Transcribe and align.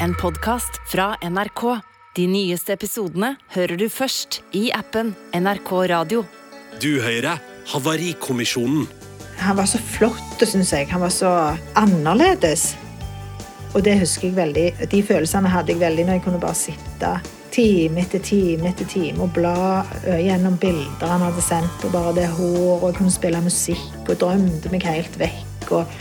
en 0.00 0.14
podkast 0.14 0.80
fra 0.88 1.16
NRK. 1.22 1.62
De 2.16 2.24
nyeste 2.26 2.72
episodene 2.72 3.34
hører 3.52 3.76
du 3.76 3.86
først 3.92 4.40
i 4.56 4.70
appen 4.72 5.12
NRK 5.36 5.72
Radio. 5.92 6.22
Du 6.80 7.02
hører 7.04 7.40
Havarikommisjonen. 7.70 8.86
Han 9.40 9.58
var 9.58 9.68
så 9.68 9.80
flott, 9.80 10.40
syns 10.40 10.72
jeg. 10.72 10.88
Han 10.92 11.04
var 11.04 11.12
så 11.12 11.32
annerledes. 11.78 12.72
Og 13.74 13.84
det 13.84 13.98
husker 14.00 14.30
jeg 14.30 14.38
veldig. 14.38 14.66
De 14.90 15.02
følelsene 15.04 15.52
hadde 15.52 15.74
jeg 15.74 15.82
veldig 15.84 16.08
når 16.08 16.18
jeg 16.18 16.24
kunne 16.24 16.42
bare 16.42 16.58
sitte 16.58 17.12
time 17.52 18.00
etter 18.00 18.22
time 18.24 18.70
etter 18.70 18.88
time 18.88 19.24
og 19.26 19.32
bla 19.34 19.82
gjennom 20.06 20.56
bilder 20.62 21.10
han 21.10 21.24
hadde 21.26 21.44
sendt, 21.44 21.84
og 21.84 21.92
bare 21.92 22.16
det 22.16 22.28
håret, 22.30 22.84
og 22.88 22.96
kunne 22.96 23.12
spille 23.12 23.42
musikk 23.44 24.06
og 24.06 24.16
drømte 24.22 24.72
meg 24.72 24.86
helt 24.88 25.18
vekk. 25.20 25.72
og 25.76 25.98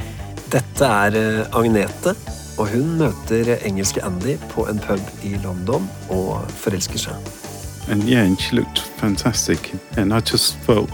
Dette 0.50 0.88
er 1.05 1.18
eh, 1.20 1.57
Agnete, 1.57 2.16
og 2.60 2.68
hun 2.73 2.98
møter 3.00 3.55
engelske 3.64 4.04
Andy 4.04 4.36
på 4.52 4.68
en 4.68 4.82
pub 4.84 5.23
i 5.23 5.38
London 5.43 5.88
og 6.11 6.43
forelsker 6.60 7.00
seg. 7.10 7.29
and 7.89 8.04
yeah, 8.04 8.24
and 8.24 8.39
she 8.39 8.56
looked 8.56 8.79
fantastic. 9.02 9.74
And 9.97 10.14
I 10.14 10.20
just 10.20 10.56
felt, 10.57 10.89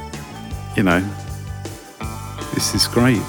you 0.78 0.84
know, 0.84 1.02
this 2.54 2.74
is 2.76 2.88
great. 2.88 3.22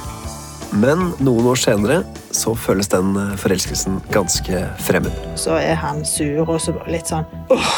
Men 0.72 1.12
noen 1.22 1.46
år 1.46 1.58
senere 1.58 2.02
så 2.34 2.54
føles 2.58 2.88
den 2.92 3.14
forelskelsen 3.40 4.00
ganske 4.12 4.66
fremmed. 4.78 5.12
Så 5.38 5.56
er 5.56 5.74
han 5.80 6.04
sur 6.04 6.44
og 6.48 6.60
så 6.60 6.74
litt 6.90 7.08
sånn 7.10 7.24
åh, 7.54 7.70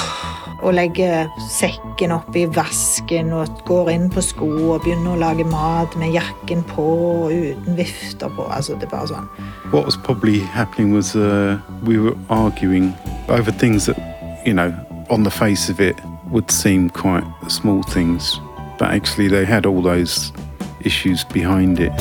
og 0.62 0.74
legger 0.74 1.28
sekken 1.50 2.12
opp 2.14 2.36
i 2.36 2.44
vasken 2.50 3.32
og 3.36 3.62
går 3.68 3.90
inn 3.92 4.08
på 4.10 4.22
sko 4.24 4.48
og 4.74 4.82
begynner 4.84 5.14
å 5.14 5.20
lage 5.20 5.46
mat 5.46 5.94
med 6.00 6.14
jakken 6.16 6.64
på 6.72 6.86
og 6.88 7.32
uten 7.32 7.78
vifter 7.78 8.32
på. 8.34 8.46
Altså, 8.50 8.74
det 8.74 8.88
er 8.88 8.94
bare 8.96 9.10
sånn. 9.12 9.28
What 9.72 9.86
was 9.86 9.96
probably 9.96 10.40
happening 10.40 10.94
was 10.94 11.14
uh, 11.14 11.58
we 11.84 11.98
were 11.98 12.16
arguing 12.28 12.94
over 13.28 13.52
things 13.52 13.86
that, 13.86 13.98
you 14.46 14.54
know, 14.54 14.74
on 15.10 15.24
the 15.24 15.30
face 15.30 15.68
of 15.68 15.80
it 15.80 15.96
would 16.30 16.50
seem 16.50 16.90
quite 16.90 17.24
small 17.48 17.82
things, 17.82 18.40
but 18.78 18.90
actually 18.90 19.28
they 19.28 19.44
had 19.44 19.66
all 19.66 19.82
those 19.82 20.32
issues 20.84 21.24
behind 21.24 21.80
it. 21.80 21.92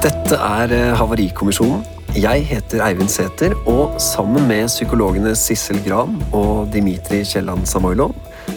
Dette 0.00 0.32
er 0.32 0.70
eh, 0.72 0.94
Havarikommisjonen. 0.96 1.82
Jeg 2.16 2.46
heter 2.48 2.80
Eivind 2.86 3.10
Sæther, 3.12 3.52
og 3.68 3.98
sammen 4.00 4.46
med 4.48 4.70
psykologene 4.70 5.34
Sissel 5.36 5.76
Gran 5.84 6.14
og 6.32 6.70
Dimitri 6.72 7.18
Kielland 7.28 7.66
Samoilov 7.68 8.14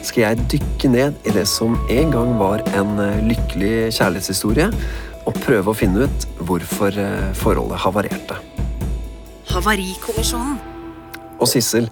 skal 0.08 0.22
jeg 0.22 0.46
dykke 0.54 0.92
ned 0.94 1.18
i 1.28 1.34
det 1.36 1.44
som 1.52 1.76
en 1.92 2.14
gang 2.14 2.32
var 2.40 2.64
en 2.80 2.94
eh, 3.04 3.20
lykkelig 3.28 3.92
kjærlighetshistorie, 3.98 4.70
og 5.28 5.40
prøve 5.44 5.74
å 5.74 5.76
finne 5.76 6.06
ut 6.08 6.28
hvorfor 6.48 6.96
eh, 6.96 7.34
forholdet 7.36 7.82
havarerte. 7.84 8.38
Havarikommisjonen. 9.52 10.56
Og 11.44 11.50
Sissel, 11.52 11.90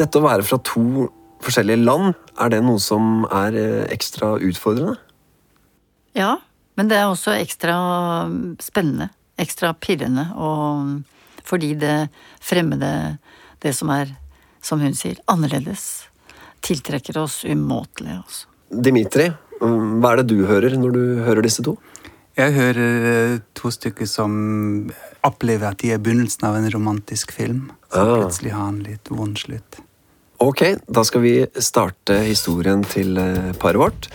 dette 0.00 0.16
å 0.16 0.24
være 0.24 0.46
fra 0.48 0.56
to 0.64 1.10
forskjellige 1.44 1.84
land, 1.84 2.16
er 2.40 2.56
det 2.56 2.62
noe 2.64 2.80
som 2.80 3.26
er 3.28 3.60
ekstra 3.92 4.38
utfordrende? 4.40 4.96
Ja, 6.16 6.38
men 6.76 6.88
det 6.88 6.96
er 6.98 7.08
også 7.10 7.34
ekstra 7.40 7.74
spennende, 8.62 9.10
ekstra 9.40 9.72
pirrende, 9.74 10.28
og 10.36 11.02
fordi 11.44 11.74
det 11.80 12.08
fremmede, 12.40 13.18
det 13.62 13.74
som 13.76 13.90
er, 13.90 14.12
som 14.62 14.80
hun 14.80 14.94
sier, 14.94 15.18
annerledes, 15.30 16.06
tiltrekker 16.62 17.18
oss 17.22 17.42
umåtelig. 17.44 18.18
Altså. 18.22 18.46
Dimitri, 18.70 19.30
hva 19.60 20.12
er 20.14 20.22
det 20.22 20.28
du 20.30 20.44
hører 20.46 20.76
når 20.78 20.94
du 20.94 21.02
hører 21.26 21.42
disse 21.44 21.64
to? 21.66 21.76
Jeg 22.38 22.54
hører 22.56 23.06
eh, 23.12 23.38
to 23.58 23.68
stykker 23.74 24.08
som 24.08 24.32
opplever 25.26 25.68
at 25.74 25.82
de 25.82 25.90
er 25.92 26.00
begynnelsen 26.00 26.46
av 26.48 26.56
en 26.56 26.70
romantisk 26.72 27.34
film. 27.36 27.66
Så 27.92 28.00
Ah. 28.00 28.14
plutselig 28.22 28.52
har 28.54 28.64
han 28.70 28.78
litt 28.86 29.10
vond 29.12 29.36
slutt. 29.36 29.82
Ok, 30.40 30.62
da 30.90 31.02
skal 31.04 31.20
vi 31.20 31.34
starte 31.60 32.16
historien 32.24 32.80
til 32.88 33.18
eh, 33.20 33.52
paret 33.60 33.78
vårt. 33.78 34.08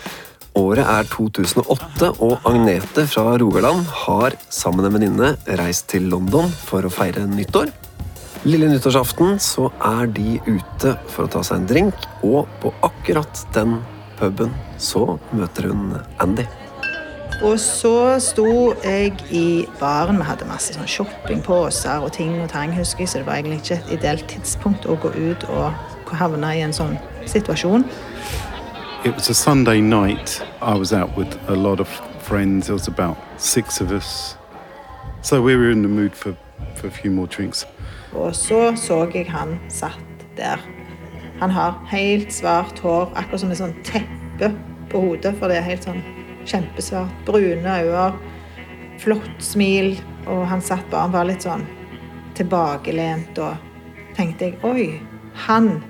Året 0.58 0.88
er 0.90 1.06
2008, 1.12 2.08
og 2.26 2.46
Agnete 2.50 3.04
fra 3.06 3.36
Rogaland 3.38 3.84
har 4.06 4.34
sammen 4.50 4.82
med 4.82 4.90
en 4.90 4.96
venninne 4.96 5.58
reist 5.60 5.86
til 5.92 6.08
London 6.10 6.50
for 6.50 6.88
å 6.88 6.90
feire 6.90 7.28
nyttår. 7.30 7.70
Lille 8.48 8.70
nyttårsaften 8.72 9.38
så 9.44 9.68
er 9.86 10.10
de 10.16 10.40
ute 10.48 10.96
for 11.14 11.28
å 11.28 11.32
ta 11.36 11.44
seg 11.46 11.60
en 11.60 11.68
drink, 11.70 12.08
og 12.26 12.50
på 12.64 12.72
akkurat 12.88 13.44
den 13.54 13.78
puben 14.18 14.56
så 14.82 15.20
møter 15.30 15.70
hun 15.70 15.94
Andy. 16.24 16.48
Og 17.46 17.60
så 17.62 18.18
sto 18.24 18.50
jeg 18.82 19.14
i 19.30 19.68
baren. 19.78 20.18
Vi 20.18 20.26
hadde 20.26 20.50
masse 20.50 20.74
sånn 20.74 20.90
shoppingposer 20.90 22.02
og 22.02 22.16
ting 22.18 22.34
og 22.42 22.50
tang, 22.50 22.74
husker 22.74 23.06
jeg, 23.06 23.14
så 23.14 23.22
det 23.22 23.30
var 23.30 23.38
egentlig 23.38 23.62
ikke 23.62 23.78
et 23.78 23.96
ideelt 24.00 24.30
tidspunkt 24.32 24.90
å 24.90 24.98
gå 25.06 25.14
ut 25.14 25.46
og 25.54 26.16
havne 26.18 26.56
i 26.58 26.66
en 26.66 26.74
sånn 26.74 26.98
situasjon. 27.30 27.86
It 29.06 29.14
was 29.14 29.30
a 29.30 29.34
Sunday 29.34 29.80
night. 29.80 30.42
I 30.60 30.76
was 30.76 30.92
out 30.92 31.16
with 31.16 31.38
a 31.48 31.56
lot 31.56 31.80
of 31.80 31.88
friends. 32.24 32.66
There 32.66 32.74
was 32.74 32.88
about 32.88 33.18
six 33.38 33.80
of 33.80 33.92
us. 33.92 34.36
So 35.22 35.40
we 35.42 35.56
were 35.56 35.70
in 35.70 35.84
the 35.84 35.88
mood 35.88 36.16
for, 36.16 36.36
for 36.76 36.88
a 36.88 36.92
few 36.92 37.12
more 37.12 37.28
drinks. 37.28 37.66
Og 38.14 38.36
så 38.36 38.76
så 38.76 39.08
jeg 39.14 39.32
han 39.32 39.60
satt 39.70 40.26
der. 40.38 40.58
Han 41.40 41.52
har 41.52 41.86
helt 41.88 42.34
svart 42.34 42.80
hår, 42.80 43.12
akkurat 43.16 43.40
som 43.40 43.52
et 43.52 43.60
sånn 43.60 43.76
teppe 43.84 44.50
på 44.90 45.02
hodet, 45.02 45.36
for 45.38 45.48
det 45.48 45.60
er 45.60 45.68
helt 45.68 45.86
sånn 45.86 46.02
kjempesvart. 46.46 47.14
Brune 47.26 47.78
øyne, 47.84 48.14
flott 49.00 49.44
smil, 49.44 49.94
og 50.26 50.48
han 50.48 50.62
satt 50.62 50.90
bare 50.90 51.06
han 51.06 51.14
var 51.14 51.30
litt 51.30 51.46
sånn 51.46 51.68
tilbakelent, 52.34 53.38
og 53.38 53.62
tenkte 54.18 54.50
jeg 54.50 54.58
oi, 54.66 54.90
han 55.46 55.84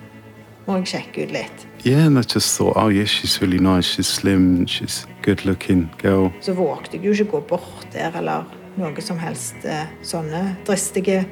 må 0.68 0.81
jeg 0.81 0.91
sjekke 0.97 1.24
ut 1.24 1.35
litt. 1.39 1.66
Yeah, 1.83 2.07
and 2.07 2.17
I 2.17 2.21
just 2.21 2.57
thought, 2.57 2.75
oh, 2.75 2.89
yeah, 2.89 3.05
she's 3.05 3.41
really 3.41 3.59
nice. 3.59 3.85
She's 3.85 4.07
slim. 4.07 4.65
She's 4.65 5.05
good 5.21 5.45
looking 5.45 5.89
girl. 6.01 6.31
Så 6.41 6.53
vågte 6.53 6.97
jeg 6.97 7.05
jo 7.05 7.11
ikke 7.11 7.31
gå 7.31 7.39
bort 7.39 7.88
der 7.93 8.11
eller 8.17 8.43
noe 8.77 9.01
som 9.01 9.17
helst 9.17 9.65
eh, 9.65 9.85
sånne 10.05 10.57
dristige 10.67 11.25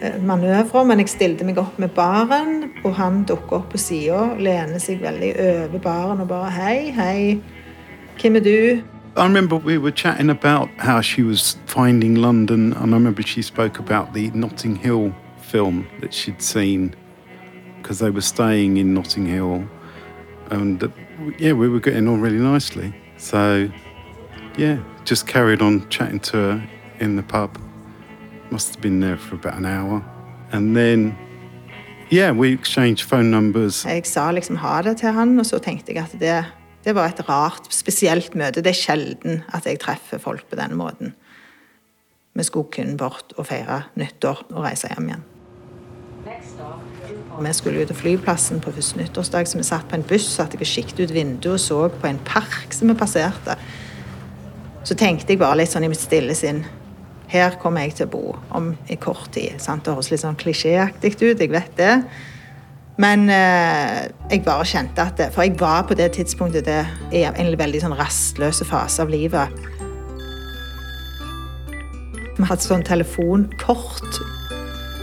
eh, 0.00 0.16
manøvrer. 0.22 0.84
Men 0.88 1.02
jeg 1.02 1.12
stilte 1.12 1.44
meg 1.44 1.60
opp 1.60 1.78
med 1.78 1.92
baren, 1.96 2.70
og 2.84 2.94
han 2.96 3.24
dukker 3.28 3.60
opp 3.60 3.72
på 3.74 3.80
sida, 3.80 4.34
lener 4.38 4.80
seg 4.82 5.02
veldig 5.04 5.32
over 5.44 5.82
baren 5.84 6.24
og 6.24 6.30
bare 6.32 6.52
Hei, 6.56 6.90
hei, 6.96 7.40
hvem 8.20 8.40
er 8.40 8.46
du? 8.46 8.58
I 9.16 9.24
remember 9.24 9.56
we 9.56 9.78
were 9.78 9.90
chatting 9.90 10.30
about 10.30 10.68
how 10.78 11.00
she 11.00 11.22
was 11.22 11.56
finding 11.66 12.14
London, 12.14 12.72
and 12.72 12.94
I 12.94 12.96
remember 12.96 13.22
she 13.22 13.42
spoke 13.42 13.80
about 13.80 14.14
the 14.14 14.30
Notting 14.30 14.76
Hill 14.76 15.12
film 15.40 15.86
that 16.00 16.14
she'd 16.14 16.40
seen 16.40 16.94
because 17.80 17.98
they 17.98 18.10
were 18.10 18.20
staying 18.22 18.76
in 18.76 18.94
Notting 18.94 19.26
Hill, 19.26 19.68
and 20.50 20.82
uh, 20.82 20.88
yeah, 21.38 21.52
we 21.52 21.68
were 21.68 21.80
getting 21.80 22.08
on 22.08 22.20
really 22.20 22.38
nicely. 22.38 22.92
So, 23.16 23.70
yeah, 24.56 24.78
just 25.04 25.26
carried 25.26 25.62
on 25.62 25.88
chatting 25.88 26.20
to 26.20 26.36
her 26.36 26.68
in 27.00 27.16
the 27.16 27.22
pub. 27.22 27.58
Must 28.50 28.74
have 28.74 28.82
been 28.82 29.00
there 29.00 29.16
for 29.16 29.34
about 29.34 29.58
an 29.58 29.66
hour, 29.66 30.04
and 30.52 30.76
then. 30.76 31.16
Yeah, 32.10 32.32
we 32.32 32.54
exchanged 32.54 33.04
phone 33.04 33.30
numbers. 33.30 33.84
Jeg 33.84 34.06
sa 34.06 34.30
liksom 34.30 34.56
ha 34.56 34.80
det 34.82 34.96
til 34.96 35.12
han, 35.12 35.38
og 35.38 35.46
så 35.46 35.58
tenkte 35.58 35.92
jeg 35.92 36.04
at 36.04 36.14
det, 36.20 36.44
det 36.84 36.94
var 36.96 37.12
et 37.12 37.20
rart, 37.28 37.68
spesielt 37.68 38.32
møte. 38.34 38.62
Det 38.64 38.72
er 38.72 38.78
sjelden 38.78 39.42
at 39.52 39.66
jeg 39.68 39.78
treffer 39.82 40.18
folk 40.18 40.46
på 40.48 40.56
den 40.56 40.72
måten. 40.76 41.12
Vi 42.32 42.46
skulle 42.48 42.72
kun 42.72 42.96
bort 42.96 43.34
og 43.36 43.50
feire 43.50 43.82
nyttår 44.00 44.46
og 44.54 44.62
reise 44.64 44.88
hjem 44.88 45.10
igjen. 45.10 45.24
Og 47.38 47.44
Vi 47.44 47.52
skulle 47.54 47.82
ut 47.82 47.86
til 47.86 47.96
flyplassen 47.96 48.58
på 48.60 48.72
første 48.74 48.98
nyttårsdag, 48.98 49.46
så 49.46 49.58
vi 49.58 49.64
satt 49.64 49.86
på 49.88 49.94
en 49.94 50.02
buss, 50.02 50.26
satte 50.26 50.58
jeg 50.58 50.66
kikket 50.66 51.04
ut 51.04 51.12
vinduet 51.14 51.52
og 51.52 51.60
så 51.60 51.76
på 51.88 52.06
en 52.08 52.18
park 52.26 52.72
som 52.74 52.90
vi 52.90 52.96
passerte. 52.98 53.54
Så 54.82 54.96
tenkte 54.98 55.32
jeg 55.32 55.38
bare 55.38 55.60
litt 55.60 55.70
sånn 55.70 55.86
i 55.86 55.90
mitt 55.92 56.00
stille 56.00 56.34
sinn 56.34 56.64
Her 57.28 57.58
kommer 57.60 57.84
jeg 57.84 57.94
til 57.94 58.06
å 58.08 58.10
bo 58.10 58.32
om 58.56 58.72
i 58.88 58.96
kort 58.96 59.28
tid. 59.34 59.60
Sant? 59.60 59.84
Det 59.84 59.92
høres 59.92 60.10
litt 60.10 60.22
sånn 60.22 60.38
klisjéaktig 60.40 61.12
ut, 61.20 61.38
jeg 61.38 61.52
vet 61.52 61.76
det. 61.76 61.92
Men 62.98 63.28
eh, 63.30 64.08
jeg 64.32 64.42
bare 64.46 64.64
kjente 64.66 65.04
at 65.04 65.20
det, 65.20 65.28
For 65.34 65.44
jeg 65.44 65.60
var 65.60 65.84
på 65.86 65.94
det 65.94 66.08
tidspunktet 66.16 66.66
det 66.66 66.80
er 67.20 67.36
en 67.36 67.52
veldig 67.60 67.84
sånn 67.84 67.94
rastløse 68.00 68.66
fase 68.66 69.04
av 69.04 69.12
livet. 69.12 69.52
Vi 72.38 72.48
hadde 72.48 72.64
sånn 72.64 72.82
telefonkort. 72.82 74.37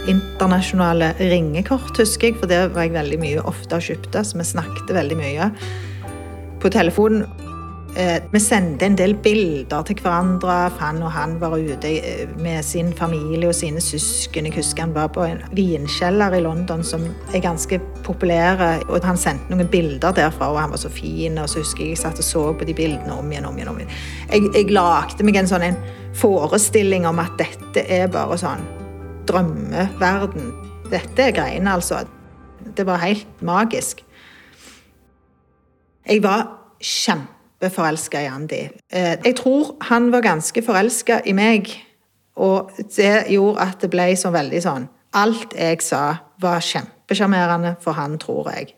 Internasjonale 0.06 1.12
ringekort, 1.18 1.96
husker 1.98 2.30
jeg, 2.30 2.38
for 2.40 2.50
det 2.50 2.60
var 2.74 2.86
jeg 2.86 2.94
veldig 2.94 3.18
mye 3.22 3.42
ofte 3.48 3.78
og 3.78 3.88
kjøpte, 3.88 4.22
så 4.22 4.38
vi 4.38 4.46
snakket 4.46 4.94
veldig 4.94 5.18
mye 5.18 5.50
på 6.62 6.70
telefonen. 6.72 7.26
Eh, 7.96 8.22
vi 8.30 8.40
sendte 8.40 8.84
en 8.84 8.96
del 8.96 9.14
bilder 9.24 9.84
til 9.88 9.96
hverandre. 10.04 10.54
Han 10.82 10.98
og 11.00 11.14
han 11.14 11.38
var 11.40 11.54
ute 11.56 11.94
eh, 11.96 12.28
med 12.44 12.64
sin 12.64 12.90
familie 12.92 13.48
og 13.48 13.56
sine 13.56 13.80
søsken. 13.80 14.50
Jeg 14.50 14.58
husker 14.58 14.84
han 14.84 14.92
var 14.92 15.08
på 15.14 15.24
en 15.24 15.40
vinkjeller 15.56 16.36
i 16.36 16.42
London 16.44 16.84
som 16.84 17.06
er 17.32 17.40
ganske 17.40 17.80
populær. 18.04 18.60
og 18.90 19.00
Han 19.04 19.16
sendte 19.16 19.48
noen 19.48 19.70
bilder 19.72 20.12
derfra, 20.12 20.50
og 20.52 20.60
han 20.60 20.76
var 20.76 20.82
så 20.82 20.92
fin. 20.92 21.38
og 21.38 21.48
så 21.48 21.64
husker 21.64 21.84
Jeg 21.84 21.96
jeg 21.96 22.04
satt 22.04 22.18
og 22.18 22.24
så 22.24 22.52
på 22.52 22.68
de 22.68 22.74
bildene 22.74 23.16
om 23.16 23.32
igjen 23.32 23.46
om 23.46 23.56
igjen. 23.56 23.68
om 23.68 23.78
igjen. 23.80 23.90
Jeg, 24.30 24.50
jeg 24.54 24.70
lagde 24.70 25.24
meg 25.24 25.36
en 25.36 25.48
sånn 25.48 25.62
en 25.62 25.80
forestilling 26.12 27.06
om 27.06 27.18
at 27.18 27.32
dette 27.38 27.80
er 27.88 28.08
bare 28.08 28.36
sånn 28.36 28.60
drømmeverden. 29.28 30.52
Dette 30.90 31.22
er 31.22 31.34
greiene, 31.34 31.72
altså. 31.72 32.04
Det 32.76 32.86
var 32.86 32.96
helt 33.02 33.42
magisk. 33.42 34.02
Jeg 36.08 36.22
var 36.22 36.46
kjempeforelska 36.80 38.20
i 38.22 38.26
Andy. 38.30 38.62
Eh, 38.92 39.16
Jeg 39.24 39.36
tror 39.36 39.76
han 39.80 40.12
var 40.12 40.20
ganske 40.20 40.62
forelska 40.62 41.20
i 41.26 41.32
meg, 41.32 41.70
og 42.36 42.70
det 42.96 43.24
gjorde 43.30 43.60
at 43.60 43.80
det 43.80 43.90
ble 43.90 44.10
så 44.16 44.30
veldig 44.30 44.62
sånn 44.62 44.88
Alt 45.16 45.54
jeg 45.56 45.80
sa, 45.80 46.16
var 46.40 46.60
kjempesjarmerende 46.60 47.76
for 47.80 47.92
han, 47.96 48.18
tror 48.18 48.50
jeg. 48.52 48.74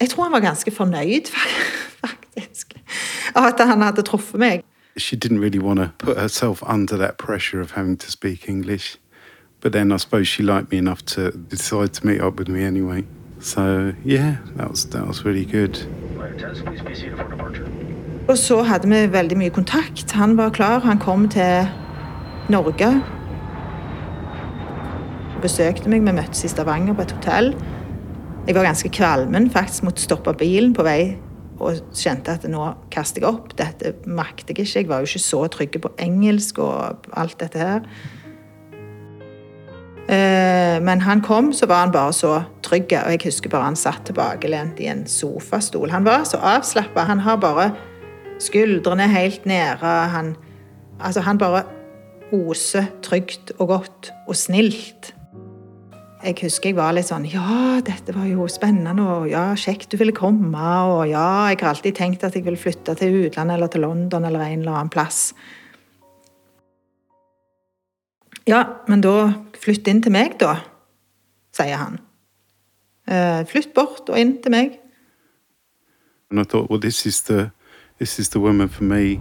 Jeg 0.00 0.08
tror 0.10 0.22
han 0.22 0.32
var 0.32 0.40
ganske 0.40 0.70
fornøyd, 0.72 1.28
faktisk, 2.04 2.72
av 3.36 3.50
at 3.50 3.60
han 3.68 3.82
hadde 3.82 4.02
truffet 4.02 4.40
meg. 4.40 4.64
She 4.96 5.16
didn't 5.16 5.40
really 5.40 5.58
want 5.58 5.80
to 5.80 5.90
put 5.98 6.16
herself 6.16 6.62
under 6.62 6.96
that 6.96 7.18
pressure 7.18 7.60
of 7.60 7.72
having 7.72 7.98
to 7.98 8.10
speak 8.10 8.48
English. 8.48 8.96
But 9.64 9.72
then 9.72 9.92
I 9.92 9.96
suppose 9.96 10.28
she 10.28 10.42
liked 10.42 10.70
me 10.70 10.76
enough 10.76 11.02
to 11.16 11.30
decide 11.30 11.94
to 11.94 12.06
meet 12.06 12.20
up 12.20 12.38
with 12.38 12.48
me 12.48 12.64
anyway. 12.64 13.04
So 13.40 13.94
yeah, 14.04 14.36
that 14.56 14.70
was 14.70 14.84
that 14.90 15.06
was 15.06 15.24
really 15.24 15.44
good. 15.44 15.88
Og 18.28 18.38
så 18.38 18.62
hadde 18.62 18.88
vi 18.88 19.12
veldig 19.12 19.38
mye 19.38 19.50
kontakt. 19.50 20.12
Han 20.12 20.36
var 20.36 20.50
klar. 20.50 20.78
Han 20.78 20.98
kom 20.98 21.28
til 21.28 21.68
Norge. 22.48 23.02
Besøkte 25.42 25.88
meg. 25.88 26.04
Vi 26.04 26.12
møttes 26.12 26.44
i 26.44 26.48
Stavanger 26.48 26.92
på 26.92 27.02
et 27.02 27.12
hotell. 27.12 27.54
Jeg 28.46 28.54
var 28.54 28.66
ganske 28.66 28.88
kvalmen, 28.92 29.48
faktisk 29.50 29.86
måtte 29.88 30.04
stoppe 30.04 30.34
bilen 30.36 30.74
på 30.76 30.84
vei 30.84 31.16
og 31.56 31.78
kjente 31.96 32.34
at 32.36 32.44
nå 32.50 32.66
kaster 32.92 33.24
jeg 33.24 33.30
opp. 33.30 33.54
Dette 33.56 33.94
makter 34.04 34.52
jeg 34.52 34.66
ikke. 34.66 34.80
Jeg 34.82 34.88
var 34.92 35.00
jo 35.00 35.08
ikke 35.08 35.24
så 35.24 35.40
trygg 35.48 35.80
på 35.80 35.92
engelsk 36.04 36.60
og 36.60 37.08
alt 37.16 37.40
dette 37.40 37.58
her. 37.58 37.88
Eh, 40.08 40.80
Men 40.84 41.00
han 41.00 41.20
kom, 41.24 41.52
så 41.52 41.66
var 41.66 41.86
han 41.86 41.92
bare 41.92 42.12
så 42.12 42.42
trygg, 42.62 42.92
og 42.92 43.10
jeg 43.14 43.20
husker 43.24 43.50
bare 43.50 43.70
han 43.70 43.78
satt 43.78 44.04
tilbakelent 44.04 44.80
i 44.80 44.90
en 44.90 45.06
sofastol. 45.08 45.90
Han 45.90 46.04
var 46.04 46.24
så 46.28 46.36
avslappa. 46.36 47.06
Han 47.08 47.22
har 47.24 47.36
bare 47.40 47.70
skuldrene 48.42 49.06
helt 49.08 49.46
nede. 49.46 49.94
Han, 50.12 50.36
altså, 51.00 51.20
han 51.20 51.38
bare 51.38 51.64
oser 52.34 52.90
trygt 53.02 53.52
og 53.58 53.68
godt 53.68 54.10
og 54.28 54.36
snilt. 54.36 55.14
Jeg 56.24 56.38
husker 56.40 56.70
jeg 56.70 56.76
var 56.78 56.94
litt 56.96 57.10
sånn 57.10 57.26
Ja, 57.28 57.80
dette 57.84 58.14
var 58.16 58.24
jo 58.24 58.46
spennende, 58.48 59.02
og 59.04 59.26
ja, 59.28 59.50
kjekt 59.60 59.92
du 59.92 59.98
ville 60.00 60.14
komme, 60.16 60.68
og 60.88 61.02
ja, 61.10 61.50
jeg 61.52 61.60
har 61.60 61.74
alltid 61.74 61.98
tenkt 61.98 62.24
at 62.24 62.36
jeg 62.36 62.46
vil 62.46 62.56
flytte 62.56 62.94
til 62.96 63.26
utlandet 63.26 63.58
eller 63.58 63.68
til 63.68 63.84
London 63.84 64.24
eller 64.24 64.40
en 64.40 64.62
eller 64.64 64.78
annen 64.78 64.92
plass. 64.92 65.34
Ja, 68.44 68.64
men 68.88 69.00
da 69.00 69.32
flytt 69.56 69.88
inn 69.88 70.02
til 70.04 70.12
meg, 70.12 70.34
da, 70.36 70.58
sier 71.56 71.78
han. 71.80 71.94
Eh, 73.08 73.40
flytt 73.48 73.72
bort 73.76 74.10
og 74.12 74.18
inn 74.20 74.36
til 74.44 74.52
meg. 74.52 74.74
And 76.30 76.40
I 76.40 76.44
thought, 76.44 76.68
well, 76.68 76.80
this 76.80 77.06
is 77.06 77.22
the 77.22 77.52
this 77.98 78.18
is 78.18 78.28
the 78.28 78.40
woman 78.40 78.68
for 78.68 78.84
me. 78.84 79.20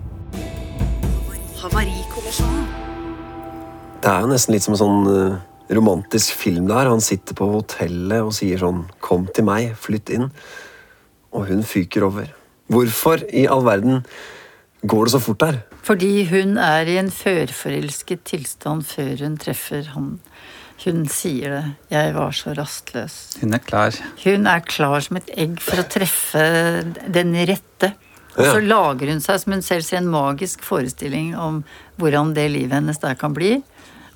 Det 4.03 4.11
er 4.11 4.19
jo 4.19 4.27
nesten 4.27 4.51
litt 4.51 4.65
som 4.65 4.75
en 4.75 4.81
sånn 4.81 5.07
eh, 5.07 5.35
romantisk 5.77 6.35
film 6.35 6.67
der. 6.67 6.89
Han 6.91 7.03
sitter 7.03 7.37
på 7.37 7.47
hotellet 7.53 8.19
og 8.19 8.33
sier 8.35 8.59
sånn 8.59 8.83
'Kom 8.99 9.27
til 9.31 9.47
meg, 9.47 9.77
flytt 9.79 10.11
inn'. 10.11 10.31
Og 11.31 11.47
hun 11.47 11.63
fyker 11.63 12.03
over. 12.03 12.27
Hvorfor 12.67 13.23
i 13.31 13.47
all 13.47 13.63
verden 13.63 14.03
går 14.83 15.05
det 15.05 15.11
så 15.15 15.23
fort 15.23 15.39
der? 15.39 15.63
Fordi 15.83 16.23
hun 16.29 16.57
er 16.61 16.87
i 16.87 16.97
en 17.01 17.11
førforelsket 17.11 18.23
tilstand 18.29 18.85
før 18.87 19.25
hun 19.25 19.35
treffer 19.41 19.89
han. 19.95 20.13
Hun 20.83 21.05
sier 21.07 21.49
det. 21.49 21.65
'Jeg 21.91 22.13
var 22.15 22.31
så 22.31 22.53
rastløs'. 22.55 23.39
Hun 23.41 23.53
er 23.53 23.59
klar. 23.59 23.93
Hun 24.23 24.47
er 24.47 24.59
klar 24.59 24.99
som 25.03 25.17
et 25.17 25.29
egg 25.37 25.59
for 25.59 25.77
å 25.79 25.87
treffe 25.87 26.83
den 27.11 27.35
rette. 27.35 27.93
Og 28.37 28.45
så 28.45 28.61
Ja. 28.61 28.67
lager 28.75 29.07
hun 29.11 29.19
seg, 29.21 29.39
som 29.39 29.53
hun 29.53 29.61
selv 29.61 29.83
sier, 29.83 29.99
en 29.99 30.07
magisk 30.09 30.61
forestilling 30.61 31.37
om 31.37 31.63
hvordan 31.99 32.33
det 32.33 32.51
livet 32.51 32.71
hennes 32.71 32.97
der 32.97 33.13
kan 33.15 33.33
bli, 33.33 33.61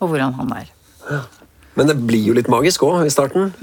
og 0.01 0.09
hvordan 0.09 0.33
han 0.33 0.51
er. 0.53 1.21
Men 1.75 1.87
det 1.87 2.07
blir 2.07 2.25
jo 2.25 2.33
litt 2.33 2.47
magisk 2.47 2.81
òg 2.81 3.05
i 3.05 3.09
starten. 3.09 3.53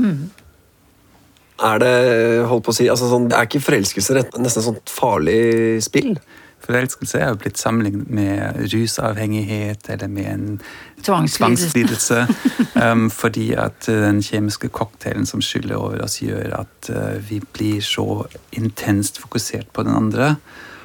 Er 1.60 1.78
det 1.78 2.46
holdt 2.48 2.64
på 2.64 2.70
å 2.70 2.74
si, 2.74 2.86
altså 2.88 3.10
sånn, 3.10 3.32
er 3.32 3.46
ikke 3.46 3.60
forelskelse 3.60 4.14
nesten 4.38 4.46
et 4.46 4.64
sånt 4.64 4.86
farlig 4.90 5.82
spill? 5.82 6.18
Forelskelse 6.64 7.20
er 7.20 7.32
jo 7.32 7.40
blitt 7.42 7.60
sammenlignet 7.60 8.08
med 8.08 8.60
rusavhengighet 8.72 9.90
eller 9.92 10.08
med 10.08 10.28
en 10.32 10.46
Tvangslidelse. 11.04 12.26
um, 12.80 13.10
fordi 13.12 13.50
at 13.52 13.88
uh, 13.90 13.98
den 14.06 14.22
kjemiske 14.24 14.70
cocktailen 14.72 15.26
som 15.28 15.42
skyller 15.44 15.76
over 15.76 16.04
oss, 16.06 16.22
gjør 16.22 16.56
at 16.62 16.90
uh, 16.90 17.18
vi 17.28 17.42
blir 17.52 17.84
så 17.84 18.24
intenst 18.56 19.20
fokusert 19.20 19.68
på 19.72 19.84
den 19.84 19.96
andre. 19.96 20.36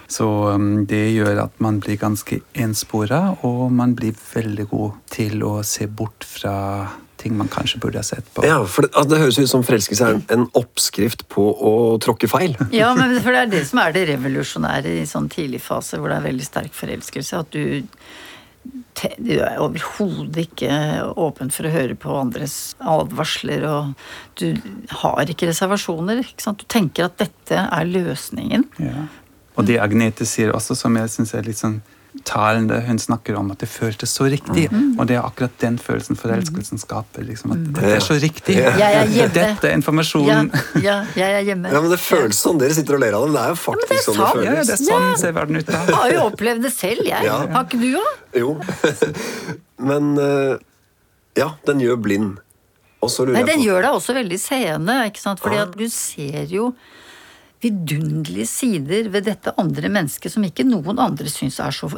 Så 0.09 0.27
um, 0.55 0.85
det 0.89 1.13
gjør 1.13 1.45
at 1.45 1.59
man 1.63 1.79
blir 1.79 1.99
ganske 2.01 2.41
enspora, 2.53 3.37
og 3.47 3.71
man 3.71 3.95
blir 3.95 4.17
veldig 4.33 4.67
god 4.71 4.97
til 5.13 5.45
å 5.47 5.59
se 5.63 5.87
bort 5.87 6.27
fra 6.27 6.57
ting 7.19 7.35
man 7.37 7.49
kanskje 7.51 7.79
burde 7.83 7.99
ha 7.99 8.05
sett 8.05 8.27
på. 8.33 8.45
Ja, 8.47 8.61
for 8.65 8.85
det, 8.85 8.93
altså, 8.93 9.09
det 9.11 9.21
høres 9.23 9.39
ut 9.39 9.51
som 9.51 9.65
forelskelse 9.67 10.07
er 10.07 10.21
en, 10.35 10.47
oppskrift 10.57 11.27
på 11.31 11.43
å 11.53 11.73
tråkke 12.03 12.29
feil. 12.31 12.55
Ja, 12.79 12.93
men 12.97 13.17
for 13.23 13.35
det 13.35 13.43
er 13.43 13.51
det 13.51 13.65
som 13.69 13.81
er 13.83 13.93
det 13.95 14.07
revolusjonære 14.13 14.99
i 15.01 15.05
sånn 15.09 15.29
tidlig 15.31 15.61
fase, 15.65 15.99
hvor 15.99 16.11
det 16.11 16.19
er 16.19 16.27
veldig 16.29 16.47
sterk 16.47 16.75
forelskelse. 16.77 17.43
At 17.43 17.53
du, 17.55 17.83
du 19.19 19.33
er 19.35 19.59
overhodet 19.61 20.47
ikke 20.47 20.71
åpen 21.19 21.53
for 21.53 21.67
å 21.67 21.73
høre 21.73 21.97
på 21.99 22.15
andres 22.19 22.57
advarsler, 22.79 23.65
og 23.67 24.39
du 24.41 24.53
har 25.03 25.31
ikke 25.31 25.51
reservasjoner. 25.51 26.23
Ikke 26.23 26.47
sant? 26.47 26.63
Du 26.63 26.71
tenker 26.71 27.09
at 27.09 27.19
dette 27.21 27.63
er 27.67 27.89
løsningen. 27.89 28.67
Ja. 28.81 29.07
Og 29.59 29.67
det 29.67 29.79
Agnete 29.83 30.27
sier 30.29 30.53
også, 30.55 30.77
som 30.77 30.95
jeg 30.95 31.11
syns 31.11 31.35
er 31.35 31.47
litt 31.47 31.59
sånn 31.59 31.81
talende, 32.25 32.79
hun 32.87 32.99
snakker 32.99 33.35
om 33.37 33.51
at 33.53 33.61
det 33.61 33.69
føltes 33.69 34.11
så 34.17 34.25
riktig. 34.31 34.65
Og 34.97 35.05
det 35.09 35.17
er 35.17 35.23
akkurat 35.23 35.53
den 35.61 35.77
følelsen 35.81 36.17
forelskelsen 36.19 36.81
skaper. 36.81 37.23
Liksom, 37.27 37.53
at 37.53 37.67
dette 37.67 37.91
er 37.99 38.03
så 38.03 38.17
riktig. 38.21 38.55
Jeg 38.57 38.81
er 38.81 39.11
hjemme. 39.13 39.33
Dette 39.35 39.69
er 39.69 39.75
Ja, 40.25 40.39
ja, 40.81 40.97
jeg 41.15 41.37
er 41.41 41.45
hjemme. 41.51 41.71
Ja, 41.73 41.81
men 41.81 41.93
Det 41.93 41.99
føles 42.01 42.41
sånn. 42.41 42.59
Dere 42.61 42.73
sitter 42.77 42.97
og 42.97 43.03
ler 43.03 43.17
av 43.17 43.25
det, 43.25 43.31
men 43.31 43.37
det 43.37 43.45
er 43.45 43.53
jo 43.53 43.59
faktisk 43.61 43.89
det 43.89 43.99
er 43.99 44.05
sånn 44.07 44.19
det 44.19 44.29
føles. 44.33 44.45
Ja, 44.45 44.53
ja, 44.53 44.65
det 44.65 44.75
er 44.75 44.83
sånn 44.83 45.21
ser 45.21 45.37
verden 45.37 45.59
ut 45.61 45.69
da. 45.69 45.83
Jeg 45.85 45.99
har 46.01 46.13
jo 46.15 46.25
opplevd 46.31 46.65
det 46.65 46.73
selv, 46.75 47.05
jeg. 47.07 47.29
Ja. 47.29 47.39
Har 47.55 47.67
ikke 47.67 47.81
du 47.81 47.89
òg? 48.01 48.11
Jo. 48.41 48.53
Men 49.89 50.13
eh, 50.19 50.55
ja, 51.39 51.51
den 51.69 51.83
gjør 51.85 51.99
blind. 52.09 52.39
Og 52.99 53.11
så 53.13 53.23
lurer 53.23 53.37
Nei, 53.37 53.43
jeg 53.45 53.53
den 53.53 53.61
på 53.61 53.69
gjør 53.69 53.85
deg 53.85 53.99
også 54.01 54.15
veldig 54.17 54.39
seende, 54.41 54.95
ikke 55.07 55.21
sant? 55.21 55.43
Fordi 55.43 55.61
at 55.61 55.77
du 55.77 55.85
ser 55.93 56.49
jo 56.51 56.73
vidunderlige 57.63 58.47
sider 58.47 59.11
ved 59.11 59.27
dette 59.27 59.53
andre 59.59 59.91
mennesket 59.91 60.33
som 60.33 60.45
ikke 60.47 60.67
noen 60.67 60.99
andre 61.01 61.29
syns 61.31 61.59
er 61.63 61.75
så 61.75 61.91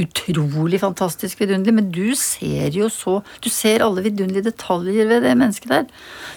utrolig 0.00 0.80
fantastisk 0.82 1.38
vidunderlig, 1.38 1.74
men 1.76 1.90
du 1.94 2.14
ser 2.18 2.74
jo 2.74 2.88
så 2.90 3.20
Du 3.42 3.48
ser 3.52 3.84
alle 3.84 4.02
vidunderlige 4.02 4.48
detaljer 4.50 5.06
ved 5.06 5.22
det 5.22 5.36
mennesket 5.38 5.70
der. 5.70 5.84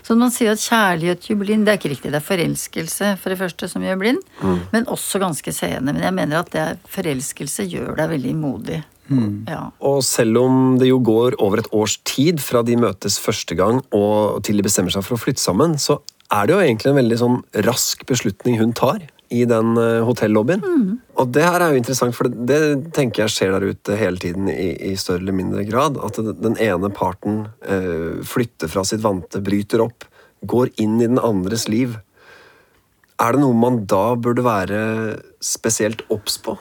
Så 0.04 0.14
når 0.14 0.28
man 0.28 0.36
sier 0.36 0.54
at 0.54 0.62
kjærlighet 0.62 1.26
gjør 1.26 1.40
blind, 1.42 1.66
det 1.66 1.74
er 1.74 1.80
ikke 1.80 1.94
riktig. 1.96 2.12
Det 2.14 2.20
er 2.20 2.28
forelskelse 2.28 3.16
for 3.22 3.34
det 3.34 3.40
første 3.40 3.70
som 3.72 3.86
gjør 3.86 3.98
blind, 4.02 4.22
men 4.74 4.86
også 4.94 5.22
ganske 5.24 5.54
seende. 5.56 5.94
Men 5.94 6.06
jeg 6.06 6.18
mener 6.20 6.44
at 6.44 6.54
det 6.54 6.62
er 6.62 6.78
forelskelse 6.92 7.66
gjør 7.72 7.98
deg 7.98 8.14
veldig 8.14 8.36
modig. 8.38 8.84
Ja. 9.48 9.70
Og 9.88 10.02
selv 10.04 10.42
om 10.42 10.76
det 10.80 10.90
jo 10.90 11.00
går 11.00 11.38
over 11.40 11.62
et 11.62 11.70
års 11.72 11.96
tid 12.04 12.42
fra 12.44 12.62
de 12.68 12.76
møtes 12.80 13.16
første 13.24 13.56
gang 13.56 13.80
og 13.96 14.44
til 14.44 14.60
de 14.60 14.66
bestemmer 14.66 14.92
seg 14.92 15.06
for 15.08 15.16
å 15.16 15.22
flytte 15.22 15.44
sammen, 15.44 15.78
så 15.80 16.02
er 16.34 16.48
det 16.48 16.56
jo 16.56 16.64
egentlig 16.64 16.92
en 16.92 17.00
veldig 17.00 17.20
sånn 17.22 17.38
rask 17.68 18.04
beslutning 18.10 18.58
hun 18.60 18.74
tar 18.76 19.06
i 19.34 19.44
den 19.48 19.76
hotellobbyen. 19.76 20.62
hotellobbyen. 20.62 21.00
Og 21.20 21.32
det 21.36 21.44
her 21.44 21.64
er 21.64 21.74
jo 21.74 21.82
interessant, 21.82 22.16
for 22.16 22.30
det, 22.32 22.38
det 22.48 22.94
tenker 22.96 23.26
jeg 23.26 23.34
skjer 23.34 23.56
der 23.56 23.66
ute 23.74 23.98
hele 24.00 24.20
tiden 24.22 24.48
i, 24.52 24.70
i 24.92 24.94
større 25.00 25.24
eller 25.26 25.36
mindre 25.36 25.66
grad. 25.68 26.00
At 26.04 26.20
den 26.20 26.56
ene 26.64 26.92
parten 26.96 27.48
eh, 27.68 28.24
flytter 28.28 28.72
fra 28.72 28.86
sitt 28.88 29.04
vante, 29.04 29.42
bryter 29.44 29.84
opp, 29.84 30.08
går 30.48 30.72
inn 30.84 31.00
i 31.02 31.10
den 31.10 31.20
andres 31.20 31.68
liv. 31.72 31.98
Er 33.20 33.34
det 33.34 33.42
noe 33.42 33.58
man 33.58 33.82
da 33.90 34.12
burde 34.16 34.46
være 34.46 34.82
spesielt 35.44 36.06
obs 36.14 36.38
på? 36.44 36.56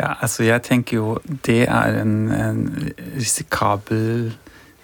Ja, 0.00 0.14
altså 0.24 0.46
jeg 0.46 0.64
tenker 0.64 0.96
jo 0.96 1.16
det 1.44 1.66
er 1.68 1.98
en, 2.00 2.30
en 2.32 2.62
risikabel 3.18 4.30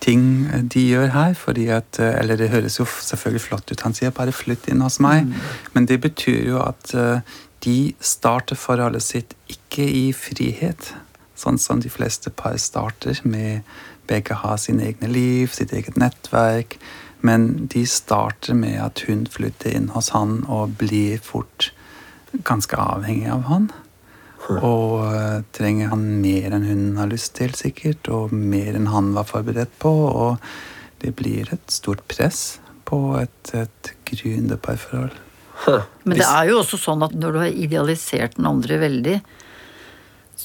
ting 0.01 0.47
de 0.73 0.83
gjør 0.91 1.09
her. 1.13 1.35
fordi 1.35 1.67
at, 1.69 1.99
eh, 1.99 2.19
Eller 2.19 2.37
det 2.37 2.51
høres 2.51 2.79
jo 2.79 2.85
selvfølgelig 2.85 3.41
flott 3.41 3.73
ut. 3.73 3.81
Han 3.81 3.95
sier 3.95 4.11
bare 4.11 4.33
'flytt 4.33 4.69
inn 4.69 4.81
hos 4.81 5.01
meg', 5.01 5.33
men 5.75 5.87
det 5.87 6.01
betyr 6.01 6.47
jo 6.49 6.61
at 6.61 6.95
eh, 6.95 7.21
de 7.65 7.95
starter 8.01 8.57
forholdet 8.57 9.03
sitt 9.03 9.35
ikke 9.49 9.89
i 9.89 10.13
frihet, 10.13 10.95
sånn 11.37 11.59
som 11.59 11.81
de 11.81 11.91
fleste 11.91 12.31
par 12.31 12.57
starter, 12.57 13.21
med 13.25 13.61
begge 14.07 14.35
har 14.35 14.57
sine 14.57 14.87
egne 14.87 15.09
liv, 15.09 15.49
sitt 15.49 15.73
eget 15.73 15.97
nettverk. 15.97 16.79
Men 17.21 17.67
de 17.67 17.87
starter 17.87 18.55
med 18.55 18.79
at 18.81 19.05
hun 19.09 19.27
flytter 19.27 19.75
inn 19.75 19.89
hos 19.89 20.09
han 20.09 20.45
og 20.49 20.77
blir 20.79 21.19
fort 21.19 21.73
ganske 22.45 22.77
avhengig 22.77 23.31
av 23.33 23.43
han. 23.43 23.71
Og 24.55 25.03
uh, 25.03 25.43
trenger 25.57 25.91
han 25.93 26.05
mer 26.23 26.55
enn 26.55 26.67
hun 26.69 26.85
har 27.01 27.11
lyst 27.11 27.35
til, 27.39 27.55
sikkert, 27.57 28.09
og 28.13 28.35
mer 28.35 28.77
enn 28.79 28.91
han 28.93 29.13
var 29.17 29.29
forberedt 29.29 29.75
på. 29.83 29.91
Og 29.91 31.03
det 31.03 31.15
blir 31.19 31.51
et 31.55 31.73
stort 31.73 32.05
press 32.11 32.61
på 32.87 33.01
et, 33.21 33.55
et 33.55 33.95
gryende 34.07 34.59
parforhold. 34.63 35.15
Men 36.05 36.21
det 36.21 36.27
er 36.29 36.51
jo 36.51 36.61
også 36.61 36.79
sånn 36.79 37.03
at 37.07 37.15
når 37.17 37.35
du 37.35 37.41
har 37.43 37.61
idealisert 37.65 38.37
den 38.37 38.49
andre 38.49 38.79
veldig, 38.83 39.17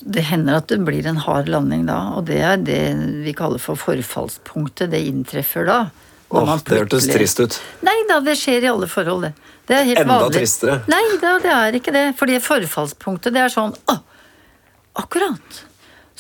det 0.02 0.24
hender 0.30 0.62
at 0.62 0.70
det 0.72 0.80
blir 0.88 1.06
en 1.10 1.20
hard 1.20 1.50
landing 1.52 1.84
da, 1.90 2.00
og 2.16 2.26
det 2.30 2.40
er 2.48 2.62
det 2.64 2.84
vi 3.26 3.34
kaller 3.38 3.62
for 3.62 3.80
forfallspunktet. 3.80 4.94
Det 4.94 5.02
inntreffer 5.10 5.68
da. 5.68 5.80
Åh, 6.32 6.52
Det 6.64 6.78
hørtes 6.80 7.08
trist 7.12 7.40
ut. 7.44 7.58
Nei 7.84 7.98
da, 8.10 8.20
det 8.24 8.38
skjer 8.40 8.64
i 8.64 8.70
alle 8.72 8.88
forhold, 8.88 9.26
det. 9.28 9.34
Det 9.68 9.76
er 9.78 9.84
helt 9.90 10.00
Enda 10.04 10.20
vanlig. 10.22 10.40
tristere. 10.40 10.78
Nei 10.92 11.04
da, 11.22 11.34
det 11.44 11.52
er 11.56 11.78
ikke 11.80 11.92
det. 11.96 12.06
Fordi 12.20 12.40
forfallspunktet, 12.44 13.34
det 13.36 13.44
er 13.44 13.52
sånn 13.52 13.76
Å, 13.92 13.98
akkurat. 15.04 15.62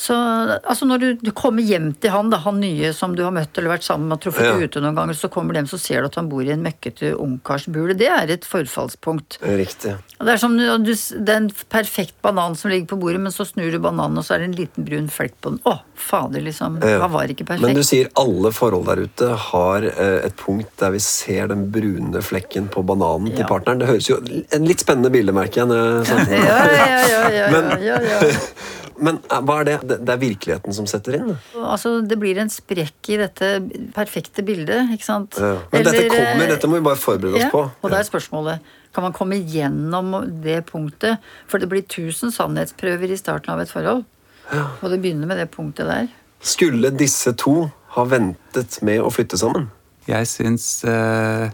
Så 0.01 0.15
altså 0.17 0.87
når 0.89 1.01
du, 1.01 1.07
du, 1.21 1.29
kommer 1.37 1.61
hjem 1.61 1.91
til 2.01 2.09
han, 2.09 2.31
da, 2.33 2.39
han 2.41 2.57
nye 2.61 2.89
som 2.97 3.13
du 3.13 3.21
har 3.21 3.33
møtt 3.35 3.57
eller 3.59 3.75
vært 3.75 3.85
sammen 3.85 4.07
med 4.09 4.17
og 4.17 4.23
truffet 4.23 4.47
Ja. 4.47 4.55
ute 4.57 4.81
noen 4.81 4.97
ganger, 4.97 5.17
så 5.17 5.29
kommer 5.29 5.59
hjem 5.59 5.67
så 5.69 5.77
ser 5.77 6.01
du 6.01 6.09
at 6.09 6.17
han 6.17 6.29
bor 6.31 6.41
i 6.41 6.49
en 6.55 6.63
møkkete 6.65 7.11
ungkarsbule. 7.21 7.93
Det 7.99 8.07
er 8.09 8.33
et 8.33 8.47
forfallspunkt. 8.47 9.37
Riktig. 9.45 9.93
Det 10.17 10.33
er 10.33 10.41
som 10.41 10.57
du, 10.57 10.89
det 10.89 11.35
er 11.35 11.37
en 11.43 11.51
perfekt 11.69 12.15
banan 12.25 12.57
som 12.57 12.73
ligger 12.73 12.89
på 12.95 12.99
bordet, 13.03 13.21
men 13.21 13.35
så 13.35 13.45
snur 13.45 13.69
du 13.69 13.77
bananen, 13.83 14.17
og 14.17 14.25
så 14.25 14.35
er 14.39 14.41
det 14.41 14.49
en 14.49 14.57
liten 14.63 14.89
brun 14.89 15.11
flekk 15.13 15.37
på 15.37 15.53
den. 15.53 15.61
Å, 15.69 15.75
fader, 16.09 16.41
liksom. 16.49 16.81
Ja. 16.81 16.97
Hva 17.03 17.11
var 17.19 17.29
ikke 17.29 17.45
perfekt. 17.53 17.67
Men 17.69 17.77
du 17.77 17.85
sier 17.85 18.09
alle 18.17 18.53
forhold 18.57 18.89
der 18.89 19.05
ute 19.05 19.31
har 19.51 19.85
eh, 19.91 20.17
et 20.25 20.37
punkt 20.41 20.73
der 20.81 20.95
vi 20.97 21.03
ser 21.05 21.53
den 21.53 21.67
brune 21.73 22.25
flekken 22.25 22.73
på 22.73 22.81
bananen 22.89 23.29
til 23.35 23.45
Ja. 23.45 23.49
partneren. 23.53 23.85
Det 23.85 23.93
høres 23.93 24.09
jo 24.09 24.17
en 24.17 24.65
litt 24.65 24.81
spennende 24.81 25.13
bilde, 25.13 25.35
merker 25.37 25.61
jeg. 25.61 25.69
ja, 26.41 26.61
ja, 26.73 26.91
ja, 27.05 27.25
ja, 27.29 27.65
ja, 27.77 28.03
ja. 28.15 28.37
Men 29.01 29.17
eh, 29.25 29.41
hva 29.41 29.57
er 29.61 29.67
det? 29.67 29.77
Det 29.91 30.13
er 30.13 30.21
virkeligheten 30.21 30.75
som 30.77 30.87
setter 30.89 31.17
inn? 31.17 31.33
Altså, 31.57 31.97
det 32.05 32.17
blir 32.21 32.39
en 32.41 32.51
sprekk 32.51 33.11
i 33.13 33.17
dette 33.21 33.49
perfekte 33.95 34.45
bildet, 34.45 34.93
ikke 34.93 35.07
sant? 35.07 35.39
Ja. 35.41 35.57
Men 35.73 35.87
dette 35.87 36.05
kommer, 36.11 36.45
eh, 36.45 36.53
dette 36.53 36.69
må 36.69 36.77
vi 36.77 36.85
bare 36.85 37.01
forberede 37.01 37.39
oss 37.39 37.47
ja, 37.47 37.51
på. 37.53 37.65
Og 37.81 37.93
da 37.93 37.99
er 38.01 38.07
spørsmålet 38.07 38.71
kan 38.91 39.05
man 39.05 39.13
komme 39.15 39.37
gjennom 39.47 40.13
det 40.43 40.65
punktet? 40.67 41.21
For 41.47 41.63
det 41.63 41.69
blir 41.71 41.85
tusen 41.87 42.33
sannhetsprøver 42.33 43.13
i 43.13 43.19
starten 43.19 43.53
av 43.53 43.61
et 43.63 43.71
forhold. 43.71 44.03
Ja. 44.51 44.65
Og 44.81 44.91
det 44.91 44.99
begynner 45.03 45.29
med 45.29 45.39
det 45.39 45.47
punktet 45.53 45.87
der. 45.87 46.09
Skulle 46.43 46.91
disse 46.91 47.31
to 47.39 47.69
ha 47.95 48.03
ventet 48.09 48.81
med 48.85 48.99
å 48.99 49.11
flytte 49.13 49.39
sammen? 49.39 49.69
Jeg 50.09 50.27
syns 50.27 50.65
eh, 50.89 51.51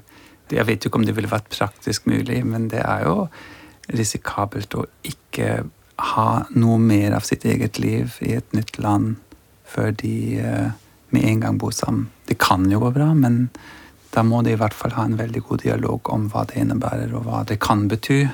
Jeg 0.50 0.64
vet 0.64 0.86
jo 0.86 0.90
ikke 0.90 1.02
om 1.02 1.06
det 1.06 1.14
ville 1.18 1.30
vært 1.30 1.50
praktisk 1.52 2.08
mulig, 2.08 2.40
men 2.48 2.70
det 2.72 2.80
er 2.80 3.04
jo 3.06 3.28
risikabelt 3.92 4.74
å 4.80 4.86
ikke 5.08 5.68
ha 5.98 6.46
noe 6.54 6.78
mer 6.82 7.16
av 7.18 7.26
sitt 7.26 7.46
eget 7.46 7.80
liv 7.82 8.18
i 8.22 8.36
et 8.38 8.54
nytt 8.54 8.78
land 8.82 9.16
før 9.68 9.92
de 10.00 10.14
eh, 10.40 10.70
med 11.10 11.26
en 11.26 11.44
gang 11.44 11.58
bor 11.60 11.74
sammen. 11.76 12.08
Det 12.28 12.38
kan 12.42 12.68
jo 12.72 12.82
gå 12.84 12.92
bra, 12.96 13.12
men 13.18 13.48
da 14.14 14.24
må 14.24 14.42
de 14.46 14.54
i 14.54 14.60
hvert 14.60 14.76
fall 14.76 14.96
ha 14.98 15.06
en 15.08 15.18
veldig 15.20 15.44
god 15.50 15.64
dialog 15.66 16.10
om 16.14 16.30
hva 16.32 16.46
det 16.50 16.62
innebærer, 16.62 17.12
og 17.16 17.28
hva 17.28 17.44
det 17.48 17.60
kan 17.64 17.88
bety. 17.92 18.26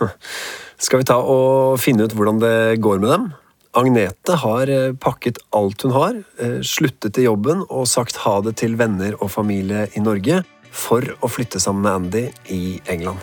Skal 0.84 1.02
vi 1.02 1.08
ta 1.08 1.20
og 1.20 1.80
finne 1.82 2.06
ut 2.06 2.14
hvordan 2.16 2.42
det 2.42 2.56
går 2.82 3.02
med 3.02 3.12
dem? 3.14 3.32
Agnete 3.74 4.38
har 4.38 4.70
eh, 4.70 4.94
pakket 4.94 5.40
alt 5.54 5.82
hun 5.82 5.94
har, 5.94 6.18
eh, 6.38 6.60
sluttet 6.62 7.18
i 7.18 7.26
jobben 7.26 7.64
og 7.68 7.88
sagt 7.90 8.22
ha 8.22 8.38
det 8.46 8.56
til 8.62 8.78
venner 8.78 9.18
og 9.20 9.32
familie 9.34 9.88
i 9.94 10.02
Norge 10.02 10.44
for 10.74 11.06
å 11.22 11.30
flytte 11.30 11.62
sammen 11.62 11.82
med 11.86 11.94
Andy 11.94 12.24
i 12.54 12.80
England. 12.90 13.18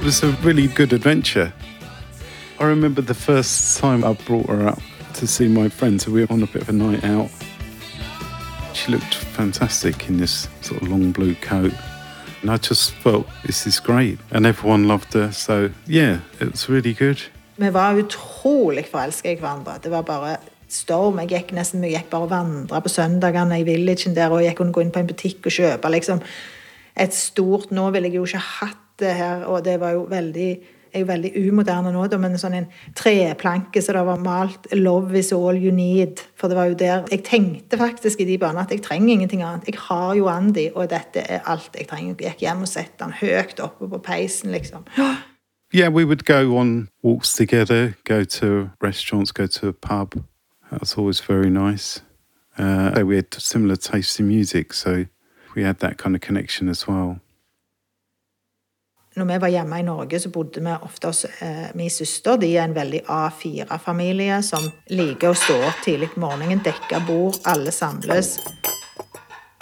It 0.00 0.06
was 0.06 0.22
a 0.22 0.34
really 0.42 0.66
good 0.66 0.92
adventure. 0.92 1.52
I 2.62 2.66
remember 2.66 3.02
the 3.02 3.12
first 3.12 3.80
time 3.80 4.04
I 4.04 4.12
brought 4.12 4.46
her 4.46 4.68
up 4.68 4.80
to 5.14 5.26
see 5.26 5.48
my 5.48 5.68
friends. 5.68 6.06
We 6.06 6.24
were 6.24 6.32
on 6.32 6.44
a 6.44 6.46
bit 6.46 6.62
of 6.62 6.68
a 6.68 6.72
night 6.72 7.02
out. 7.02 7.28
She 8.72 8.92
looked 8.92 9.14
fantastic 9.14 10.08
in 10.08 10.18
this 10.18 10.48
sort 10.60 10.80
of 10.80 10.88
long 10.88 11.10
blue 11.10 11.34
coat. 11.34 11.72
And 12.40 12.52
I 12.52 12.58
just 12.58 12.92
felt 12.92 13.26
this 13.44 13.66
is 13.66 13.80
great. 13.80 14.20
And 14.30 14.46
everyone 14.46 14.86
loved 14.86 15.12
her. 15.14 15.32
So, 15.32 15.70
yeah, 15.88 16.20
it 16.40 16.52
was 16.52 16.68
really 16.68 16.94
good. 16.94 17.18
Vi 17.56 17.70
var 17.70 17.98
utrolig 17.98 18.86
forelska 18.86 19.30
i 19.30 19.36
hverandre. 19.36 19.78
Det 19.82 19.90
var 19.90 20.02
bare 20.02 20.36
storm. 20.68 21.18
Jeg 21.18 21.28
gikk 21.28 21.50
nesten 21.52 21.82
vi 21.82 21.96
gikk 21.96 22.10
bare 22.10 22.28
og 22.28 22.30
vandra 22.30 22.80
på 22.80 22.88
søndagene 22.88 23.58
i 23.58 23.64
villagen 23.66 24.14
der, 24.14 24.30
og 24.30 24.44
jeg 24.44 24.54
kunne 24.56 24.72
gå 24.72 24.84
inn 24.84 24.94
på 24.94 25.02
en 25.02 25.10
butikk 25.10 25.50
og 25.50 25.56
kjøpe 25.56 25.90
liksom 25.90 26.22
et 26.94 27.14
stort 27.14 27.74
Nå 27.74 27.88
ville 27.90 28.06
jeg 28.06 28.20
jo 28.20 28.24
ikke 28.30 28.44
hatt 28.60 28.86
det 29.02 29.16
her, 29.18 29.44
og 29.50 29.64
det 29.64 29.80
var 29.80 29.98
jo 29.98 30.06
veldig 30.06 30.52
er 30.94 31.02
jo 31.02 31.08
veldig 31.08 31.32
umoderne 31.48 31.92
nå, 31.92 32.04
men 32.20 32.38
sånn 32.40 32.56
en 32.58 32.68
treplanke 32.98 33.82
så 33.82 33.94
det 33.96 34.04
var 34.06 34.20
malt 34.20 34.66
'Love 34.72 35.18
is 35.18 35.32
all 35.32 35.56
you 35.56 35.72
need'. 35.72 36.24
For 36.36 36.48
det 36.48 36.56
var 36.56 36.64
jo 36.64 36.74
der 36.74 37.04
Jeg 37.10 37.24
tenkte 37.24 37.78
faktisk 37.78 38.20
i 38.20 38.24
de 38.24 38.38
banene 38.38 38.60
at 38.60 38.70
jeg 38.70 38.82
trenger 38.82 39.12
ingenting 39.12 39.42
annet. 39.42 39.66
Jeg 39.66 39.78
har 39.78 40.14
jo 40.14 40.28
Andy, 40.28 40.68
og 40.74 40.90
dette 40.90 41.20
er 41.20 41.40
alt 41.46 41.76
jeg 41.78 41.88
trenger. 41.88 42.14
Jeg 42.20 42.32
gikk 42.32 42.40
hjem 42.40 42.60
og 42.60 42.68
satte 42.68 43.02
han 43.02 43.12
høyt 43.12 43.60
oppe 43.60 43.88
på 43.88 43.98
peisen, 43.98 44.50
liksom. 44.52 44.84
Yeah, 45.74 45.88
we 45.88 46.04
would 46.04 46.26
go 46.26 46.58
on 46.58 46.88
walks 47.02 47.34
together, 47.34 47.94
go 48.04 48.24
to 48.24 48.68
restaurants, 48.82 49.32
go 49.32 49.46
to 49.46 49.68
a 49.68 49.72
pub. 49.72 50.22
That's 50.70 50.98
always 50.98 51.20
very 51.20 51.48
nice. 51.48 52.02
Uh, 52.58 53.02
we 53.06 53.16
had 53.16 53.32
similar 53.32 53.76
tastes 53.76 54.20
in 54.20 54.28
music, 54.28 54.74
so 54.74 55.06
we 55.54 55.62
had 55.62 55.78
that 55.78 55.96
kind 55.96 56.14
of 56.14 56.20
connection 56.20 56.68
as 56.68 56.86
well. 56.86 57.20
Når 59.16 59.26
vi 59.28 59.40
var 59.42 59.50
hjemme 59.52 59.78
i 59.78 59.84
Norge, 59.84 60.20
så 60.20 60.30
bodde 60.32 60.60
vi 60.64 60.74
ofte 60.86 61.10
hos 61.10 61.26
eh, 61.44 61.66
min 61.76 61.90
søster. 61.92 62.38
De 62.40 62.48
er 62.56 62.64
en 62.64 62.76
veldig 62.76 63.02
A4-familie 63.12 64.38
som 64.46 64.64
liker 64.88 65.32
å 65.32 65.36
stå 65.36 65.56
opp 65.68 65.82
tidlig 65.84 66.14
på 66.14 66.22
morgenen, 66.22 66.62
dekke 66.64 67.02
bord, 67.04 67.36
alle 67.44 67.74
samles. 67.76 68.38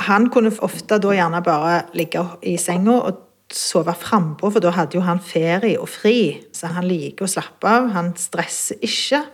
Han 0.07 0.31
kunne 0.31 0.53
ofte 0.63 1.01
da 1.03 1.17
gjerne 1.17 1.43
bare 1.43 1.83
ligge 1.99 2.23
i 2.47 2.55
senga 2.63 3.01
og 3.09 3.27
sove 3.51 3.97
frampå, 3.99 4.53
for 4.55 4.63
da 4.63 4.71
hadde 4.77 5.01
jo 5.01 5.03
han 5.03 5.19
ferie 5.19 5.81
og 5.83 5.91
fri. 5.91 6.39
Så 6.55 6.71
han 6.71 6.87
liker 6.87 7.27
å 7.27 7.35
slappe 7.35 7.67
av. 7.67 7.91
Han 7.97 8.15
stresser 8.19 8.79
ikke. 8.87 9.25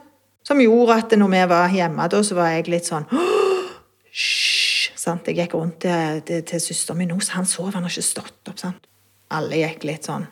Som 0.47 0.65
gjorde 0.65 0.97
at 1.03 1.13
når 1.19 1.33
vi 1.35 1.45
var 1.53 1.77
hjemme 1.77 2.09
da, 2.09 2.25
så 2.25 2.39
var 2.39 2.55
jeg 2.55 2.71
litt 2.73 2.89
sånn 2.89 3.09
Hysj! 4.17 4.55
Jeg 5.07 5.37
gikk 5.37 5.53
rundt 5.55 5.85
til, 5.85 6.23
til, 6.27 6.41
til 6.43 6.61
søsteren 6.65 6.99
min 6.99 7.13
nå, 7.13 7.21
så 7.23 7.37
han 7.37 7.47
sov, 7.47 7.69
han 7.77 7.85
har 7.87 7.93
ikke 7.93 8.03
stått 8.03 8.49
opp. 8.51 8.57
sant? 8.59 8.89
Alle 9.31 9.57
gikk 9.63 9.85
litt 9.85 10.07
sånn 10.07 10.27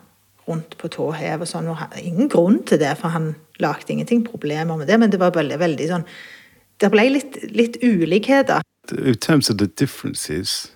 rundt 0.47 0.77
på 0.77 0.87
tå 0.93 1.09
hev 1.15 1.41
og 1.41 1.47
sånn. 1.47 1.67
og 1.69 1.75
han- 1.77 1.97
Ingen 1.99 2.29
grunn 2.29 2.63
til 2.65 2.77
det, 2.79 2.97
for 2.97 3.09
han 3.09 3.35
lagde 3.59 3.89
ingenting 3.89 4.23
problemer 4.23 4.77
med 4.77 4.87
det, 4.87 4.99
men 4.99 5.09
det 5.09 5.19
var 5.19 5.31
veldig, 5.31 5.57
veldig 5.59 5.87
sånn 5.89 6.05
Det 6.77 6.89
ble 6.91 7.09
litt, 7.09 7.37
litt 7.55 7.77
ulikheter. 7.81 8.59
In 8.91 9.15
terms 9.15 9.49
of 9.49 9.57
the 9.57 9.67
differences, 9.67 10.71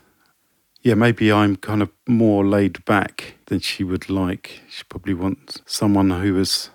yeah, 0.82 0.96
maybe 0.96 1.30
I'm 1.30 1.58
kind 1.58 1.82
of 1.82 1.90
more 2.08 2.46
laid 2.46 2.84
back 2.86 3.36
than 3.48 3.60
she 3.60 3.84
would 3.84 4.10
like. 4.10 4.62
She 4.70 4.84
probably 4.88 5.14
wants 5.14 5.62
someone 5.66 6.10
who 6.10 6.40
is 6.40 6.70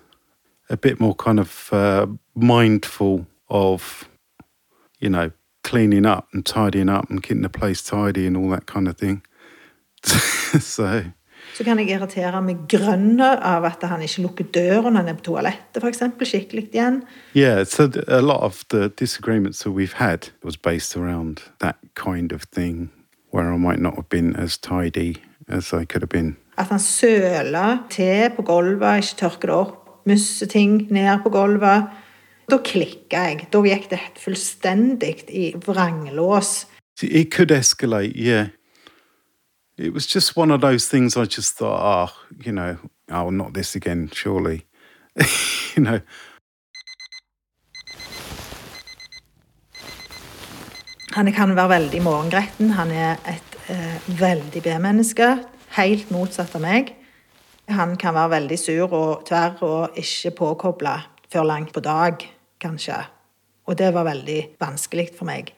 a 0.69 0.77
bit 0.77 0.99
more 0.99 1.15
kind 1.15 1.39
of 1.39 1.69
uh, 1.73 2.05
mindful 2.35 3.25
of, 3.49 4.07
you 4.99 5.09
know, 5.09 5.31
cleaning 5.63 6.05
up 6.05 6.27
and 6.31 6.45
tidying 6.45 6.87
up 6.89 7.09
and 7.09 7.23
keeping 7.23 7.41
the 7.41 7.49
place 7.49 7.81
tidy 7.81 8.27
and 8.27 8.37
all 8.37 8.49
that 8.51 8.67
kind 8.67 8.87
of 8.87 8.95
thing. 8.95 9.23
so, 10.03 11.03
Så 11.55 11.63
kan 11.63 11.79
jeg 11.79 11.87
irritere 11.95 12.41
meg 12.43 12.65
grønn 12.67 13.21
av 13.23 13.63
at 13.63 13.83
han 13.87 14.01
ikke 14.03 14.25
lukker 14.25 14.47
døra 14.51 14.89
når 14.89 14.97
han 14.99 15.07
er 15.13 15.19
på 15.21 15.29
toalettet, 15.29 15.79
f.eks. 15.79 16.01
Skikkelig 16.27 16.65
igjen. 16.73 17.03
yeah, 17.33 17.63
so 17.63 17.89
a 18.07 18.19
lot 18.21 18.41
of 18.43 18.65
the 18.69 18.89
disagreements 18.99 19.59
that 19.63 19.71
we've 19.71 19.95
had 19.95 20.29
was 20.43 20.57
based 20.57 20.97
around 20.97 21.43
that 21.59 21.77
kind 21.95 22.33
of 22.33 22.43
thing 22.51 22.89
where 23.31 23.53
I 23.53 23.57
might 23.57 23.79
not 23.79 23.95
have 23.95 24.09
been 24.09 24.35
as 24.35 24.57
tidy 24.57 25.15
as 25.47 25.71
I 25.73 25.85
could 25.85 26.01
have 26.01 26.09
been. 26.09 26.35
At 26.57 26.67
han 26.67 26.79
søler 26.79 27.77
te 27.89 28.29
på 28.35 28.41
gulvet, 28.41 28.97
ikke 29.03 29.15
tørker 29.23 29.47
det 29.47 29.55
opp, 29.55 29.89
musser 30.07 30.47
ting 30.47 30.87
ned 30.91 31.23
på 31.23 31.29
gulvet. 31.29 31.87
Da 32.51 32.59
klikka 32.63 33.23
jeg. 33.29 33.47
Da 33.51 33.59
gikk 33.65 33.89
det 33.91 33.99
fullstendig 34.21 35.23
i 35.29 35.53
vranglås. 35.65 36.65
See, 36.99 37.09
It 37.09 37.31
could 37.33 37.51
escalate, 37.51 38.13
yeah. 38.15 38.47
It 39.77 39.93
was 39.93 40.07
just 40.07 40.37
one 40.37 40.51
of 40.51 40.61
those 40.61 40.87
things 40.87 41.17
I 41.17 41.25
just 41.25 41.57
thought, 41.57 41.81
oh, 41.81 42.13
you 42.45 42.53
know, 42.53 42.77
oh, 43.11 43.29
not 43.29 43.53
this 43.53 43.75
again, 43.75 44.09
surely. 44.13 44.65
you 45.75 45.83
know, 45.83 45.99
Han 51.15 51.31
kan 51.31 51.55
være 51.55 51.69
veldig 51.69 52.01
morgengretten. 52.03 52.73
Han 52.75 52.89
er 52.91 53.15
et 53.23 53.53
eh, 53.71 54.09
veldig 54.19 54.63
B-menneske. 54.63 55.29
Helt 55.77 56.09
motsatt 56.11 56.57
av 56.59 56.63
meg. 56.65 56.91
Han 57.71 57.95
kan 57.95 58.17
være 58.17 58.33
veldig 58.33 58.57
sur 58.59 58.91
og 58.91 59.23
tverr 59.29 59.63
og 59.63 59.95
ikke 59.95 60.33
påkobla 60.35 60.97
før 61.31 61.47
langt 61.47 61.71
på 61.71 61.79
dag, 61.79 62.19
kanskje. 62.59 62.99
Og 63.63 63.79
det 63.79 63.93
var 63.95 64.09
veldig 64.11 64.41
vanskelig 64.59 65.13
for 65.15 65.31
meg. 65.31 65.54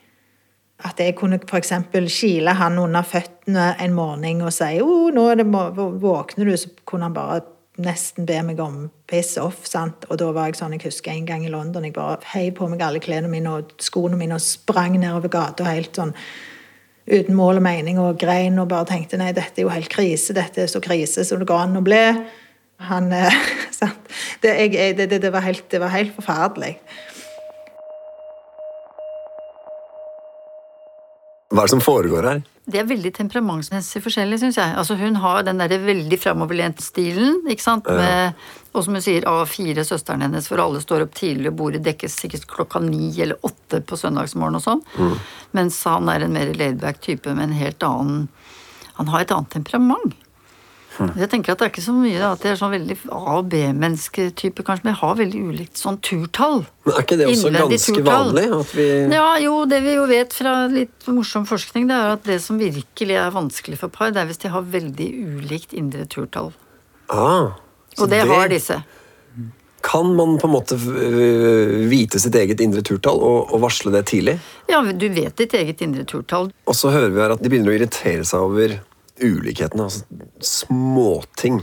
At 0.86 1.00
jeg 1.02 1.16
kunne 1.18 1.40
f.eks. 1.42 1.72
kile 2.14 2.54
han 2.60 2.78
under 2.78 3.06
føttene 3.06 3.72
en 3.82 3.96
morgen 3.98 4.44
og 4.46 4.54
si 4.54 4.76
oh, 4.84 5.08
nå 5.14 5.24
er 5.34 5.42
våkner 5.48 6.46
du, 6.46 6.58
så 6.58 6.70
kunne 6.86 7.10
han 7.10 7.16
bare 7.16 7.40
nesten 7.82 8.26
be 8.26 8.38
meg 8.46 8.60
om 8.62 8.88
piss 9.10 9.36
off. 9.42 9.66
sant? 9.70 10.06
Og 10.10 10.20
da 10.22 10.30
var 10.34 10.50
jeg 10.50 10.60
sånn, 10.60 10.76
jeg 10.78 10.88
husker 10.88 11.14
en 11.14 11.26
gang 11.30 11.46
i 11.46 11.54
London, 11.54 11.86
jeg 11.86 11.96
bare 11.98 12.20
heiv 12.34 12.56
på 12.58 12.70
meg 12.70 12.84
alle 12.86 13.02
klærne 13.02 13.30
mine 13.32 13.54
og 13.60 13.74
skoene 13.82 14.18
mine 14.20 14.38
og 14.38 14.44
sprang 14.44 14.98
nedover 14.98 15.34
gata 15.34 15.68
helt 15.70 15.98
sånn 15.98 16.14
uten 17.08 17.38
mål 17.38 17.62
og 17.62 17.64
mening 17.64 18.02
og 18.04 18.18
grein 18.20 18.58
og 18.60 18.68
bare 18.72 18.90
tenkte 18.90 19.20
nei, 19.20 19.32
dette 19.36 19.62
er 19.62 19.68
jo 19.68 19.72
helt 19.72 19.92
krise, 19.94 20.36
dette 20.36 20.66
er 20.66 20.72
så 20.72 20.82
krise 20.84 21.24
som 21.26 21.40
det 21.40 21.48
går 21.48 21.64
an 21.64 21.80
å 21.80 21.86
bli. 21.86 22.04
Han, 22.90 23.12
eh, 23.16 23.38
sant? 23.80 24.10
Det, 24.44 24.52
jeg, 24.52 24.98
det, 24.98 25.10
det, 25.16 25.32
var 25.34 25.46
helt, 25.46 25.66
det 25.72 25.82
var 25.82 25.94
helt 25.94 26.14
forferdelig. 26.18 26.76
Hva 31.58 31.64
er 31.64 31.72
det 31.72 31.74
som 31.74 31.82
foregår 31.82 32.26
her? 32.30 32.42
Det 32.68 32.78
er 32.78 32.86
veldig 32.86 33.10
temperamentsmessig 33.16 34.02
forskjellig, 34.04 34.38
syns 34.42 34.60
jeg. 34.60 34.74
Altså, 34.78 34.94
hun 35.00 35.16
har 35.24 35.46
den 35.48 35.58
derre 35.58 35.80
veldig 35.82 36.20
framoverlente 36.22 36.84
stilen, 36.86 37.40
ikke 37.50 37.64
sant, 37.64 37.88
med 37.90 38.38
Og 38.78 38.84
som 38.86 38.94
hun 38.94 39.02
sier, 39.02 39.26
A4, 39.26 39.82
søsteren 39.88 40.22
hennes, 40.22 40.46
for 40.46 40.62
alle 40.62 40.78
står 40.84 41.08
opp 41.08 41.16
tidlig, 41.18 41.50
og 41.50 41.58
bordet 41.58 41.82
dekkes 41.88 42.20
sikkert 42.22 42.46
klokka 42.52 42.84
ni 42.84 43.10
eller 43.24 43.42
åtte 43.48 43.80
på 43.82 43.98
søndagsmorgen 43.98 44.60
og 44.60 44.62
sånn. 44.68 44.84
Mens 45.58 45.80
han 45.90 46.12
er 46.14 46.28
en 46.28 46.38
mer 46.38 46.52
laidback 46.54 47.02
type 47.02 47.34
med 47.34 47.48
en 47.48 47.58
helt 47.58 47.82
annen 47.88 48.28
Han 49.00 49.10
har 49.14 49.22
et 49.26 49.32
annet 49.34 49.50
temperament. 49.54 50.14
Jeg 50.98 51.30
tenker 51.30 51.54
at 51.54 51.60
det 51.62 51.66
er 51.68 51.72
ikke 51.72 51.84
så 51.86 51.94
mye 51.94 52.18
da, 52.18 52.32
at 52.34 52.42
jeg 52.48 52.52
er 52.56 52.60
sånn 52.60 52.72
veldig 52.74 52.96
A- 53.14 53.36
og 53.38 53.50
B-mennesketype, 53.52 54.64
kanskje, 54.66 54.86
men 54.88 54.94
de 54.96 55.00
har 55.02 55.16
veldig 55.20 55.42
ulikt 55.52 55.78
sånn 55.78 56.00
turtall. 56.02 56.64
Men 56.88 56.96
er 56.96 57.04
ikke 57.06 57.18
det 57.20 57.28
også 57.30 57.52
Innvendig 57.52 57.78
ganske 57.78 57.96
turtall. 58.00 58.32
vanlig? 58.32 58.46
At 58.60 58.72
vi 58.78 58.88
Ja, 59.14 59.28
jo, 59.44 59.56
det 59.70 59.82
vi 59.86 59.94
jo 59.94 60.06
vet 60.10 60.34
fra 60.34 60.54
litt 60.72 61.08
morsom 61.08 61.46
forskning, 61.46 61.88
det 61.92 61.98
er 61.98 62.14
at 62.18 62.24
det 62.24 62.40
som 62.42 62.58
virkelig 62.58 63.16
er 63.22 63.30
vanskelig 63.36 63.78
for 63.78 63.90
par, 63.94 64.10
det 64.12 64.24
er 64.24 64.26
hvis 64.32 64.42
de 64.42 64.50
har 64.50 64.62
veldig 64.64 65.10
ulikt 65.38 65.74
indre 65.74 66.06
turtall. 66.10 66.54
ah, 67.10 67.52
så 67.96 68.04
Og 68.04 68.10
det 68.10 68.26
har 68.28 68.48
disse. 68.50 68.82
Kan 69.84 70.16
man 70.18 70.38
på 70.42 70.48
en 70.50 70.52
måte 70.52 70.76
øh, 70.76 71.88
vite 71.88 72.20
sitt 72.20 72.36
eget 72.36 72.60
indre 72.60 72.82
turtall 72.82 73.22
og, 73.24 73.54
og 73.54 73.62
varsle 73.62 73.92
det 73.94 74.06
tidlig? 74.10 74.40
Ja, 74.68 74.82
du 74.82 75.08
vet 75.14 75.38
ditt 75.38 75.54
eget 75.54 75.80
indre 75.82 76.04
turtall. 76.04 76.50
Og 76.68 76.76
så 76.76 76.90
hører 76.92 77.10
vi 77.14 77.22
her 77.22 77.32
at 77.38 77.44
de 77.44 77.50
begynner 77.54 77.72
å 77.72 77.78
irritere 77.78 78.26
seg 78.28 78.40
over 78.42 78.80
ulikhetene. 79.22 79.88
Altså 79.88 80.06
småting. 80.44 81.62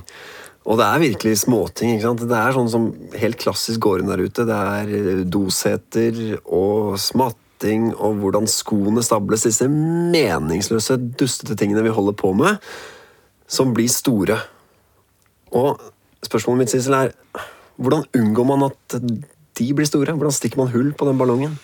Og 0.65 0.79
det 0.81 0.87
er 0.87 1.03
virkelig 1.03 1.39
småting. 1.43 1.95
ikke 1.95 2.07
sant? 2.07 2.25
Det 2.29 2.39
er 2.39 2.57
sånn 2.57 2.71
som 2.73 2.87
helt 3.21 3.41
klassisk 3.41 3.83
går 3.85 4.01
inn 4.01 4.13
der 4.13 4.25
ute. 4.25 4.47
Det 4.49 4.61
er 4.79 4.93
eh, 4.97 5.25
doseter 5.29 6.21
og 6.45 6.97
smatting 7.01 7.91
og 7.95 8.23
hvordan 8.23 8.49
skoene 8.51 9.05
stables. 9.05 9.45
Disse 9.45 9.69
meningsløse, 9.69 10.97
dustete 11.21 11.59
tingene 11.61 11.85
vi 11.85 11.93
holder 11.95 12.17
på 12.17 12.33
med, 12.37 12.65
som 13.47 13.75
blir 13.77 13.93
store. 13.93 14.39
Og 15.55 15.77
spørsmålet 16.25 16.65
mitt, 16.65 16.73
Sissel, 16.73 16.97
er 16.97 17.45
hvordan 17.77 18.09
unngår 18.17 18.49
man 18.49 18.69
at 18.71 18.99
de 19.59 19.69
blir 19.77 19.87
store? 19.89 20.17
Hvordan 20.17 20.35
stikker 20.35 20.63
man 20.63 20.73
hull 20.73 20.93
på 20.97 21.07
den 21.09 21.21
ballongen? 21.21 21.59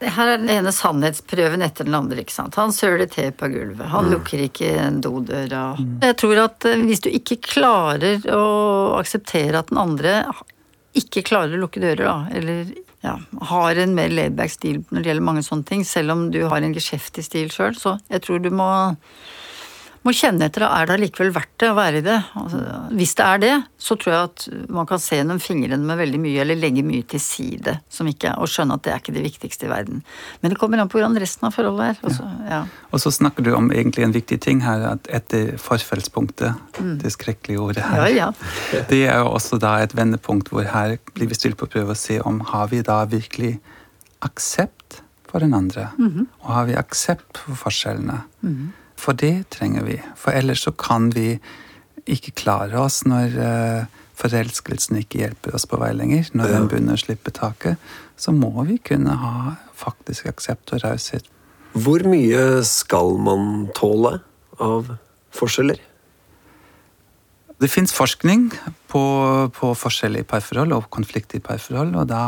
Det 0.00 0.10
Her 0.12 0.28
er 0.34 0.40
den 0.42 0.50
ene 0.52 0.72
sannhetsprøven 0.74 1.64
etter 1.64 1.86
den 1.88 1.96
andre. 1.96 2.20
ikke 2.20 2.34
sant? 2.34 2.58
Han 2.60 2.74
søler 2.74 3.08
te 3.08 3.30
på 3.32 3.48
gulvet. 3.48 3.86
Han 3.92 4.10
lukker 4.12 4.42
ikke 4.44 4.72
dodøra. 5.00 5.70
Jeg 6.04 6.18
tror 6.20 6.42
at 6.42 6.66
eh, 6.68 6.82
hvis 6.84 7.00
du 7.06 7.08
ikke 7.08 7.38
klarer 7.40 8.26
å 8.32 8.96
akseptere 8.98 9.62
at 9.62 9.72
den 9.72 9.80
andre 9.80 10.18
ikke 10.96 11.24
klarer 11.28 11.56
å 11.56 11.62
lukke 11.64 11.80
dører, 11.80 12.04
da, 12.04 12.18
eller 12.32 12.74
ja, 13.04 13.16
har 13.50 13.80
en 13.80 13.94
mer 13.96 14.12
laidback 14.12 14.52
stil 14.52 14.82
når 14.90 15.00
det 15.02 15.10
gjelder 15.10 15.26
mange 15.28 15.44
sånne 15.46 15.68
ting, 15.68 15.84
selv 15.84 16.14
om 16.14 16.26
du 16.32 16.42
har 16.48 16.64
en 16.64 16.76
geskjeftig 16.76 17.24
stil 17.26 17.50
sjøl, 17.52 17.76
så 17.78 17.96
jeg 18.12 18.24
tror 18.24 18.40
du 18.42 18.48
må 18.52 18.68
må 20.06 20.14
kjenne 20.14 20.46
etter 20.46 20.64
er 20.66 20.86
det 20.86 20.94
allikevel 20.96 21.32
verdt 21.34 21.54
det 21.60 21.68
å 21.72 21.76
være 21.76 22.00
i 22.00 22.04
det. 22.06 22.16
Altså, 22.38 22.60
hvis 22.96 23.14
det 23.18 23.24
er 23.26 23.42
det, 23.42 23.52
så 23.82 23.96
tror 23.98 24.12
jeg 24.12 24.28
at 24.28 24.44
man 24.78 24.88
kan 24.88 25.02
se 25.02 25.18
gjennom 25.18 25.40
fingrene 25.42 25.82
med 25.86 25.98
veldig 26.00 26.20
mye, 26.22 26.40
eller 26.44 26.58
legge 26.60 26.84
mye 26.86 27.06
til 27.10 27.22
side, 27.22 27.76
som 27.92 28.08
ikke, 28.10 28.36
og 28.40 28.50
skjønne 28.50 28.78
at 28.78 28.86
det 28.86 28.94
er 28.94 29.02
ikke 29.02 29.16
det 29.16 29.24
viktigste 29.26 29.68
i 29.68 29.72
verden. 29.72 30.02
Men 30.42 30.54
det 30.54 30.60
kommer 30.60 30.82
an 30.82 30.90
på 30.92 31.00
hvordan 31.00 31.18
resten 31.22 31.48
av 31.48 31.56
forholdet 31.56 31.90
er. 31.90 32.00
Også, 32.10 32.28
ja. 32.48 32.62
Og 32.92 33.02
så 33.02 33.12
snakker 33.14 33.46
du 33.46 33.52
om 33.56 33.72
egentlig 33.74 34.06
en 34.06 34.14
viktig 34.14 34.40
ting 34.46 34.62
her, 34.64 34.86
at 34.94 35.10
etter 35.20 35.56
forfallspunktet, 35.60 36.62
det 37.02 37.14
skrekkelige 37.14 37.62
ordet 37.62 37.86
her, 37.86 38.06
Ja, 38.06 38.30
ja. 38.30 38.30
det 38.90 39.02
er 39.08 39.20
jo 39.24 39.32
også 39.34 39.58
da 39.62 39.78
et 39.82 39.96
vendepunkt 39.96 40.52
hvor 40.52 40.66
her 40.70 40.96
blir 41.16 41.30
vi 41.30 41.38
stilt 41.38 41.58
på 41.58 41.68
prøve 41.70 41.96
å 41.96 41.98
se 41.98 42.20
om 42.22 42.40
har 42.52 42.70
vi 42.70 42.82
da 42.86 43.02
virkelig 43.10 43.56
aksept 44.24 45.02
for 45.26 45.42
den 45.42 45.54
andre, 45.56 45.90
og 46.44 46.50
har 46.54 46.66
vi 46.68 46.76
aksept 46.78 47.42
for 47.42 47.58
forskjellene. 47.66 48.22
For 49.06 49.14
det 49.14 49.46
trenger 49.54 49.86
vi, 49.86 50.00
for 50.18 50.34
ellers 50.34 50.64
så 50.66 50.72
kan 50.74 51.12
vi 51.14 51.36
ikke 52.10 52.34
klare 52.42 52.80
oss 52.82 53.04
når 53.06 53.38
eh, 53.38 54.02
forelskelsen 54.18 54.98
ikke 54.98 55.20
hjelper 55.20 55.54
oss 55.54 55.66
på 55.70 55.78
vei 55.78 55.92
lenger. 55.94 56.26
Når 56.34 56.50
den 56.50 56.66
begynner 56.70 56.98
å 56.98 57.02
slippe 57.04 57.30
taket, 57.34 57.78
så 58.18 58.34
må 58.34 58.50
vi 58.66 58.80
kunne 58.82 59.14
ha 59.20 59.54
faktisk 59.76 60.26
aksept 60.30 60.72
og 60.72 60.82
raushet 60.82 61.26
Hvor 61.76 62.02
mye 62.08 62.64
skal 62.66 63.14
man 63.20 63.68
tåle 63.76 64.16
av 64.58 64.94
forskjeller? 65.36 65.78
Det 67.60 67.70
fins 67.72 67.94
forskning 67.94 68.48
på, 68.90 69.02
på 69.54 69.74
forskjell 69.78 70.18
i 70.18 70.26
parforhold 70.28 70.74
og 70.76 70.90
konflikt 70.92 71.36
i 71.38 71.44
parforhold, 71.44 71.94
og 71.96 72.10
da 72.10 72.24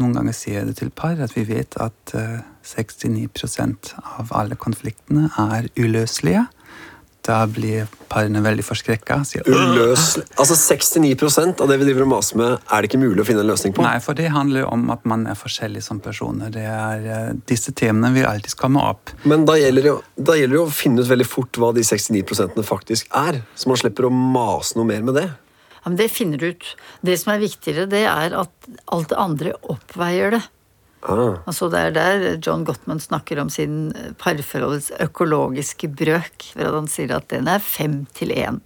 noen 0.00 0.16
ganger 0.16 0.36
sier 0.36 0.60
jeg 0.60 0.70
det 0.70 0.76
til 0.80 0.92
par 0.94 1.20
at 1.24 1.32
vi 1.36 1.46
vet 1.48 1.76
at 1.82 2.16
eh, 2.18 2.44
69% 2.66 3.94
av 4.18 4.32
alle 4.36 4.58
konfliktene 4.60 5.30
er 5.40 5.70
uløselige. 5.78 6.46
Da 7.26 7.40
blir 7.50 7.88
parene 8.06 8.38
veldig 8.44 8.62
forskrekka. 8.62 9.18
Uløselig. 9.48 10.26
Altså 10.38 10.54
69% 10.54 11.62
av 11.62 11.70
det 11.70 11.78
vi 11.80 11.88
driver 11.88 12.04
og 12.04 12.12
maser 12.12 12.38
med, 12.38 12.52
er 12.70 12.82
det 12.82 12.90
ikke 12.90 13.00
mulig 13.02 13.24
å 13.24 13.26
finne 13.26 13.42
en 13.42 13.50
løsning 13.50 13.74
på. 13.74 13.82
Nei, 13.82 13.96
for 14.04 14.18
det 14.18 14.28
handler 14.34 14.68
om 14.70 14.84
at 14.94 15.02
man 15.08 15.24
er 15.26 15.38
forskjellig 15.38 15.82
som 15.82 15.98
personer. 16.04 16.52
Det 16.54 16.66
er, 16.70 17.08
eh, 17.16 17.32
disse 17.50 17.74
temaene 17.74 18.14
vil 18.14 18.28
alltid 18.30 18.54
komme 18.60 18.84
opp. 18.92 19.10
Men 19.24 19.48
da 19.48 19.56
gjelder, 19.58 19.88
det, 19.88 19.96
da 20.28 20.38
gjelder 20.38 20.60
det 20.60 20.62
å 20.68 20.76
finne 20.82 21.02
ut 21.02 21.10
veldig 21.10 21.26
fort 21.26 21.58
hva 21.58 21.72
de 21.74 21.82
69 21.82 22.62
faktisk 22.66 23.10
er, 23.10 23.42
så 23.56 23.72
man 23.72 23.82
slipper 23.82 24.06
å 24.06 24.14
mase 24.14 24.78
noe 24.78 24.86
mer 24.86 25.02
med 25.02 25.18
det. 25.18 25.26
Men 25.86 25.96
det 26.00 26.10
finner 26.10 26.42
du 26.42 26.50
ut. 26.50 26.68
Det 27.06 27.14
som 27.20 27.32
er 27.32 27.44
viktigere, 27.44 27.86
det 27.86 28.02
er 28.10 28.34
at 28.34 28.70
alt 28.90 29.12
det 29.12 29.18
andre 29.22 29.54
oppveier 29.70 30.34
det. 30.34 30.42
Ah. 31.06 31.38
Altså 31.46 31.68
Det 31.70 31.78
er 31.78 31.92
der 31.94 32.24
John 32.42 32.64
Gottman 32.66 32.98
snakker 32.98 33.38
om 33.38 33.50
sin 33.52 33.92
parforholdets 34.18 34.90
økologiske 34.98 35.92
brøk. 35.94 36.50
For 36.50 36.66
at 36.66 36.74
han 36.80 36.90
sier 36.90 37.14
at 37.14 37.30
den 37.30 37.46
er 37.50 37.62
fem 37.62 38.00
til 38.18 38.34
én. 38.34 38.58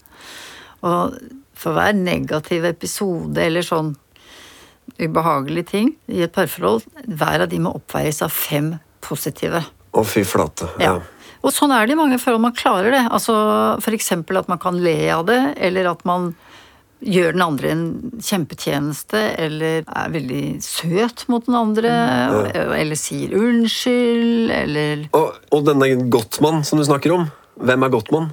Og 0.81 1.19
for 1.61 1.77
hver 1.77 1.93
negativ 1.93 2.65
episode 2.65 3.37
eller 3.45 3.67
sånn 3.67 3.93
ubehagelig 4.97 5.67
ting 5.71 5.93
i 6.11 6.25
et 6.25 6.33
parforhold, 6.33 6.87
hver 7.05 7.45
av 7.45 7.51
de 7.53 7.61
må 7.63 7.75
oppveies 7.77 8.25
av 8.25 8.33
fem 8.33 8.75
positive. 9.05 9.61
Å, 9.93 10.05
fy 10.09 10.25
flate. 10.25 10.73
Ja. 10.81 10.97
Ja. 10.97 11.21
Og 11.41 11.53
sånn 11.57 11.73
er 11.73 11.87
det 11.89 11.95
i 11.95 12.01
mange 12.01 12.19
forhold. 12.21 12.43
Man 12.45 12.57
klarer 12.57 12.93
det. 12.93 13.05
Altså 13.09 13.35
eksempel 13.93 14.41
at 14.41 14.49
man 14.51 14.61
kan 14.61 14.81
le 14.81 14.97
av 15.13 15.27
det, 15.29 15.41
eller 15.61 15.89
at 15.93 16.05
man 16.09 16.33
gjør 17.01 17.35
den 17.37 17.45
andre 17.45 17.71
en 17.73 17.85
kjempetjeneste, 18.21 19.21
eller 19.41 19.85
er 19.85 20.13
veldig 20.13 20.45
søt 20.65 21.25
mot 21.33 21.45
den 21.47 21.57
andre, 21.59 21.93
eller 22.77 22.99
sier 22.99 23.33
unnskyld, 23.39 24.51
eller 24.55 25.07
Og, 25.17 25.39
og 25.55 25.65
denne 25.69 25.93
Gottmann 26.13 26.65
som 26.67 26.81
du 26.81 26.87
snakker 26.89 27.15
om, 27.17 27.31
hvem 27.61 27.87
er 27.87 27.95
Gottmann? 27.95 28.31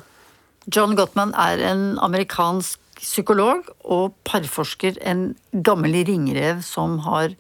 John 0.68 0.98
Gottman 1.00 1.32
er 1.40 1.64
en 1.64 1.86
amerikansk 2.04 2.82
psykolog 3.00 3.68
og 3.86 4.16
parforsker, 4.28 4.98
en 5.06 5.32
gammel 5.52 5.96
ringrev 6.08 6.64
som 6.66 7.00
har 7.06 7.36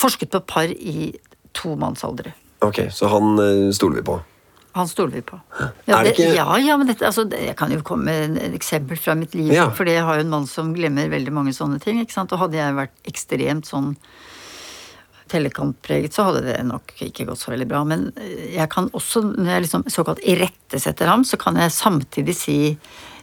forsket 0.00 0.32
på 0.32 0.40
par 0.48 0.72
i 0.72 1.12
tomannsalder. 1.56 2.32
Ok, 2.64 2.86
så 2.92 3.08
han 3.12 3.38
eh, 3.40 3.70
stoler 3.76 4.00
vi 4.00 4.06
på. 4.08 4.18
Han 4.72 4.88
stoler 4.88 5.16
vi 5.18 5.22
på. 5.26 5.40
Ja, 5.84 6.02
det 6.06 6.14
ja, 6.18 6.46
ja, 6.62 6.76
men 6.78 6.86
dette, 6.86 7.06
altså, 7.08 7.24
jeg 7.34 7.56
kan 7.58 7.72
jo 7.74 7.80
komme 7.86 8.12
med 8.12 8.38
et 8.38 8.54
eksempel 8.54 8.98
fra 9.00 9.16
mitt 9.18 9.34
liv. 9.34 9.50
Ja. 9.54 9.66
For 9.74 9.88
jeg 9.90 10.04
har 10.06 10.20
jo 10.20 10.26
en 10.26 10.30
mann 10.32 10.46
som 10.50 10.70
glemmer 10.76 11.10
veldig 11.10 11.34
mange 11.34 11.54
sånne 11.56 11.80
ting. 11.82 11.98
ikke 12.02 12.14
sant? 12.14 12.32
Og 12.36 12.44
hadde 12.44 12.60
jeg 12.60 12.76
vært 12.78 13.10
ekstremt 13.10 13.70
sånn 13.70 13.96
tellekantpreget, 15.30 16.14
så 16.14 16.26
hadde 16.28 16.42
det 16.48 16.56
nok 16.66 16.94
ikke 17.06 17.28
gått 17.28 17.42
så 17.42 17.52
veldig 17.52 17.68
bra. 17.70 17.82
Men 17.86 18.08
eh, 18.18 18.50
jeg 18.56 18.70
kan 18.72 18.90
også, 18.96 19.22
når 19.34 19.52
jeg 19.54 19.66
liksom 19.66 19.86
såkalt 19.90 20.22
irettesetter 20.26 21.10
ham, 21.10 21.26
så 21.26 21.38
kan 21.40 21.58
jeg 21.60 21.74
samtidig 21.74 22.36
si 22.38 22.58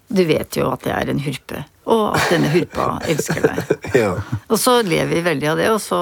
du 0.08 0.24
vet 0.24 0.56
jo 0.56 0.70
at 0.72 0.86
jeg 0.88 0.96
er 0.96 1.10
en 1.12 1.20
hurpe, 1.20 1.66
og 1.92 2.14
at 2.16 2.30
denne 2.32 2.48
hurpa 2.54 2.94
elsker 3.12 3.44
deg. 3.44 3.74
Ja. 4.04 4.14
Og 4.48 4.60
så 4.62 4.78
lever 4.86 5.10
vi 5.18 5.24
veldig 5.26 5.50
av 5.52 5.60
det, 5.60 5.68
og 5.74 5.82
så 5.84 6.00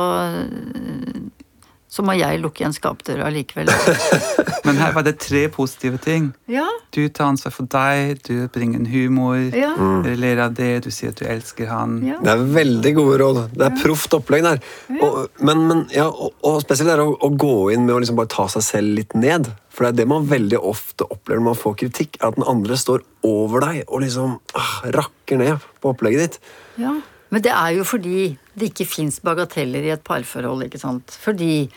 så 1.96 2.04
må 2.04 2.12
jeg 2.20 2.42
lukke 2.44 2.60
igjen 2.64 2.74
skapdøra 2.76 3.30
likevel. 3.32 3.70
Men 4.66 4.80
her 4.82 4.92
var 4.96 5.06
det 5.08 5.14
tre 5.24 5.46
positive 5.54 6.00
ting. 6.04 6.32
Ja, 6.52 6.66
Du 6.92 7.06
tar 7.08 7.30
ansvar 7.30 7.54
for 7.56 7.68
deg, 7.72 8.20
du 8.28 8.48
bringer 8.52 8.82
en 8.82 8.88
humor, 8.92 9.38
Ja. 9.56 9.72
dere 10.04 10.18
ler 10.20 10.42
av 10.46 10.54
det, 10.58 10.84
du 10.84 10.90
sier 10.92 11.14
at 11.14 11.20
du 11.22 11.26
elsker 11.30 11.70
han. 11.72 11.98
Ja. 12.08 12.18
Det 12.24 12.34
er 12.34 12.44
veldig 12.58 12.94
gode 12.98 13.20
råd. 13.22 13.40
Det 13.56 13.68
er 13.70 13.78
proft 13.82 14.16
opplegg 14.18 14.44
der. 14.44 14.60
Og, 15.00 15.18
men, 15.40 15.64
men, 15.70 15.86
ja, 15.96 16.08
og, 16.10 16.36
og 16.44 16.60
spesielt 16.66 16.90
det 16.92 16.98
er 16.98 17.06
å, 17.06 17.14
å 17.16 17.32
gå 17.32 17.54
inn 17.76 17.86
med 17.88 17.96
å 17.96 18.02
liksom 18.04 18.20
bare 18.20 18.32
ta 18.36 18.48
seg 18.52 18.66
selv 18.68 19.00
litt 19.00 19.16
ned. 19.16 19.52
For 19.76 19.86
det 19.88 19.94
er 19.94 20.00
det 20.04 20.10
man 20.12 20.28
veldig 20.32 20.60
ofte 20.64 21.08
opplever 21.08 21.42
når 21.44 21.50
man 21.52 21.60
får 21.64 21.80
kritikk, 21.84 22.20
er 22.22 22.32
at 22.32 22.40
den 22.40 22.48
andre 22.48 22.78
står 22.80 23.04
over 23.28 23.64
deg 23.70 23.84
og 23.88 24.04
liksom 24.04 24.38
ah, 24.60 24.78
rakker 24.96 25.40
ned 25.42 25.68
på 25.84 25.92
opplegget 25.96 26.26
ditt. 26.26 26.40
Ja, 26.80 26.96
men 27.36 27.43
det 27.43 27.52
er 27.52 27.74
jo 27.76 27.84
fordi 27.84 28.19
det 28.56 28.69
ikke 28.71 28.86
fins 28.88 29.17
bagateller 29.19 29.84
i 29.84 29.91
et 29.91 30.04
parforhold, 30.08 30.62
ikke 30.69 30.80
sant. 30.80 31.12
Fordi 31.19 31.67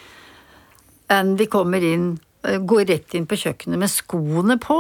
Andy 1.11 1.49
kommer 1.51 1.83
inn, 1.83 2.13
eh, 2.47 2.59
går 2.63 2.85
rett 2.93 3.15
inn 3.19 3.27
på 3.27 3.35
kjøkkenet 3.41 3.81
med 3.83 3.91
skoene 3.91 4.55
på. 4.63 4.77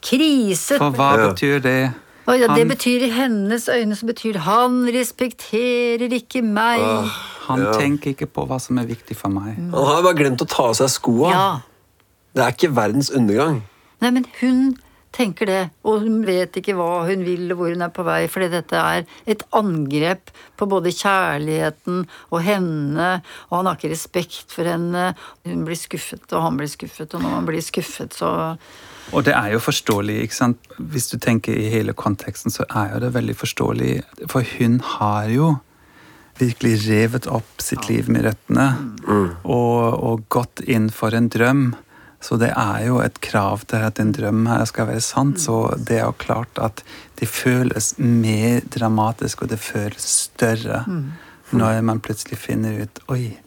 Krise! 0.00 0.78
For 0.80 0.94
hva 0.96 1.10
Ja. 1.18 1.26
betyr 1.32 1.60
det? 1.62 1.92
Å 2.28 2.38
ja, 2.38 2.46
det 2.54 2.58
Han- 2.58 2.68
betyr 2.68 3.02
i 3.06 3.10
hennes 3.10 3.68
øyne 3.68 3.96
så 3.96 4.04
betyr 4.06 4.36
han 4.44 4.84
respekterer 4.92 6.08
ikke 6.12 6.42
meg. 6.42 6.80
Han 7.48 7.60
Ja. 7.64 7.72
tenker 7.72 8.14
ikke 8.14 8.26
på 8.32 8.46
hva 8.46 8.60
som 8.60 8.78
er 8.78 8.84
viktig 8.86 9.16
for 9.16 9.28
meg. 9.28 9.56
Han 9.56 9.72
har 9.72 10.02
bare 10.02 10.14
glemt 10.14 10.38
å 10.40 10.48
ta 10.48 10.64
av 10.68 10.74
seg 10.76 10.88
skoa. 10.88 11.30
Ja. 11.30 11.60
Det 12.34 12.44
er 12.44 12.52
ikke 12.52 12.74
verdens 12.74 13.10
undergang. 13.10 13.62
Nei, 14.00 14.10
men 14.10 14.24
hun 14.40 14.78
tenker 15.18 15.50
det, 15.50 15.62
og 15.88 16.04
hun 16.04 16.20
vet 16.26 16.54
ikke 16.60 16.76
hva 16.78 17.04
hun 17.08 17.24
vil 17.26 17.50
og 17.52 17.60
hvor 17.60 17.74
hun 17.74 17.84
er 17.84 17.92
på 17.94 18.06
vei, 18.06 18.20
fordi 18.30 18.50
dette 18.52 18.78
er 18.78 19.06
et 19.28 19.44
angrep 19.56 20.32
på 20.58 20.68
både 20.70 20.94
kjærligheten 20.94 22.04
og 22.30 22.38
henne, 22.46 23.10
og 23.48 23.56
han 23.58 23.70
har 23.70 23.78
ikke 23.78 23.92
respekt 23.94 24.54
for 24.54 24.68
henne. 24.68 25.12
Hun 25.48 25.64
blir 25.68 25.78
skuffet, 25.78 26.26
og 26.32 26.46
han 26.46 26.60
blir 26.60 26.70
skuffet, 26.70 27.14
og 27.14 27.24
når 27.24 27.36
man 27.36 27.48
blir 27.50 27.64
skuffet, 27.64 28.14
så 28.14 28.58
Og 29.12 29.24
det 29.24 29.32
er 29.32 29.54
jo 29.54 29.58
forståelig, 29.58 30.18
ikke 30.22 30.36
sant? 30.36 30.66
Hvis 30.76 31.08
du 31.08 31.16
tenker 31.16 31.56
i 31.56 31.70
hele 31.72 31.94
konteksten, 31.96 32.52
så 32.52 32.66
er 32.68 32.92
jo 32.92 33.00
det 33.06 33.14
veldig 33.14 33.36
forståelig. 33.40 33.92
For 34.28 34.44
hun 34.58 34.80
har 34.84 35.30
jo 35.32 35.54
virkelig 36.38 36.74
revet 36.84 37.26
opp 37.26 37.62
sitt 37.64 37.88
liv 37.88 38.10
med 38.12 38.26
røttene. 38.28 38.68
Og, 39.08 39.80
og 39.96 40.26
gått 40.28 40.60
inn 40.68 40.90
for 40.92 41.16
en 41.16 41.30
drøm. 41.32 41.70
Så 42.20 42.36
det 42.40 42.50
er 42.50 42.82
jo 42.88 42.98
et 42.98 43.20
krav 43.22 43.62
til 43.70 43.84
at 43.86 44.00
en 44.02 44.10
drøm 44.12 44.46
her 44.50 44.64
skal 44.66 44.88
være 44.90 45.04
sant. 45.04 45.38
Så 45.40 45.54
det 45.78 46.00
er 46.00 46.06
jo 46.08 46.16
klart 46.18 46.58
at 46.58 46.82
det 47.20 47.30
føles 47.30 47.92
mer 47.98 48.64
dramatisk, 48.74 49.44
og 49.44 49.52
det 49.52 49.60
føles 49.62 50.08
større. 50.28 50.84
Når 51.50 51.82
man 51.86 52.00
plutselig 52.04 52.36
finner 52.42 52.82
ut 52.84 52.98
Oi, 53.08 53.38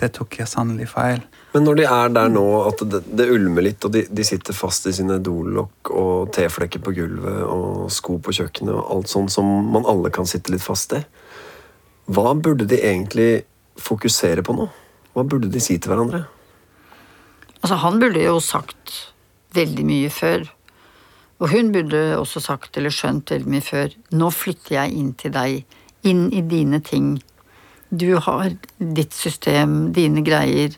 det 0.00 0.12
tok 0.16 0.40
jeg 0.40 0.50
sannelig 0.50 0.88
feil. 0.90 1.20
Men 1.54 1.64
når 1.64 1.78
de 1.78 1.84
er 1.88 2.10
der 2.12 2.28
nå 2.28 2.44
at 2.66 2.82
det, 2.90 3.02
det 3.16 3.28
ulmer 3.32 3.64
litt, 3.64 3.84
og 3.86 3.94
de, 3.94 4.02
de 4.12 4.24
sitter 4.28 4.56
fast 4.56 4.88
i 4.90 4.92
sine 4.96 5.16
dolokk 5.24 5.92
og 5.94 6.32
teflekker 6.36 6.82
på 6.84 6.92
gulvet 6.98 7.38
og 7.46 7.86
sko 7.94 8.18
på 8.20 8.34
kjøkkenet 8.36 8.74
og 8.74 8.90
alt 8.92 9.12
sånt 9.12 9.32
som 9.32 9.48
man 9.72 9.86
alle 9.88 10.12
kan 10.12 10.28
sitte 10.28 10.52
litt 10.52 10.64
fast 10.64 10.92
i, 10.98 11.00
hva 12.12 12.34
burde 12.36 12.68
de 12.68 12.76
egentlig 12.82 13.30
fokusere 13.80 14.44
på 14.44 14.54
nå? 14.58 14.68
Hva 15.16 15.24
burde 15.24 15.48
de 15.52 15.62
si 15.64 15.78
til 15.80 15.94
hverandre? 15.94 16.26
Altså, 17.66 17.80
han 17.82 17.96
burde 17.98 18.20
jo 18.22 18.36
sagt 18.38 18.92
veldig 19.56 19.84
mye 19.88 20.10
før. 20.14 20.44
Og 21.42 21.50
hun 21.50 21.72
burde 21.74 21.98
også 22.14 22.38
sagt 22.44 22.76
eller 22.78 22.94
skjønt 22.94 23.32
veldig 23.32 23.50
mye 23.50 23.64
før. 23.66 23.96
Nå 24.14 24.28
flytter 24.30 24.76
jeg 24.76 24.92
inn 24.94 25.08
til 25.18 25.32
deg. 25.34 25.64
Inn 26.06 26.28
i 26.30 26.44
dine 26.46 26.78
ting. 26.78 27.16
Du 27.90 28.20
har 28.22 28.54
ditt 28.78 29.16
system, 29.18 29.90
dine 29.96 30.22
greier. 30.22 30.76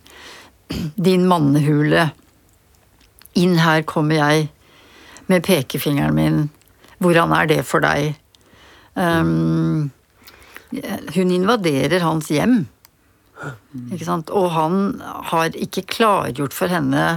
Din 1.08 1.28
mannehule. 1.28 2.06
Inn 3.36 3.60
her 3.60 3.84
kommer 3.84 4.22
jeg 4.22 4.48
med 5.28 5.44
pekefingeren 5.44 6.16
min. 6.16 6.40
Hvordan 7.04 7.36
er 7.36 7.52
det 7.52 7.60
for 7.68 7.84
deg? 7.84 8.16
Um, 8.96 9.90
hun 10.72 11.36
invaderer 11.36 12.00
hans 12.08 12.32
hjem. 12.32 12.62
Og 13.40 14.50
han 14.54 15.00
har 15.32 15.56
ikke 15.56 15.86
klargjort 15.98 16.56
for 16.56 16.72
henne 16.72 17.08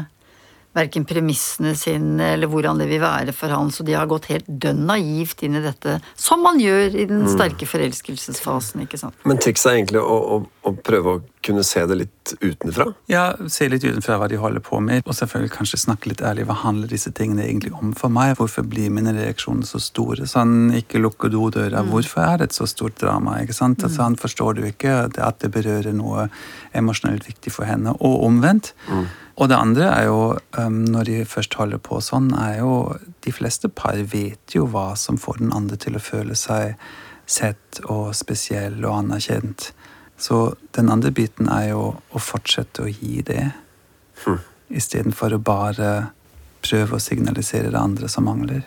verken 0.78 1.04
premissene 1.08 1.74
sine 1.76 2.32
eller 2.36 2.48
hvordan 2.52 2.80
det 2.80 2.88
vil 2.88 3.02
være 3.04 3.34
for 3.36 3.52
han, 3.52 3.72
så 3.76 3.84
de 3.84 3.96
har 3.98 4.08
gått 4.08 4.30
helt 4.32 4.48
dønn 4.48 4.86
naivt 4.88 5.44
inn 5.44 5.58
i 5.60 5.64
dette, 5.64 5.98
som 6.16 6.44
man 6.46 6.62
gjør 6.64 6.96
i 6.96 7.08
den 7.10 7.26
sterke 7.32 7.68
forelskelsesfasen, 7.68 8.86
ikke 8.86 9.00
sant. 9.02 9.18
Men 9.28 9.42
trikset 9.42 9.72
er 9.72 9.82
egentlig 9.82 10.04
å, 10.04 10.20
å, 10.38 10.40
å 10.68 10.74
prøve 10.80 11.18
å 11.18 11.24
kunne 11.46 11.64
se 11.66 11.84
det 11.90 11.98
litt 11.98 12.34
utenfra. 12.40 12.86
Ja, 13.12 13.24
se 13.50 13.68
litt 13.70 13.84
utenfra 13.84 14.18
hva 14.22 14.28
de 14.32 14.40
holder 14.42 14.64
på 14.66 14.80
med, 14.84 15.02
og 15.06 15.16
selvfølgelig 15.18 15.54
kanskje 15.56 15.80
snakke 15.84 16.12
litt 16.12 16.24
ærlig. 16.26 16.46
Hva 16.50 16.60
handler 16.64 16.92
disse 16.92 17.12
tingene 17.18 17.48
egentlig 17.48 17.74
om 17.78 17.96
for 17.98 18.14
meg? 18.14 18.36
Hvorfor 18.40 18.66
blir 18.68 18.94
mine 18.94 19.14
reaksjoner 19.16 19.68
så 19.68 19.82
store? 19.82 20.28
Sånn, 20.30 20.72
ikke 20.78 21.02
lukke 21.02 21.32
dodøra. 21.34 21.84
Hvorfor 21.88 22.26
er 22.26 22.42
det 22.42 22.52
et 22.52 22.60
så 22.60 22.70
stort 22.70 23.00
drama? 23.02 23.40
ikke 23.42 23.58
sant? 23.58 23.84
Altså, 23.84 24.04
han 24.06 24.20
forstår 24.20 24.62
jo 24.62 24.70
ikke 24.70 24.98
at 25.10 25.42
det 25.42 25.52
berører 25.54 25.96
noe 25.98 26.28
emosjonelt 26.78 27.28
viktig 27.28 27.54
for 27.54 27.70
henne, 27.70 27.96
og 28.00 28.24
omvendt. 28.28 28.74
Og 29.42 29.50
det 29.50 29.58
andre 29.58 29.88
er 29.90 30.06
jo, 30.06 30.36
um, 30.60 30.82
når 30.94 31.08
de 31.08 31.22
først 31.26 31.56
holder 31.58 31.80
på 31.82 32.02
sånn, 32.04 32.34
er 32.38 32.60
jo 32.60 32.98
De 33.22 33.32
fleste 33.32 33.70
par 33.70 33.98
vet 34.10 34.56
jo 34.56 34.66
hva 34.66 34.96
som 34.98 35.18
får 35.22 35.38
den 35.38 35.52
andre 35.54 35.78
til 35.78 35.94
å 35.94 36.02
føle 36.02 36.34
seg 36.34 36.74
sett 37.30 37.78
og 37.86 38.16
spesiell 38.18 38.80
og 38.82 38.96
anerkjent. 38.96 39.68
Så 40.22 40.54
den 40.78 40.92
andre 40.94 41.10
biten 41.16 41.50
er 41.50 41.72
jo 41.72 41.84
å 41.98 42.22
fortsette 42.22 42.86
å 42.86 42.92
gi 42.92 43.24
det, 43.26 43.48
istedenfor 44.70 45.34
å 45.34 45.42
bare 45.42 45.92
prøve 46.62 46.98
å 46.98 47.02
signalisere 47.02 47.72
det 47.74 47.82
andre 47.82 48.10
som 48.12 48.28
mangler. 48.30 48.62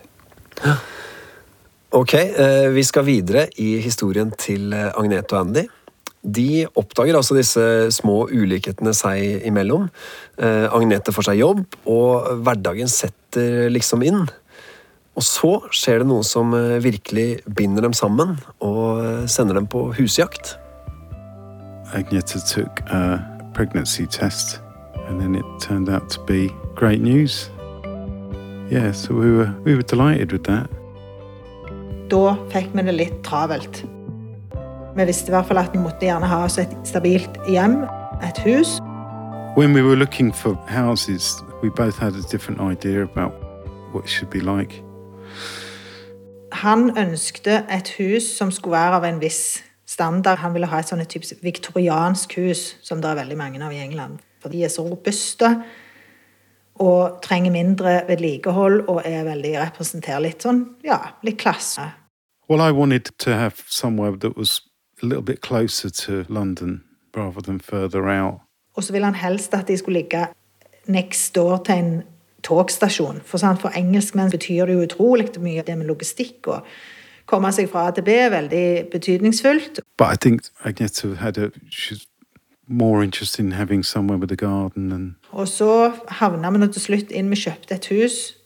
Ja. 0.65 0.75
Ok, 1.95 2.15
eh, 2.19 2.69
vi 2.75 2.83
skal 2.83 3.07
videre 3.07 3.47
i 3.63 3.77
historien 3.85 4.33
til 4.35 4.73
eh, 4.75 4.91
Agnete 4.99 5.37
og 5.37 5.45
Andy. 5.45 5.63
De 6.25 6.65
oppdager 6.75 7.15
altså 7.15 7.37
disse 7.37 7.63
små 7.95 8.25
ulikhetene 8.33 8.91
seg 8.97 9.45
imellom. 9.47 9.87
Eh, 10.35 10.67
Agnete 10.75 11.15
får 11.15 11.29
seg 11.29 11.39
jobb, 11.39 11.63
og 11.87 12.43
hverdagen 12.43 12.91
setter 12.91 13.71
liksom 13.71 14.03
inn. 14.09 14.25
Og 15.15 15.23
så 15.23 15.53
skjer 15.71 16.03
det 16.03 16.11
noe 16.11 16.27
som 16.27 16.51
virkelig 16.83 17.45
binder 17.47 17.87
dem 17.87 17.95
sammen, 17.95 18.35
og 18.59 19.29
sender 19.31 19.61
dem 19.61 19.71
på 19.71 19.93
husjakt. 19.95 20.57
Agneta 21.95 22.41
took 22.43 22.81
a 22.91 23.51
pregnancy 23.55 24.07
test, 24.07 24.61
and 25.07 25.21
then 25.21 25.37
it 25.37 25.45
turned 25.61 25.89
out 25.89 26.11
to 26.11 26.21
be 26.25 26.53
great 26.75 27.01
news. 27.01 27.51
Yeah, 28.69 28.93
so 28.93 29.15
we 29.15 29.31
were 29.31 29.55
we 29.65 29.75
were 29.75 29.83
delighted 29.83 30.33
with 30.33 30.45
that. 30.45 30.69
Da 32.11 32.35
fikk 32.51 32.73
vi 32.75 32.83
det 32.83 32.95
litt 32.95 33.23
travelt. 33.23 33.85
Vi 34.97 35.05
visste 35.07 35.31
i 35.31 35.35
hvert 35.35 35.47
fall 35.47 35.59
at 35.59 35.71
vi 35.73 35.79
måtte 35.79 36.07
gjerne 36.07 36.27
ha 36.27 36.45
oss 36.45 36.59
et 36.59 36.75
stabilt 36.85 37.39
hjem, 37.47 37.85
et 38.23 38.39
hus. 38.43 38.81
When 39.57 39.73
we 39.73 39.83
were 39.83 39.97
looking 39.97 40.35
for 40.35 40.59
houses, 40.67 41.43
we 41.63 41.71
both 41.71 41.97
had 41.97 42.15
a 42.15 42.23
different 42.33 42.61
idea 42.61 43.03
about 43.03 43.33
what 43.93 44.05
it 44.05 44.11
should 44.11 44.31
be 44.31 44.41
like. 44.41 44.83
Han 46.53 46.99
ønskte 46.99 47.63
et 47.71 47.89
hus 47.99 48.23
som 48.39 48.51
skulle 48.51 48.75
være 48.75 48.97
av 48.97 49.05
en 49.05 49.21
viss 49.21 49.63
standard. 49.95 50.43
Han 50.43 50.55
ville 50.57 50.69
ha 50.71 50.83
et 50.83 50.91
sånt 50.91 51.09
typisk 51.09 51.43
viktoriansk 51.45 52.37
hus, 52.43 52.75
som 52.83 53.03
det 53.03 53.11
er 53.11 53.23
veldig 53.23 53.39
mange 53.41 53.63
av 53.65 53.73
i 53.73 53.83
England. 53.83 54.21
For 54.43 54.53
de 54.53 54.65
er 54.67 54.73
så 54.73 54.85
robuste 54.85 55.51
og 56.83 57.21
trenger 57.23 57.53
mindre 57.55 58.01
vedlikehold 58.09 58.89
og 58.91 59.05
er 59.07 59.23
veldig 59.29 59.53
representerer 59.61 60.25
litt 60.25 60.43
sånn, 60.43 60.65
ja, 60.85 60.99
litt 61.23 61.39
klasse. 61.39 61.93
Well, 62.49 62.61
I 62.61 62.73
wanted 62.75 63.13
to 63.19 63.31
have 63.31 63.63
somewhere 63.69 64.17
that 64.19 64.37
was 64.37 64.61
a 65.03 65.07
little 65.07 65.23
bit 65.23 65.41
closer 65.41 65.89
to 65.89 66.25
London 66.29 66.83
rather 67.15 67.41
than 67.41 67.61
further 67.61 68.09
out. 68.09 68.41
Og 68.75 68.85
så 68.85 68.93
ville 68.93 69.07
han 69.07 69.15
helst 69.15 69.55
at 69.55 69.69
de 69.69 69.77
skulle 69.79 70.03
ligge 70.03 70.27
next 70.87 71.35
door 71.35 71.63
til 71.65 71.75
en 71.75 72.03
togstasjon. 72.43 73.23
For, 73.25 73.39
sant? 73.39 73.63
for 73.63 73.73
engelskmenn 73.77 74.33
betyr 74.35 74.67
det 74.67 74.77
jo 74.77 74.85
utrolig 74.85 75.31
mye, 75.41 75.63
det 75.63 75.79
med 75.79 75.89
logistikk 75.89 76.51
og 76.51 76.67
komme 77.35 77.53
seg 77.55 77.69
fra 77.73 77.89
A 77.89 77.95
til 77.95 78.07
B 78.07 78.15
er 78.15 78.33
veldig 78.33 78.67
betydningsfullt. 78.95 79.83
But 79.99 80.15
I 80.15 80.17
think 80.17 80.49
Agneta 80.65 81.15
had 81.19 81.39
a 81.39 81.51
she's 81.71 82.07
more 82.67 83.05
interested 83.05 83.45
in 83.45 83.53
having 83.53 83.85
somewhere 83.85 84.19
with 84.19 84.33
a 84.33 84.37
garden 84.37 84.93
and 84.93 85.15
Og 85.33 85.49
så 85.49 85.93
havna 86.09 86.51
vi 86.51 86.59
nå 86.59 86.67
til 86.73 86.83
slutt 86.83 87.11
inn, 87.11 87.31
vi 87.31 87.37
kjøpte 87.37 87.75
et 87.75 87.87
hus. 87.93 88.37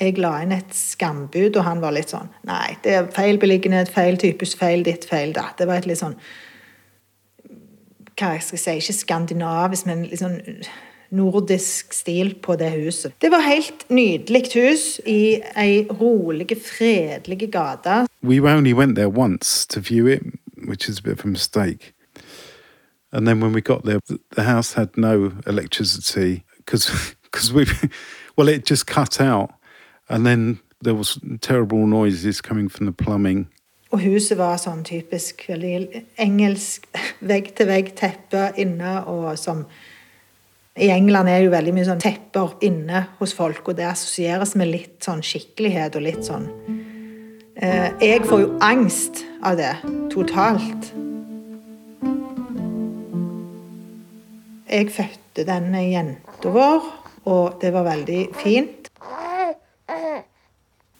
Jeg 0.00 0.16
la 0.18 0.38
inn 0.40 0.52
et 0.52 0.70
skambud, 0.72 1.56
og 1.56 1.64
han 1.64 1.82
var 1.82 1.92
litt 1.92 2.12
sånn 2.14 2.30
Nei, 2.48 2.76
det 2.84 2.94
er 2.96 3.10
feil 3.12 3.40
beliggenhet, 3.40 3.90
feil 3.92 4.16
typus, 4.16 4.54
feil 4.56 4.84
ditt, 4.86 5.04
feil 5.04 5.34
datt. 5.36 5.58
Det 5.58 5.68
var 5.68 5.82
et 5.82 5.90
litt 5.90 6.00
sånn 6.00 6.16
Hva 8.16 8.36
skal 8.40 8.56
jeg 8.56 8.62
si, 8.62 8.76
ikke 8.80 9.00
skandinavisk, 9.00 9.88
men 9.90 10.06
litt 10.08 10.22
sånn 10.22 10.38
nordisk 11.10 11.92
stil 11.92 12.34
på 12.42 12.56
det 12.56 12.70
huset. 12.70 13.12
Det 13.20 13.30
var 13.30 13.40
helt 13.40 13.86
nydelig 13.90 14.42
hus 14.54 15.00
i 15.06 15.40
ei 15.56 15.86
rolig, 15.90 16.56
fredelig 16.62 17.50
gate. 17.52 18.06
we 18.22 18.40
only 18.40 18.72
went 18.72 18.94
there 18.96 19.08
once 19.08 19.66
to 19.66 19.80
view 19.80 20.06
it, 20.06 20.22
which 20.68 20.88
is 20.88 20.98
a 20.98 21.02
bit 21.02 21.18
of 21.18 21.24
a 21.24 21.28
mistake. 21.28 21.92
And 23.12 23.26
then 23.26 23.40
when 23.40 23.52
we 23.52 23.60
got 23.60 23.84
there, 23.84 24.00
the 24.36 24.42
house 24.42 24.74
had 24.74 24.88
no 24.96 25.32
electricity 25.46 26.44
because 26.58 27.14
because 27.22 27.52
we, 27.52 27.66
well, 28.36 28.48
it 28.48 28.70
just 28.70 28.86
cut 28.86 29.20
out, 29.20 29.50
And 30.10 30.26
then 30.26 30.58
there 30.82 30.94
was 30.94 31.18
terrible 31.40 31.86
noises 31.86 32.40
coming 32.40 32.68
from 32.68 32.86
the 32.86 32.92
plumbing. 32.92 33.46
Og 33.90 34.00
huset 34.02 34.38
var 34.38 34.58
sånn 34.58 34.82
typisk 34.86 35.46
veldig 35.50 36.02
engelsk 36.22 36.86
vegg-til-vegg-teppe 37.30 38.52
inne, 38.62 39.00
og 39.10 39.38
som 39.38 39.64
I 40.80 40.88
England 40.88 41.28
er 41.28 41.38
det 41.38 41.44
jo 41.44 41.52
veldig 41.52 41.72
mye 41.76 41.84
sånn 41.84 42.00
tepper 42.00 42.54
inne 42.64 43.02
hos 43.18 43.34
folk, 43.36 43.66
og 43.68 43.76
det 43.76 43.84
assosieres 43.84 44.54
med 44.56 44.70
litt 44.70 45.04
sånn 45.04 45.20
skikkelighet 45.20 45.98
og 45.98 46.06
litt 46.06 46.22
sånn 46.24 46.46
eh, 47.60 47.90
Jeg 48.00 48.22
får 48.24 48.40
jo 48.40 48.54
angst 48.64 49.20
av 49.44 49.58
det. 49.60 49.74
Totalt. 50.12 50.88
Jeg 54.70 54.88
fødte 54.94 55.44
denne 55.44 55.82
jenta 55.84 56.54
vår, 56.54 56.88
og 57.28 57.60
det 57.60 57.74
var 57.76 57.84
veldig 57.90 58.22
fint. 58.40 58.88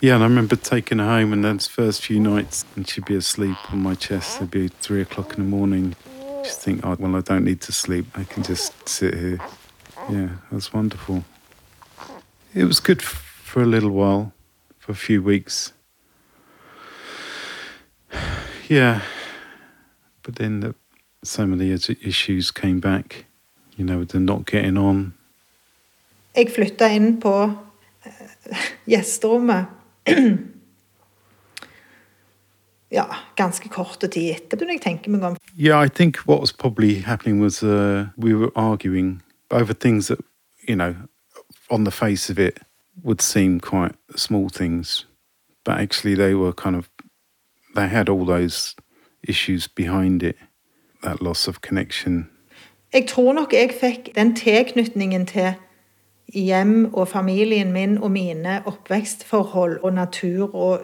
Yeah, 0.03 0.15
and 0.15 0.25
I 0.25 0.27
remember 0.27 0.57
taking 0.57 0.99
her 0.99 1.21
home, 1.21 1.33
and 1.33 1.45
those 1.45 1.67
first 1.67 2.05
few 2.05 2.21
nights, 2.21 2.67
and 2.77 2.89
she'd 2.89 3.05
be 3.05 3.17
asleep 3.17 3.57
on 3.73 3.83
my 3.83 3.95
chest. 3.95 4.37
It'd 4.37 4.51
be 4.51 4.69
three 4.81 5.01
o'clock 5.01 5.39
in 5.39 5.45
the 5.45 5.51
morning. 5.51 5.95
Just 6.43 6.61
think, 6.61 6.85
oh, 6.85 6.97
well, 6.99 7.17
I 7.17 7.21
don't 7.21 7.45
need 7.45 7.61
to 7.63 7.73
sleep. 7.73 8.07
I 8.17 8.25
can 8.25 8.43
just 8.43 8.73
sit 8.89 9.15
here. 9.15 9.41
Yeah, 10.13 10.31
it 10.51 10.55
was 10.55 10.73
wonderful. 10.73 11.25
It 12.55 12.65
was 12.65 12.81
good 12.81 13.03
for 13.03 13.63
a 13.63 13.67
little 13.67 13.91
while, 13.91 14.33
for 14.79 14.93
a 14.93 14.97
few 14.97 15.23
weeks. 15.23 15.73
Yeah, 18.69 19.01
but 20.23 20.37
then 20.37 20.61
the, 20.61 20.77
some 21.25 21.53
of 21.53 21.59
the 21.59 21.73
issues 21.73 22.53
came 22.53 22.79
back. 22.79 23.25
You 23.77 23.85
know, 23.85 23.99
with 23.99 24.11
the 24.11 24.21
not 24.21 24.47
getting 24.47 24.79
on. 24.79 25.15
Jeg 26.37 26.53
flytta 26.55 26.87
inn 26.95 27.21
på 27.21 27.33
eh, 28.05 28.69
gjesterommet. 28.93 29.67
ja, 32.99 33.07
ganske 33.37 33.69
kort 33.69 34.01
tid 34.01 34.37
etter, 34.37 34.61
når 34.63 34.77
jeg 34.77 34.83
tenker 34.85 35.11
meg 35.11 35.25
om. 35.33 35.37
Yeah, 35.57 35.81
I 35.81 35.89
think 35.89 36.19
what 36.27 36.41
was 36.41 36.53
probably 36.53 37.01
happening 37.01 37.41
was 37.41 37.63
uh, 37.63 38.07
we 38.17 38.35
were 38.35 38.53
arguing 38.55 39.23
over 39.51 39.75
things 39.75 40.09
that, 40.09 40.19
you 40.69 40.77
know, 40.77 40.95
on 41.71 41.85
the 41.85 41.91
face 41.91 42.31
of 42.31 42.39
it 42.39 42.59
would 43.03 43.21
seem 43.21 43.61
quite 43.61 43.95
small 44.17 44.49
things, 44.49 45.07
but 45.65 45.79
actually 45.79 46.15
they 46.15 46.35
were 46.35 46.53
kind 46.53 46.77
of, 46.77 46.89
they 47.75 47.89
had 47.89 48.09
all 48.09 48.25
those 48.25 48.75
issues 49.23 49.69
behind 49.69 50.23
it, 50.23 50.37
that 51.03 51.23
loss 51.23 51.49
of 51.49 51.61
connection. 51.61 52.29
Jeg 52.93 53.07
tror 53.09 53.33
nok 53.33 53.53
jeg 53.53 53.71
fikk 53.81 54.15
den 54.15 54.37
tilknytningen 54.37 55.27
til 55.27 55.55
hjem 56.35 56.95
og 56.95 57.09
familien 57.09 57.73
min 57.73 57.99
og 57.99 58.11
mine 58.11 58.63
oppvekstforhold 58.67 59.79
og 59.83 59.95
natur 59.95 60.55
og 60.55 60.81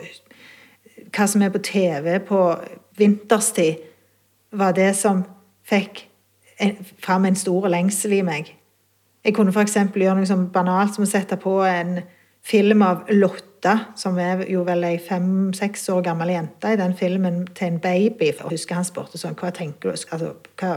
hva 1.17 1.27
som 1.27 1.43
er 1.43 1.49
på 1.49 1.59
TV 1.59 2.19
på 2.21 2.41
vinterstid, 2.99 3.75
var 4.53 4.73
det 4.73 4.97
som 4.97 5.25
fikk 5.67 6.07
fram 7.03 7.27
en 7.29 7.37
stor 7.37 7.69
lengsel 7.69 8.17
i 8.19 8.23
meg. 8.25 8.53
Jeg 9.27 9.35
kunne 9.35 9.53
f.eks. 9.53 9.75
gjøre 9.75 10.21
noe 10.21 10.29
sånn 10.29 10.47
banalt 10.55 10.95
som 10.95 11.05
å 11.05 11.11
sette 11.11 11.39
på 11.41 11.59
en 11.67 11.99
film 12.47 12.83
av 12.87 13.09
Lotta, 13.11 13.73
som 13.99 14.19
er 14.23 14.45
jo 14.51 14.63
vel 14.67 14.85
ei 14.87 15.01
fem-seks 15.03 15.89
år 15.91 16.05
gammel 16.07 16.31
jente 16.31 16.71
i 16.73 16.79
den 16.79 16.95
filmen, 16.97 17.41
til 17.59 17.73
en 17.73 17.81
baby. 17.83 18.31
For 18.31 18.47
jeg 18.47 18.61
husker 18.61 18.79
han 18.79 18.87
spurte 18.87 19.19
sånn 19.19 19.35
Hva 19.39 19.51
tenker 19.55 19.91
du? 19.91 19.97
Altså, 19.97 20.35
hva, 20.61 20.77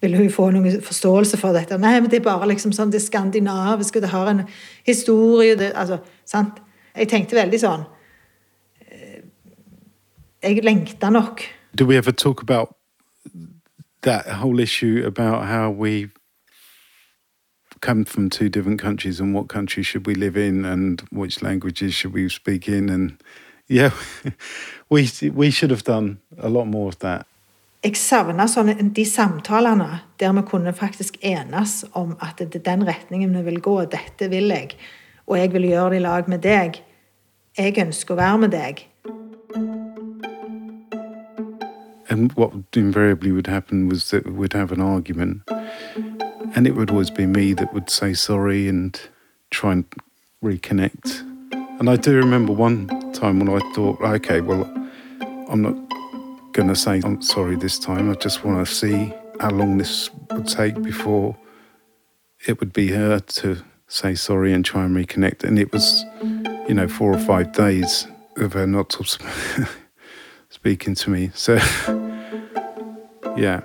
vil 0.00 0.16
hun 0.16 0.28
få 0.32 0.50
noen 0.52 0.80
forståelse 0.84 1.40
for 1.40 1.56
dette? 1.56 1.78
Nei, 1.80 1.94
men 2.00 2.10
det 2.12 2.20
er 2.20 2.26
bare 2.28 2.48
liksom 2.50 2.74
sånn, 2.76 2.92
det 2.92 3.02
skandinaviske, 3.04 4.02
det 4.04 4.12
har 4.12 4.28
en 4.32 4.44
historie 4.88 5.56
det, 5.60 5.72
altså, 5.76 6.00
sant? 6.28 6.60
Jeg 6.90 7.08
tenkte 7.12 7.38
veldig 7.38 7.58
sånn 7.62 7.84
eh, 8.90 9.20
Jeg 10.42 10.64
lengta 10.66 11.08
nok. 11.14 11.44
Do 11.72 11.86
we 11.86 11.96
ever 11.96 12.12
talk 12.12 12.42
about 12.42 12.74
that 14.02 14.26
whole 14.26 14.60
issue 14.60 15.04
about 15.06 15.46
how 15.46 15.70
we 15.70 16.08
come 17.80 18.04
from 18.04 18.28
two 18.28 18.48
different 18.48 18.80
countries 18.80 19.20
and 19.20 19.34
what 19.34 19.48
country 19.48 19.82
should 19.82 20.06
we 20.06 20.14
live 20.14 20.36
in 20.36 20.64
and 20.64 21.02
which 21.10 21.42
languages 21.42 21.94
should 21.94 22.12
we 22.12 22.28
speak 22.28 22.68
in 22.68 22.88
and 22.88 23.22
yeah 23.68 23.90
we 24.90 25.08
we 25.34 25.50
should 25.50 25.70
have 25.70 25.84
done 25.84 26.18
a 26.38 26.48
lot 26.48 26.66
more 26.66 26.88
of 26.88 26.98
that 26.98 27.26
Jeg 27.82 27.96
savna 27.96 28.46
de 28.96 29.04
samtalene 29.04 30.00
der 30.20 30.32
vi 30.32 30.42
kunne 30.42 30.72
faktisk 30.72 31.16
enes 31.22 31.84
om 31.92 32.16
at 32.20 32.38
det 32.38 32.54
er 32.54 32.76
den 32.76 32.86
retningen 32.86 33.38
vi 33.38 33.42
vil 33.42 33.60
gå, 33.60 33.84
dette 33.84 34.28
vil 34.30 34.48
jeg, 34.48 34.76
og 35.26 35.38
jeg 35.38 35.52
vil 35.52 35.62
gjøre 35.62 35.90
det 35.90 35.96
i 35.96 35.98
lag 35.98 36.28
med 36.28 36.38
deg. 36.38 36.82
Jeg 37.58 37.78
ønsker 37.78 38.14
å 38.14 38.16
være 38.16 38.38
med 38.38 38.50
deg. 38.50 38.89
And 42.10 42.32
what 42.32 42.52
invariably 42.74 43.30
would 43.30 43.46
happen 43.46 43.88
was 43.88 44.10
that 44.10 44.30
we'd 44.32 44.52
have 44.52 44.72
an 44.72 44.80
argument. 44.80 45.42
And 46.56 46.66
it 46.66 46.72
would 46.72 46.90
always 46.90 47.08
be 47.08 47.24
me 47.24 47.54
that 47.54 47.72
would 47.72 47.88
say 47.88 48.14
sorry 48.14 48.68
and 48.68 49.00
try 49.50 49.72
and 49.72 49.84
reconnect. 50.42 51.20
And 51.78 51.88
i 51.88 51.96
do 51.96 52.14
remember 52.16 52.52
one 52.52 52.88
time 53.12 53.38
when 53.38 53.48
i 53.48 53.58
thought 53.74 54.00
okay 54.02 54.42
well 54.42 54.64
i'm 55.48 55.62
not 55.62 55.76
going 56.52 56.68
to 56.68 56.76
say 56.76 57.00
i'm 57.04 57.22
sorry 57.22 57.56
this 57.56 57.78
time. 57.78 58.10
I 58.10 58.14
just 58.14 58.44
want 58.44 58.66
to 58.66 58.74
see 58.74 59.12
how 59.40 59.50
long 59.50 59.78
this 59.78 60.10
would 60.30 60.46
take 60.46 60.82
before 60.82 61.36
it 62.46 62.60
would 62.60 62.72
be 62.72 62.88
her 62.88 63.20
to 63.20 63.62
say 63.88 64.14
sorry 64.14 64.52
and 64.52 64.64
try 64.64 64.84
and 64.84 64.96
reconnect. 64.96 65.44
And 65.44 65.58
it 65.58 65.72
was 65.72 66.04
you 66.68 66.74
know 66.74 66.88
four 66.88 67.14
or 67.14 67.18
five 67.18 67.52
days 67.52 68.06
of 68.36 68.52
her 68.54 68.66
not 68.66 68.96
speaking 70.50 70.94
to 70.94 71.10
me 71.10 71.30
so 71.34 71.56
yeah 73.38 73.60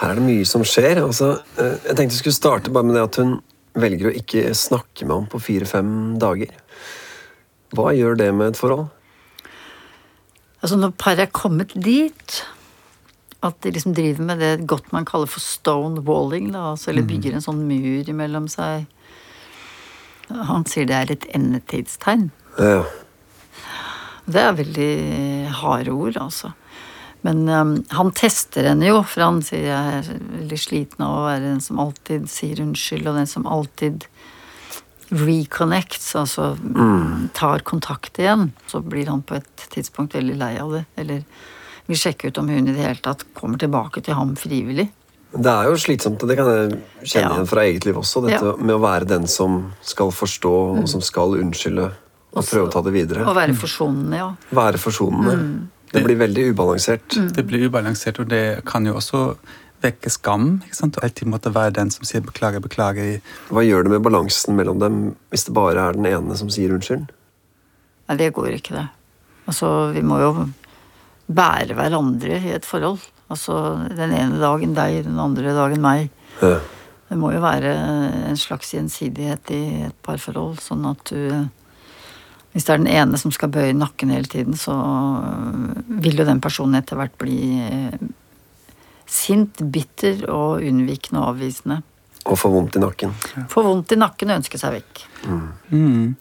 Her 0.00 0.14
er 0.14 0.16
det 0.16 0.24
mye 0.24 0.44
som 0.48 0.62
skjer. 0.64 1.02
Altså, 1.02 1.34
eh, 1.60 1.74
jeg 1.84 1.96
tenkte 1.96 2.14
jeg 2.14 2.20
skulle 2.22 2.38
starte 2.38 2.72
bare 2.72 2.86
med 2.88 2.94
det 2.96 3.02
at 3.04 3.18
hun 3.20 3.34
velger 3.76 4.08
å 4.08 4.14
ikke 4.16 4.54
snakke 4.56 5.04
med 5.04 5.12
ham 5.12 5.26
på 5.28 5.40
fire-fem 5.44 5.90
dager. 6.22 6.54
Hva 7.76 7.92
gjør 7.92 8.16
det 8.16 8.30
med 8.32 8.54
et 8.54 8.60
forhold? 8.60 8.88
Altså 10.60 10.78
når 10.80 10.96
paret 10.96 11.26
er 11.26 11.36
kommet 11.36 11.74
dit 11.76 12.38
at 13.44 13.60
de 13.64 13.72
liksom 13.72 13.94
driver 13.96 14.26
med 14.28 14.42
det 14.42 14.66
godt 14.68 14.90
man 14.92 15.06
kaller 15.08 15.28
for 15.30 15.40
stone 15.40 16.02
walling, 16.04 16.50
da, 16.52 16.72
altså, 16.74 16.90
eller 16.90 17.06
bygger 17.08 17.36
en 17.36 17.44
sånn 17.44 17.62
mur 17.68 18.10
imellom 18.12 18.48
seg 18.52 18.88
Han 20.30 20.66
sier 20.68 20.86
det 20.86 20.94
er 20.94 21.08
et 21.10 21.24
endetidstegn. 21.34 22.28
Ja. 22.56 22.84
Det 24.26 24.40
er 24.40 24.58
veldig 24.58 24.90
harde 25.62 25.94
ord, 25.94 26.16
altså. 26.20 26.52
Men 27.22 27.42
um, 27.48 27.72
han 27.92 28.12
tester 28.16 28.64
henne 28.70 28.86
jo, 28.88 29.02
for 29.04 29.26
han 29.26 29.42
sier 29.44 29.66
jeg 29.68 29.96
er 29.98 30.06
veldig 30.40 30.58
sliten 30.60 31.04
av 31.04 31.18
å 31.18 31.24
være 31.26 31.42
den 31.50 31.60
som 31.60 31.80
alltid 31.82 32.30
sier 32.32 32.62
unnskyld, 32.64 33.08
og 33.10 33.18
den 33.20 33.28
som 33.28 33.48
alltid 33.50 34.06
reconnects, 35.10 36.14
altså 36.16 36.52
tar 37.34 37.64
kontakt 37.66 38.18
igjen. 38.22 38.52
Så 38.70 38.80
blir 38.80 39.10
han 39.10 39.24
på 39.26 39.36
et 39.40 39.66
tidspunkt 39.74 40.14
veldig 40.14 40.36
lei 40.38 40.54
av 40.62 40.72
det. 40.76 40.84
Eller 41.02 41.24
vil 41.90 41.98
sjekke 41.98 42.30
ut 42.30 42.38
om 42.38 42.48
hun 42.48 42.68
i 42.68 42.74
det 42.76 42.84
hele 42.84 43.02
tatt 43.02 43.26
kommer 43.34 43.58
tilbake 43.58 44.04
til 44.06 44.14
ham 44.14 44.36
frivillig. 44.38 44.88
Det 45.30 45.50
er 45.50 45.68
jo 45.68 45.78
slitsomt, 45.78 46.22
og 46.22 46.30
det 46.30 46.36
kan 46.38 46.48
jeg 46.50 46.70
kjenne 47.06 47.22
Ja. 47.22 47.34
igjen 47.34 47.50
fra 47.50 47.62
eget 47.62 47.84
liv 47.86 47.98
også. 47.98 48.22
Dette 48.26 48.44
Ja. 48.44 48.56
med 48.56 48.74
å 48.74 48.80
være 48.80 49.06
den 49.06 49.26
som 49.26 49.74
skal 49.82 50.10
forstå, 50.10 50.78
og 50.80 50.88
som 50.88 51.00
skal 51.00 51.36
unnskylde, 51.38 51.92
og 52.30 52.46
prøve 52.46 52.68
å 52.68 52.72
ta 52.72 52.82
det 52.86 52.92
videre. 52.94 53.24
Og 53.26 53.34
være 53.36 53.56
forsonende, 53.58 54.20
ja. 54.20 54.28
Være 54.54 54.80
forsonende. 54.80 55.36
Det 55.90 56.04
blir 56.04 56.20
veldig 56.20 56.50
ubalansert. 56.52 57.16
Det 57.34 57.42
blir 57.46 57.66
ubalansert, 57.66 58.20
og 58.22 58.30
det 58.30 58.62
kan 58.68 58.86
jo 58.86 58.94
også 59.00 59.24
vekke 59.82 60.12
skam. 60.12 60.60
ikke 60.64 60.76
sant? 60.76 60.98
Og 60.98 61.06
alltid 61.06 61.30
måtte 61.32 61.52
være 61.54 61.74
den 61.78 61.90
som 61.90 62.04
sier 62.04 62.20
'beklager, 62.20 62.60
beklager'. 62.60 63.20
Hva 63.50 63.64
gjør 63.64 63.84
det 63.84 63.90
med 63.90 64.02
balansen 64.02 64.56
mellom 64.56 64.78
dem 64.78 65.16
hvis 65.30 65.44
det 65.44 65.54
bare 65.54 65.88
er 65.88 65.92
den 65.92 66.06
ene 66.06 66.36
som 66.36 66.50
sier 66.50 66.70
unnskyld? 66.70 67.08
Nei, 68.08 68.16
det 68.16 68.32
går 68.34 68.58
ikke, 68.58 68.74
det. 68.74 68.88
Altså, 69.48 69.92
vi 69.92 70.02
må 70.02 70.20
jo 70.20 70.48
bære 71.30 71.74
hverandre 71.74 72.38
i 72.38 72.52
et 72.54 72.66
forhold. 72.66 73.00
Altså, 73.30 73.88
den 73.96 74.12
ene 74.12 74.38
dagen 74.38 74.74
deg, 74.74 75.04
den 75.04 75.18
andre 75.18 75.54
dagen 75.54 75.80
meg. 75.80 76.10
Ja. 76.42 76.58
Det 77.08 77.18
må 77.18 77.32
jo 77.32 77.40
være 77.40 77.74
en 78.30 78.36
slags 78.36 78.70
gjensidighet 78.74 79.50
i 79.50 79.62
et 79.88 79.96
parforhold, 80.02 80.60
sånn 80.62 80.86
at 80.90 81.10
du 81.10 81.48
Hvis 82.52 82.66
det 82.66 82.72
er 82.74 82.80
den 82.82 82.90
ene 82.90 83.18
som 83.20 83.30
skal 83.34 83.52
bøye 83.54 83.74
nakken 83.76 84.10
hele 84.10 84.26
tiden, 84.26 84.56
så 84.58 84.74
vil 86.02 86.18
jo 86.18 86.26
den 86.26 86.40
personen 86.42 86.80
etter 86.80 86.98
hvert 86.98 87.14
bli 87.20 87.38
eh, 87.62 88.00
sint, 89.10 89.62
bitter 89.70 90.24
og 90.30 90.64
unnvikende 90.66 91.22
og 91.22 91.34
avvisende. 91.36 91.80
Og 92.26 92.36
få 92.38 92.50
vondt 92.52 92.76
i 92.76 92.82
nakken. 92.82 93.14
Få 93.50 93.62
vondt 93.64 93.94
i 93.94 93.98
nakken 93.98 94.32
og 94.32 94.40
ønske 94.42 94.58
seg 94.60 94.80
vekk. 94.80 95.04
Mm. 95.70 96.16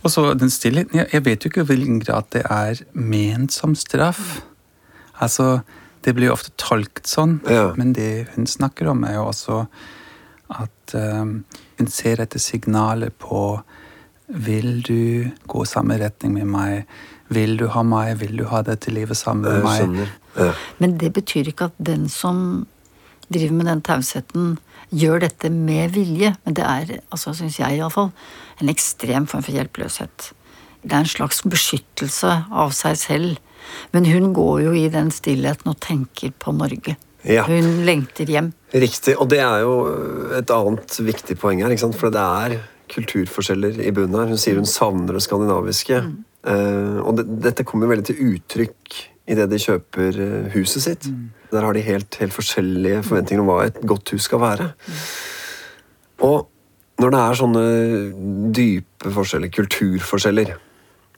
Og 0.00 0.12
så 0.12 0.26
den 0.38 0.52
stillheten 0.52 1.00
jeg, 1.00 1.08
jeg 1.12 1.24
vet 1.26 1.44
jo 1.44 1.50
ikke 1.52 1.64
i 1.64 1.68
hvilken 1.70 2.00
grad 2.02 2.28
det 2.34 2.42
er 2.50 2.82
ment 2.92 3.54
som 3.54 3.74
straff. 3.78 4.40
Altså, 5.20 5.60
det 6.04 6.14
blir 6.16 6.30
jo 6.30 6.36
ofte 6.36 6.52
tolket 6.60 7.08
sånn, 7.10 7.40
Ja. 7.48 7.70
men 7.76 7.92
det 7.96 8.28
hun 8.34 8.46
snakker 8.48 8.88
om, 8.92 9.04
er 9.04 9.18
jo 9.18 9.26
også 9.28 9.58
at 10.50 10.94
um, 10.96 11.44
hun 11.78 11.90
ser 11.92 12.22
etter 12.24 12.40
signaler 12.42 13.12
på 13.12 13.60
Vil 14.30 14.82
du 14.86 15.30
gå 15.50 15.64
samme 15.66 15.98
retning 16.00 16.36
med 16.38 16.50
meg? 16.50 16.90
Vil 17.30 17.56
du 17.58 17.66
ha 17.74 17.82
meg? 17.86 18.16
Vil 18.22 18.36
du 18.38 18.44
ha 18.50 18.62
dette 18.66 18.92
livet 18.94 19.18
sammen 19.18 19.46
med 19.46 19.64
meg? 19.66 20.10
Ja. 20.38 20.52
Men 20.78 20.96
det 20.98 21.12
betyr 21.16 21.50
ikke 21.50 21.70
at 21.70 21.78
den 21.82 22.08
som 22.10 22.66
driver 23.30 23.54
med 23.54 23.68
den 23.70 23.82
tausheten, 23.86 24.56
gjør 24.90 25.22
dette 25.22 25.50
med 25.54 25.94
vilje. 25.94 26.34
Men 26.44 26.56
det 26.58 26.64
er, 26.66 26.96
altså 27.14 27.34
syns 27.38 27.60
jeg 27.60 27.78
iallfall, 27.78 28.10
en 28.58 28.72
ekstrem 28.72 29.28
form 29.30 29.44
for 29.46 29.54
hjelpeløshet. 29.54 30.32
Det 30.82 30.94
er 30.94 31.04
en 31.04 31.12
slags 31.12 31.42
beskyttelse 31.46 32.32
av 32.50 32.74
seg 32.74 32.98
selv. 32.98 33.38
Men 33.94 34.08
hun 34.08 34.32
går 34.34 34.64
jo 34.64 34.74
i 34.74 34.88
den 34.90 35.12
stillheten 35.14 35.70
og 35.70 35.78
tenker 35.84 36.32
på 36.42 36.54
Norge. 36.56 36.96
Ja. 37.28 37.44
Hun 37.44 37.84
lengter 37.84 38.30
hjem. 38.30 38.52
Riktig. 38.72 39.14
Og 39.20 39.28
det 39.30 39.42
er 39.44 39.62
jo 39.62 39.74
et 40.38 40.50
annet 40.54 41.00
viktig 41.04 41.36
poeng 41.38 41.60
her. 41.62 41.70
ikke 41.70 41.84
sant? 41.84 41.98
For 42.00 42.14
det 42.14 42.22
er 42.22 42.56
kulturforskjeller 42.90 43.80
i 43.84 43.92
bunnen 43.94 44.18
her. 44.18 44.32
Hun 44.32 44.40
sier 44.40 44.58
hun 44.58 44.68
savner 44.68 45.16
det 45.16 45.24
skandinaviske. 45.24 46.02
Eh, 46.50 46.98
og 47.00 47.18
det, 47.18 47.26
dette 47.46 47.66
kommer 47.68 47.90
veldig 47.90 48.10
til 48.10 48.22
uttrykk 48.32 49.00
idet 49.30 49.48
de 49.50 49.60
kjøper 49.62 50.20
eh, 50.24 50.48
huset 50.54 50.86
sitt. 50.86 51.10
Der 51.50 51.66
har 51.66 51.76
de 51.76 51.84
helt, 51.84 52.16
helt 52.22 52.34
forskjellige 52.34 53.04
forventninger 53.06 53.44
om 53.44 53.50
hva 53.50 53.66
et 53.68 53.78
godt 53.86 54.14
hus 54.14 54.26
skal 54.28 54.42
være. 54.42 54.70
Og 56.26 56.48
når 57.00 57.14
det 57.14 57.20
er 57.20 57.38
sånne 57.38 57.64
dype 58.56 59.12
forskjeller, 59.14 59.52
kulturforskjeller, 59.54 60.52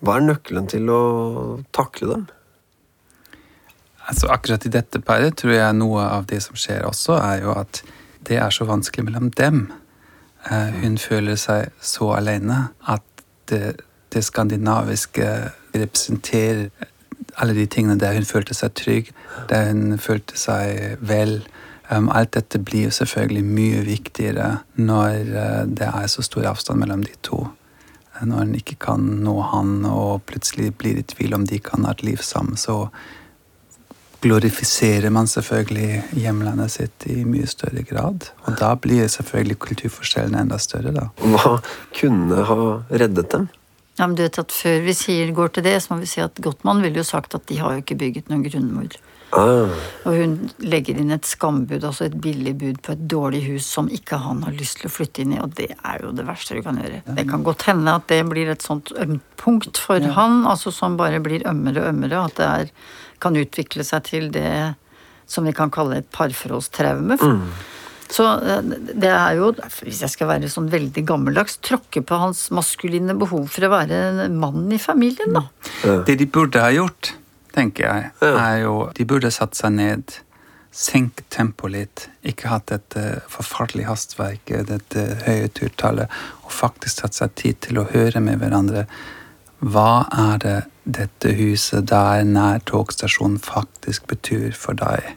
hva 0.03 0.19
er 0.19 0.29
nøkkelen 0.29 0.69
til 0.71 0.91
å 0.91 1.03
takle 1.75 2.11
dem? 2.11 2.23
Altså 4.11 4.31
Akkurat 4.35 4.65
i 4.67 4.73
dette 4.75 4.99
paret 5.03 5.37
tror 5.39 5.55
jeg 5.55 5.79
noe 5.79 6.05
av 6.19 6.27
det 6.31 6.41
som 6.43 6.59
skjer 6.59 6.87
også, 6.89 7.19
er 7.23 7.45
jo 7.45 7.55
at 7.55 7.83
det 8.27 8.39
er 8.39 8.55
så 8.55 8.67
vanskelig 8.67 9.09
mellom 9.09 9.31
dem. 9.39 9.65
Eh, 10.51 10.83
hun 10.83 10.99
føler 10.99 11.39
seg 11.39 11.71
så 11.81 12.13
alene 12.17 12.69
at 12.91 13.05
det, 13.51 13.77
det 14.13 14.25
skandinaviske 14.25 15.29
representerer 15.75 16.69
alle 17.41 17.55
de 17.55 17.67
tingene 17.67 17.99
der 18.01 18.17
hun 18.17 18.27
følte 18.29 18.55
seg 18.55 18.75
trygg, 18.77 19.13
der 19.51 19.71
hun 19.71 19.99
følte 19.99 20.39
seg 20.39 20.99
vel. 21.01 21.43
Um, 21.91 22.09
alt 22.09 22.35
dette 22.35 22.59
blir 22.63 22.87
jo 22.87 22.95
selvfølgelig 22.95 23.45
mye 23.45 23.81
viktigere 23.85 24.47
når 24.81 25.17
eh, 25.37 25.65
det 25.69 25.89
er 25.89 26.07
så 26.09 26.23
stor 26.25 26.47
avstand 26.49 26.81
mellom 26.81 27.03
de 27.05 27.13
to. 27.23 27.43
Eh, 28.15 28.27
Når 28.27 28.41
en 28.43 28.55
ikke 28.55 28.79
kan 28.81 29.01
nå 29.25 29.35
han, 29.53 29.85
og 29.85 30.23
plutselig 30.27 30.75
blir 30.79 30.99
i 30.99 31.03
tvil 31.03 31.35
om 31.35 31.47
de 31.47 31.59
kan 31.59 31.85
ha 31.85 31.93
et 31.93 32.03
liv 32.03 32.23
sammen, 32.23 32.57
så 32.57 32.89
glorifiserer 34.23 35.11
man 35.11 35.27
selvfølgelig 35.31 36.03
hjemlandet 36.19 36.73
sitt 36.77 37.07
i 37.11 37.23
mye 37.29 37.49
større 37.51 37.83
grad. 37.89 38.29
Og 38.47 38.59
da 38.61 38.73
blir 38.79 39.11
selvfølgelig 39.11 39.59
kulturforskjellene 39.67 40.45
enda 40.47 40.59
større, 40.63 40.95
da. 40.95 41.09
Hva 41.23 41.57
kunne 41.99 42.45
ha 42.49 42.61
reddet 42.91 43.33
dem? 43.35 43.49
Ja, 43.99 44.07
men 44.07 44.17
du 44.17 44.23
vet 44.25 44.39
at 44.41 44.53
Før 44.57 44.79
vi 44.87 44.95
sier 44.97 45.33
går 45.37 45.53
til 45.57 45.67
det, 45.67 45.77
så 45.85 45.93
må 45.93 46.01
vi 46.01 46.09
si 46.11 46.23
at 46.25 46.39
Gottmann 46.43 46.81
ville 46.85 47.03
jo 47.03 47.05
sagt 47.07 47.35
at 47.37 47.45
de 47.51 47.59
har 47.61 47.75
jo 47.75 47.83
ikke 47.83 47.99
bygget 48.01 48.31
noen 48.33 48.47
grunnmur. 48.47 48.95
Ah, 49.33 49.73
Og 50.05 50.17
hun 50.17 50.33
legger 50.61 50.99
inn 51.01 51.13
et 51.15 51.25
skambud, 51.25 51.81
altså 51.81 52.05
et 52.05 52.17
billig 52.21 52.53
bud 52.61 52.81
på 52.85 52.93
et 52.93 53.05
dårlig 53.09 53.41
hus 53.47 53.65
som 53.65 53.89
ikke 53.89 54.19
han 54.21 54.43
har 54.45 54.53
lyst 54.59 54.83
til 54.83 54.91
å 54.91 54.93
flytte 54.93 55.25
inn 55.25 55.33
i, 55.33 55.41
og 55.41 55.55
det 55.57 55.71
er 55.73 56.05
jo 56.05 56.11
det 56.13 56.27
verste 56.29 56.59
du 56.59 56.61
kan 56.65 56.81
gjøre. 56.81 57.01
Det 57.17 57.25
kan 57.31 57.47
godt 57.47 57.65
hende 57.71 57.95
at 57.97 58.05
det 58.13 58.21
blir 58.29 58.51
et 58.53 58.65
sånt 58.65 58.93
ømt 58.93 59.25
punkt 59.41 59.81
for 59.81 60.05
han, 60.19 60.43
altså 60.49 60.73
som 60.75 60.99
bare 61.01 61.23
blir 61.25 61.47
ømmere 61.49 61.81
og 61.81 61.95
ømmere, 61.95 62.27
at 62.29 62.37
det 62.37 62.51
er, 62.51 62.75
kan 63.23 63.39
utvikle 63.39 63.87
seg 63.87 64.09
til 64.09 64.33
det 64.35 64.75
som 65.31 65.47
vi 65.47 65.55
kan 65.57 65.71
kalle 65.73 66.03
et 66.03 66.11
parforholdstraume. 66.13 67.17
Så 68.13 68.27
eh, 68.45 68.73
det 68.93 69.09
er 69.09 69.39
jo, 69.39 69.53
hvis 69.87 70.03
jeg 70.05 70.13
skal 70.13 70.29
være 70.35 70.51
sånn 70.53 70.69
veldig 70.73 71.05
gammeldags, 71.09 71.57
tråkke 71.65 72.03
på 72.05 72.19
hans 72.21 72.49
maskuline 72.55 73.17
behov 73.19 73.49
for 73.55 73.67
å 73.67 73.73
være 73.73 74.03
en 74.27 74.37
mann 74.43 74.67
i 74.73 74.81
familien, 74.83 75.33
da. 75.39 75.47
Det 76.07 76.19
de 76.21 76.29
burde 76.29 76.61
ha 76.61 76.73
gjort, 76.75 77.15
tenker 77.57 77.89
jeg, 77.89 78.13
er 78.29 78.59
jo 78.65 78.77
De 78.97 79.09
burde 79.09 79.33
satt 79.33 79.57
seg 79.57 79.75
ned, 79.79 80.19
senket 80.73 81.27
tempoet 81.33 81.73
litt, 81.73 82.05
ikke 82.25 82.53
hatt 82.53 82.71
dette 82.73 83.23
forferdelige 83.33 83.91
hastverket, 83.91 84.71
dette 84.71 85.03
høye 85.27 85.51
turtallet, 85.53 86.13
og 86.45 86.53
faktisk 86.53 87.03
tatt 87.03 87.17
seg 87.17 87.35
tid 87.41 87.61
til 87.69 87.81
å 87.81 87.89
høre 87.93 88.23
med 88.25 88.41
hverandre. 88.41 88.87
Hva 89.63 90.09
er 90.11 90.39
det 90.43 90.59
dette 90.83 91.31
huset 91.39 91.87
der 91.87 92.25
nær 92.27 92.63
togstasjonen 92.67 93.39
faktisk 93.39 94.09
betyr 94.11 94.57
for 94.59 94.75
deg? 94.75 95.13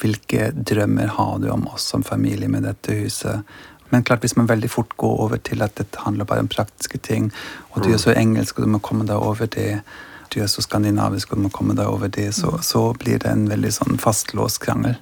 Hvilke 0.00 0.50
drømmer 0.52 1.14
har 1.16 1.38
du 1.40 1.48
om 1.52 1.64
oss 1.72 1.88
som 1.88 2.04
familie 2.04 2.48
med 2.48 2.66
dette 2.68 2.92
huset? 2.98 3.40
Men 3.90 4.04
klart, 4.04 4.20
hvis 4.20 4.36
man 4.36 4.50
veldig 4.50 4.68
fort 4.70 4.92
går 5.00 5.24
over 5.24 5.40
til 5.40 5.64
at 5.64 5.78
dette 5.80 6.04
handler 6.04 6.28
bare 6.28 6.44
om 6.44 6.52
praktiske 6.52 7.00
ting, 7.00 7.32
og 7.72 7.82
du 7.82 7.90
er 7.94 7.98
så 7.98 8.12
engelsk 8.12 8.58
og 8.58 8.68
du 8.68 8.74
må 8.76 8.82
komme 8.84 9.08
deg 9.08 9.16
over 9.16 9.48
det, 9.48 9.80
du 10.30 10.42
er 10.44 10.52
så 10.52 10.62
skandinavisk 10.62 11.32
og 11.32 11.40
du 11.40 11.46
må 11.48 11.54
komme 11.54 11.74
deg 11.74 11.88
over 11.88 12.12
det, 12.12 12.34
så, 12.36 12.58
så 12.62 12.90
blir 13.00 13.18
det 13.18 13.32
en 13.32 13.48
veldig 13.50 13.72
sånn 13.80 13.98
fastlåst 13.98 14.60
krangel. 14.62 15.00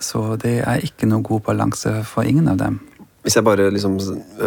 Så 0.00 0.24
det 0.40 0.58
er 0.64 0.84
ikke 0.84 1.08
noe 1.08 1.24
god 1.24 1.44
balanse 1.46 1.98
for 2.08 2.24
ingen 2.24 2.48
av 2.48 2.58
dem. 2.64 2.80
Hvis 3.26 3.34
jeg 3.34 3.42
bare 3.42 3.70
liksom 3.74 3.96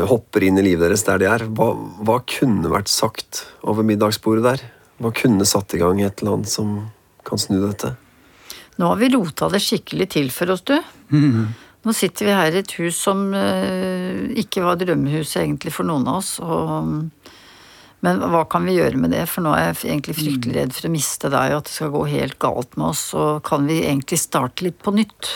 hopper 0.07 0.45
inn 0.47 0.55
i 0.61 0.63
livet 0.63 0.85
deres 0.85 1.03
der 1.03 1.19
de 1.19 1.27
er, 1.27 1.43
hva, 1.51 1.73
hva 2.07 2.21
kunne 2.23 2.71
vært 2.71 2.87
sagt 2.87 3.43
over 3.67 3.83
middagsbordet 3.83 4.45
der? 4.45 4.61
Hva 5.03 5.11
kunne 5.15 5.47
satt 5.47 5.75
i 5.75 5.81
gang 5.81 5.99
et 5.99 6.23
eller 6.23 6.37
annet 6.37 6.51
som 6.51 6.77
kan 7.27 7.41
snu 7.41 7.57
dette? 7.59 7.91
Nå 8.79 8.87
har 8.87 9.01
vi 9.01 9.09
rota 9.11 9.49
det 9.51 9.59
skikkelig 9.59 10.07
til 10.15 10.29
for 10.31 10.55
oss, 10.55 10.63
du. 10.63 10.77
Nå 11.83 11.95
sitter 11.95 12.27
vi 12.27 12.35
her 12.35 12.55
i 12.55 12.61
et 12.61 12.73
hus 12.79 12.97
som 13.03 13.29
eh, 13.35 14.31
ikke 14.39 14.63
var 14.63 14.79
drømmehuset 14.79 15.41
egentlig 15.43 15.71
for 15.75 15.87
noen 15.87 16.07
av 16.11 16.19
oss. 16.21 16.31
Og, 16.39 16.89
men 18.03 18.23
hva 18.31 18.45
kan 18.51 18.67
vi 18.67 18.77
gjøre 18.77 18.99
med 18.99 19.11
det? 19.15 19.25
For 19.31 19.43
nå 19.43 19.53
er 19.55 19.69
jeg 19.69 19.91
egentlig 19.91 20.15
fryktelig 20.19 20.55
redd 20.55 20.75
for 20.75 20.87
å 20.87 20.93
miste 20.93 21.31
deg, 21.31 21.51
og 21.51 21.61
at 21.61 21.67
det 21.67 21.75
skal 21.75 21.93
gå 21.95 22.05
helt 22.11 22.39
galt 22.39 22.79
med 22.79 22.93
oss. 22.93 23.05
Og 23.15 23.43
kan 23.47 23.67
vi 23.67 23.81
egentlig 23.83 24.19
starte 24.23 24.67
litt 24.67 24.79
på 24.83 24.95
nytt? 24.95 25.31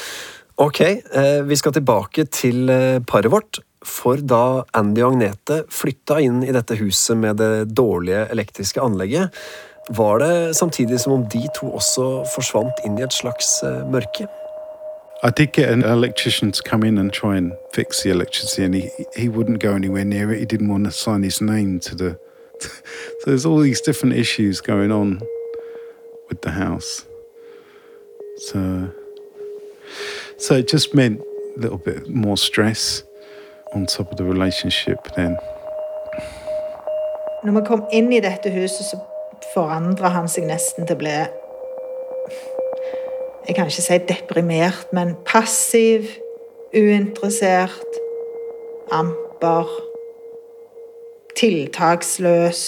Ok, 0.55 0.81
eh, 0.81 1.41
vi 1.43 1.55
skal 1.55 1.73
tilbake 1.73 2.25
til 2.29 2.69
eh, 2.69 2.99
paret 3.01 3.31
vårt. 3.31 3.59
For 3.83 4.21
da 4.21 4.63
Andy 4.77 5.01
og 5.03 5.15
Agnete 5.15 5.63
flytta 5.73 6.19
inn 6.23 6.43
i 6.45 6.53
dette 6.55 6.77
huset 6.79 7.17
med 7.19 7.41
det 7.41 7.73
dårlige 7.75 8.27
elektriske 8.31 8.81
anlegget, 8.81 9.33
var 9.89 10.21
det 10.21 10.55
samtidig 10.55 10.99
som 10.99 11.13
om 11.13 11.25
de 11.27 11.41
to 11.57 11.73
også 11.75 12.23
forsvant 12.35 12.85
inn 12.85 12.95
i 12.99 13.03
et 13.03 13.13
slags 13.13 13.63
eh, 13.63 13.81
mørke. 13.89 14.29
I 15.23 15.31
did 15.31 15.53
get 15.53 15.69
an 15.69 15.83
electrician 15.83 16.51
to 16.51 16.61
come 16.61 16.87
in 16.87 16.97
and 16.97 17.11
try 17.11 17.37
and 17.37 17.53
fix 17.73 18.03
the 18.03 18.09
electricity, 18.09 18.63
and 18.63 18.75
he, 18.75 18.89
he 19.15 19.29
wouldn't 19.29 19.59
go 19.59 19.73
anywhere 19.73 20.05
near 20.05 20.31
it. 20.31 20.39
He 20.39 20.45
didn't 20.45 20.69
want 20.69 20.85
to 20.85 20.91
sign 20.91 21.23
his 21.23 21.41
name 21.41 21.79
to 21.79 21.95
the. 21.95 22.19
so 22.59 23.25
there's 23.25 23.45
all 23.45 23.59
these 23.59 23.81
different 23.81 24.15
issues 24.15 24.61
going 24.61 24.91
on 24.91 25.21
with 26.29 26.41
the 26.41 26.51
house. 26.51 27.05
So, 28.37 28.91
so 30.43 30.55
it 30.55 30.67
just 30.67 30.93
meant 30.93 31.21
a 31.57 31.59
little 31.59 31.77
bit 31.77 32.09
more 32.09 32.37
stress 32.37 33.03
on 33.73 33.85
top 33.85 34.11
of 34.11 34.17
the 34.17 34.25
relationship 34.25 34.97
then. 35.15 35.37
Når 37.43 37.51
vi 37.51 37.65
kom 37.67 37.83
inn 37.91 38.11
i 38.13 38.19
dette 38.19 38.51
huset, 38.51 38.85
så 38.85 38.99
forandra 39.53 40.11
han 40.11 40.27
seg 40.31 40.47
nesten 40.47 40.87
til 40.87 40.95
å 40.95 40.99
bli 40.99 41.15
Jeg 43.43 43.55
kan 43.57 43.67
ikke 43.67 43.83
si 43.83 43.97
deprimert, 44.07 44.87
men 44.95 45.17
passiv, 45.27 46.07
uinteressert, 46.71 47.97
amper, 48.91 49.67
tiltaksløs. 51.35 52.61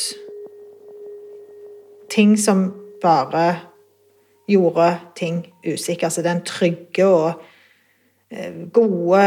Ting 2.11 2.35
som 2.39 2.67
bare 3.01 3.47
gjorde 4.51 4.89
ting 5.15 5.45
usikker. 5.63 6.11
Altså 6.11 6.21
den 6.27 6.43
trygge 6.43 7.07
og 7.07 7.39
gode, 8.73 9.25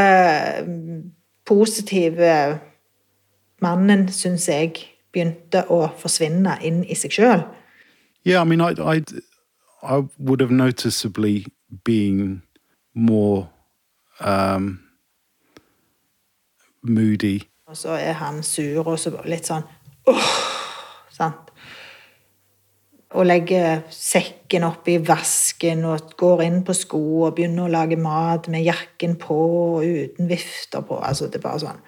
mm, 0.67 1.03
positive 1.47 2.59
mannen, 3.63 4.09
syns 4.13 4.49
jeg, 4.49 4.75
begynte 5.13 5.65
å 5.73 5.87
forsvinne 5.99 6.59
inn 6.67 6.83
i 6.85 6.97
seg 6.99 7.15
sjøl. 7.15 7.45
Yeah, 8.25 8.43
I 8.43 8.45
mean, 8.45 8.61
I, 8.61 8.75
I, 8.77 9.03
I 9.83 10.03
would 10.19 10.41
have 10.41 10.51
noticeably 10.51 11.47
been 11.85 12.43
more 12.95 13.49
um, 14.21 14.81
moody. 16.83 17.43
Og 17.67 17.77
så 17.77 17.89
er 17.89 18.13
han 18.13 18.43
sur 18.43 18.87
og 18.87 18.99
så 18.99 19.13
litt 19.29 19.49
sånn 19.49 19.65
åh, 20.09 20.29
sant? 21.13 21.48
Og 23.17 23.25
legger 23.25 23.87
sekken 23.91 24.67
oppi 24.69 24.99
vasken 25.01 25.87
og 25.89 26.13
går 26.21 26.43
inn 26.45 26.59
på 26.65 26.75
sko 26.77 27.01
og 27.25 27.39
begynner 27.39 27.65
å 27.65 27.73
lage 27.73 27.97
mat 27.97 28.51
med 28.53 28.67
jakken 28.67 29.17
på 29.21 29.39
og 29.79 29.87
uten 29.87 30.29
vifter 30.29 30.85
på. 30.85 30.99
Altså, 31.01 31.27
det 31.27 31.41
er 31.41 31.47
bare 31.47 31.65
sånn 31.65 31.83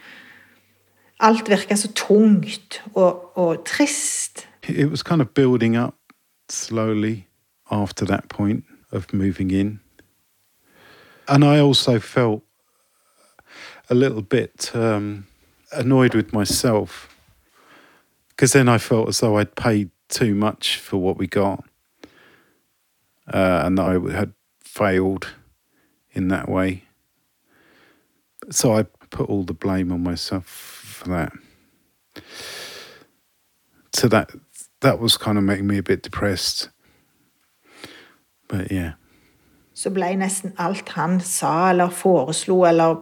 Alt 1.21 1.51
virker 1.53 1.77
så 1.77 1.91
tungt 1.93 2.79
og, 2.95 3.37
og 3.37 3.66
trist. 3.68 4.47
It 4.64 4.89
was 4.89 5.03
kind 5.03 5.21
of 5.21 5.35
building 5.35 5.77
up 5.77 5.95
slowly 6.49 7.27
after 7.71 8.07
that 8.07 8.29
point 8.29 8.64
of 8.91 9.12
moving 9.12 9.51
in. 9.51 9.81
And 11.29 11.45
I 11.45 11.61
also 11.61 11.99
felt 11.99 12.43
a 13.91 13.95
little 13.95 14.23
bit 14.23 14.71
um, 14.75 15.27
annoyed 15.73 16.14
with 16.14 16.33
myself 16.33 17.09
because 18.31 18.53
then 18.53 18.68
I 18.68 18.79
felt 18.79 19.09
as 19.09 19.21
though 19.21 19.37
I'd 19.37 19.55
paid 19.55 19.91
too 20.11 20.35
much 20.35 20.77
for 20.77 20.99
what 20.99 21.17
we 21.17 21.27
got 21.27 21.65
uh, 23.33 23.63
and 23.65 23.79
that 23.79 23.87
I 23.87 24.17
had 24.17 24.33
failed 24.65 25.29
in 26.13 26.29
that 26.29 26.49
way. 26.49 26.85
So 28.51 28.77
I 28.77 28.85
put 29.11 29.29
all 29.29 29.45
the 29.45 29.55
blame 29.55 29.93
on 29.93 30.03
myself 30.03 30.47
for 30.47 31.09
that. 31.09 31.33
So 33.93 34.09
that 34.09 34.31
that 34.81 34.99
was 34.99 35.17
kind 35.17 35.39
of 35.39 35.45
making 35.45 35.67
me 35.67 35.79
a 35.79 35.83
bit 35.83 36.03
depressed. 36.03 36.71
But 38.49 38.71
yeah. 38.71 38.93
Så 39.75 39.91
ble 39.91 40.17
nesten 40.17 40.53
alt 40.59 40.89
han 40.89 41.21
sa 41.21 41.71
eller 41.71 41.89
foreslo 41.89 42.65
eller 42.69 42.97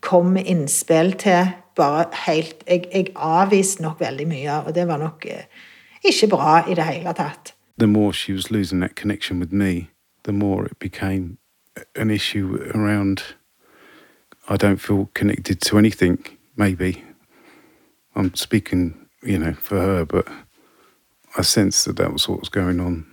kom 0.00 0.32
med 0.34 0.46
innspill 0.46 1.12
til, 1.12 1.52
bare 1.76 2.08
helt 2.26 2.64
Jeg, 2.66 2.88
jeg 2.92 3.12
avviste 3.14 3.82
nok 3.82 4.00
veldig 4.00 4.26
mye, 4.28 4.58
og 4.66 4.74
det 4.74 4.86
var 4.88 4.98
nok 4.98 5.26
eh, 5.30 5.44
ikke 6.08 6.28
bra 6.32 6.62
i 6.70 6.74
det 6.74 6.84
hele 6.84 7.12
tatt. 7.12 7.54
The 7.78 7.86
more 7.86 8.12
she 8.12 8.32
was 8.32 8.50
losing 8.50 8.80
that 8.80 8.96
connection 8.96 9.38
with 9.38 9.52
me, 9.52 9.90
the 10.24 10.32
more 10.32 10.64
it 10.66 10.78
became 10.78 11.38
an 11.94 12.10
issue 12.10 12.58
around 12.74 13.36
I 14.48 14.56
don't 14.56 14.80
feel 14.80 15.08
connected 15.12 15.60
to 15.60 15.78
anything, 15.78 16.18
maybe. 16.56 17.02
I'm 18.14 18.34
speaking, 18.34 18.94
you 19.22 19.38
know, 19.38 19.54
for 19.54 19.80
her, 19.80 20.04
but 20.04 20.26
I 21.36 21.42
sensed 21.42 21.84
that 21.84 21.96
that 21.96 22.12
was 22.12 22.28
what 22.28 22.40
was 22.40 22.48
going 22.48 22.80
on. 22.80 23.06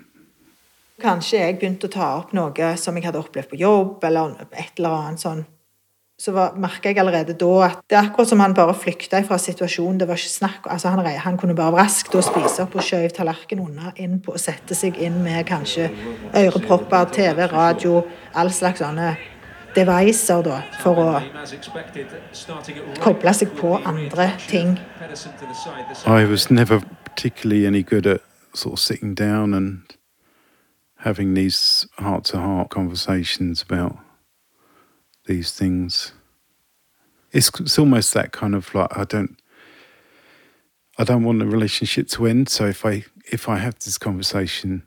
Kanskje 1.02 1.40
jeg 1.42 1.58
begynte 1.60 1.90
å 1.90 1.92
ta 1.92 2.10
opp 2.20 2.36
noe 2.38 2.68
som 2.78 2.96
jeg 2.96 3.08
hadde 3.08 3.20
opplevd 3.20 3.50
på 3.50 3.60
jobb, 3.60 4.04
eller 4.08 4.38
et 4.52 4.78
eller 4.78 4.94
annet 5.00 5.24
sånn. 5.24 5.42
Så 6.24 6.32
merka 6.56 6.88
jeg 6.88 6.98
allerede 7.02 7.34
da 7.36 7.48
at 7.66 7.80
det 7.90 7.98
er 7.98 8.06
akkurat 8.06 8.30
som 8.30 8.40
han 8.40 8.54
bare 8.56 8.74
flykta 8.74 9.20
fra 9.28 9.36
situasjonen. 9.38 9.98
Det 10.00 10.08
var 10.08 10.16
ikke 10.16 10.30
snakk, 10.30 10.68
altså 10.72 10.88
han, 10.94 11.06
han 11.06 11.38
kunne 11.38 11.56
bare 11.56 11.76
raskt 11.76 12.16
spise 12.16 12.64
opp 12.64 12.78
og 12.80 12.86
skjøv 12.86 13.10
tallerkenen 13.12 13.66
unna 13.66 13.92
inn 14.00 14.22
på 14.24 14.32
og 14.32 14.40
sette 14.40 14.76
seg 14.76 14.96
inn 15.04 15.18
med 15.26 15.44
kanskje 15.50 15.90
ørepropper, 16.32 17.12
TV, 17.12 17.44
radio, 17.52 18.06
all 18.40 18.52
slags 18.56 18.80
sånne 18.80 19.18
devicer 19.76 20.46
da, 20.46 20.62
for 20.80 21.02
å 21.04 21.10
koble 23.04 23.34
seg 23.36 23.52
på 23.60 23.74
andre 23.84 24.30
ting. 24.48 24.78
I 26.08 26.24
was 26.24 26.50
never 26.50 26.80
particularly 27.04 27.68
any 27.68 27.84
good 27.84 28.08
at 28.08 28.22
sort 28.54 28.74
of 28.74 28.80
sitting 28.80 29.14
down 29.14 29.54
and 29.54 29.82
having 31.04 31.34
these 31.34 31.86
heart 32.00 32.24
to 32.32 32.38
heart 32.38 32.70
conversations 32.70 33.62
about 33.62 33.98
these 35.26 35.52
things. 35.52 36.14
It's, 37.32 37.50
it's 37.60 37.80
almost 37.80 38.14
that 38.14 38.32
kind 38.32 38.56
of 38.56 38.74
like 38.76 38.96
I 38.96 39.06
don't 39.06 39.38
I 40.98 41.04
don't 41.04 41.24
want 41.24 41.40
the 41.40 41.48
relationship 41.48 42.08
to 42.10 42.28
end. 42.28 42.50
So 42.50 42.66
if 42.66 42.86
I 42.86 43.06
if 43.32 43.50
I 43.50 43.58
have 43.58 43.80
this 43.80 43.98
conversation, 43.98 44.84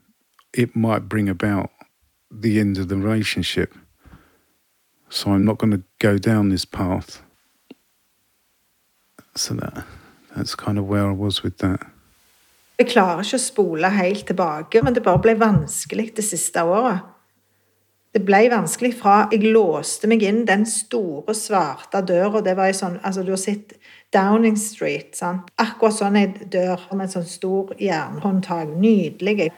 it 0.53 0.75
might 0.75 1.09
bring 1.09 1.27
about 1.27 1.71
the 2.31 2.59
end 2.59 2.77
of 2.77 2.87
the 2.87 2.95
relationship. 2.95 3.73
So 5.09 5.31
I'm 5.31 5.45
not 5.45 5.57
going 5.57 5.71
to 5.71 5.83
go 5.99 6.17
down 6.17 6.49
this 6.49 6.65
path. 6.65 7.21
So 9.35 9.53
that 9.55 9.85
that's 10.35 10.55
kind 10.55 10.77
of 10.77 10.87
where 10.87 11.07
I 11.07 11.11
was 11.11 11.43
with 11.43 11.57
that. 11.57 11.81
Jeg 12.77 12.91
klarer 12.91 13.23
ikke 13.25 13.39
å 13.39 13.41
spole 13.41 13.89
helt 13.89 14.27
tilbake, 14.29 14.81
men 14.85 14.93
det 14.93 15.01
bare 15.01 15.21
ble 15.21 15.33
vanskelig 15.39 16.11
det 16.19 16.25
siste 16.27 16.61
året. 16.61 17.01
Det 18.17 18.23
ble 18.25 18.47
vanskelig 18.49 18.95
fra 18.97 19.27
jeg 19.29 19.51
låste 19.53 20.07
meg 20.09 20.23
inn 20.25 20.39
den 20.47 20.63
store, 20.65 21.35
svarte 21.37 21.99
døra. 22.01 22.39
Det 22.41 22.55
var 22.57 22.71
ei 22.71 22.73
sånn 22.73 22.95
Altså, 23.05 23.21
du 23.21 23.29
har 23.35 23.37
sett 23.37 23.75
Downing 24.15 24.57
Street, 24.57 25.11
sant? 25.13 25.51
Akkurat 25.61 25.93
sånn 25.93 26.17
ei 26.17 26.31
dør 26.49 26.87
med 26.95 27.05
en 27.05 27.11
sånn 27.11 27.27
stor 27.29 27.75
jernhåndtak. 27.77 28.73
Nydelig. 28.73 29.51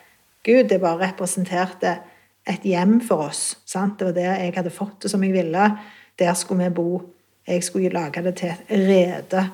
Gud, 0.43 0.67
det 0.67 0.81
bare 0.83 1.05
representerte 1.05 1.95
et 2.43 2.67
hjem 2.67 2.99
for 2.99 3.29
oss. 3.29 3.55
sant? 3.63 3.95
Det 3.95 4.09
var 4.09 4.19
det 4.19 4.27
jeg 4.27 4.55
hadde 4.57 4.75
fått 4.75 5.05
det 5.05 5.15
som 5.15 5.23
jeg 5.23 5.37
ville. 5.39 5.71
Der 6.19 6.35
skulle 6.35 6.67
vi 6.67 6.75
bo. 6.81 7.01
Jeg 7.47 7.63
skulle 7.63 7.95
lage 7.95 8.27
det 8.27 8.35
til 8.43 8.51
et 8.51 8.87
rede. 8.91 9.49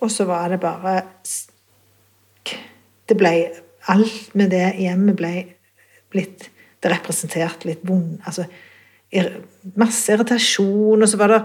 Og 0.00 0.10
så 0.10 0.26
var 0.26 0.48
det 0.50 0.60
bare 0.60 1.02
Det 3.06 3.16
ble 3.16 3.34
Alt 3.88 4.34
med 4.34 4.50
det 4.50 4.74
hjemmet 4.76 5.16
ble 5.16 5.36
blitt 6.10 6.50
Det 6.80 6.90
representerte 6.92 7.68
litt 7.68 7.82
vond 7.84 8.18
Altså 8.24 8.46
masse 9.80 10.12
irritasjon, 10.14 11.02
og 11.02 11.08
så 11.08 11.18
var 11.20 11.34
det 11.34 11.40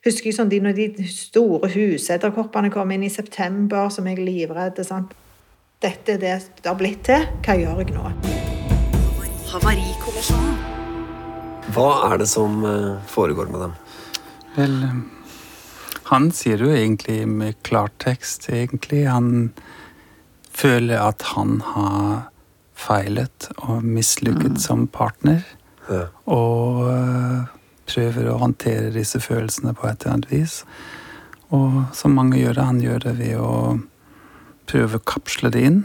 Husker 0.00 0.30
jeg 0.30 0.36
sånn, 0.38 0.48
de, 0.48 0.62
når 0.64 0.72
de 0.78 1.04
store 1.12 1.68
husedderkoppene 1.74 2.70
kom 2.72 2.88
inn 2.94 3.02
i 3.04 3.10
september, 3.12 3.90
som 3.92 4.06
jeg 4.08 4.16
er 4.16 4.22
livredd. 4.24 4.80
sant? 4.80 5.12
Dette 5.84 6.14
er 6.14 6.22
det 6.22 6.36
det 6.62 6.70
har 6.70 6.78
blitt 6.80 7.02
til. 7.04 7.26
Hva 7.44 7.58
gjør 7.60 7.82
jeg 7.82 7.92
nå? 7.92 8.06
Havarikommisjonen. 9.50 10.56
Hva 11.76 11.90
er 12.08 12.16
det 12.22 12.30
som 12.32 12.64
eh, 12.64 12.96
foregår 13.12 13.52
med 13.52 13.66
dem? 13.66 13.76
Vel, 14.56 14.78
han 16.08 16.32
sier 16.32 16.64
jo 16.64 16.72
egentlig 16.72 17.28
med 17.28 17.60
klartekst, 17.68 18.48
egentlig. 18.48 19.04
Han 19.04 19.52
føler 20.48 20.96
at 21.04 21.28
han 21.36 21.60
har 21.74 22.29
feilet 22.80 23.50
og 23.60 23.84
mislykket 23.84 24.60
som 24.62 24.86
partner. 24.90 25.42
Ja. 25.90 26.06
Og 26.30 26.86
øh, 26.90 27.44
prøver 27.90 28.30
å 28.30 28.38
håndtere 28.40 28.92
disse 28.94 29.20
følelsene 29.20 29.74
på 29.74 29.88
et 29.90 30.02
eller 30.02 30.16
annet 30.16 30.32
vis. 30.32 30.60
Og 31.50 31.82
som 31.96 32.14
mange 32.14 32.38
gjør 32.38 32.56
det, 32.56 32.66
han 32.68 32.80
gjør 32.84 33.04
det 33.08 33.14
ved 33.18 33.36
å 33.42 33.54
prøve 34.70 35.00
å 35.00 35.06
kapsle 35.12 35.50
det 35.50 35.64
inn. 35.66 35.80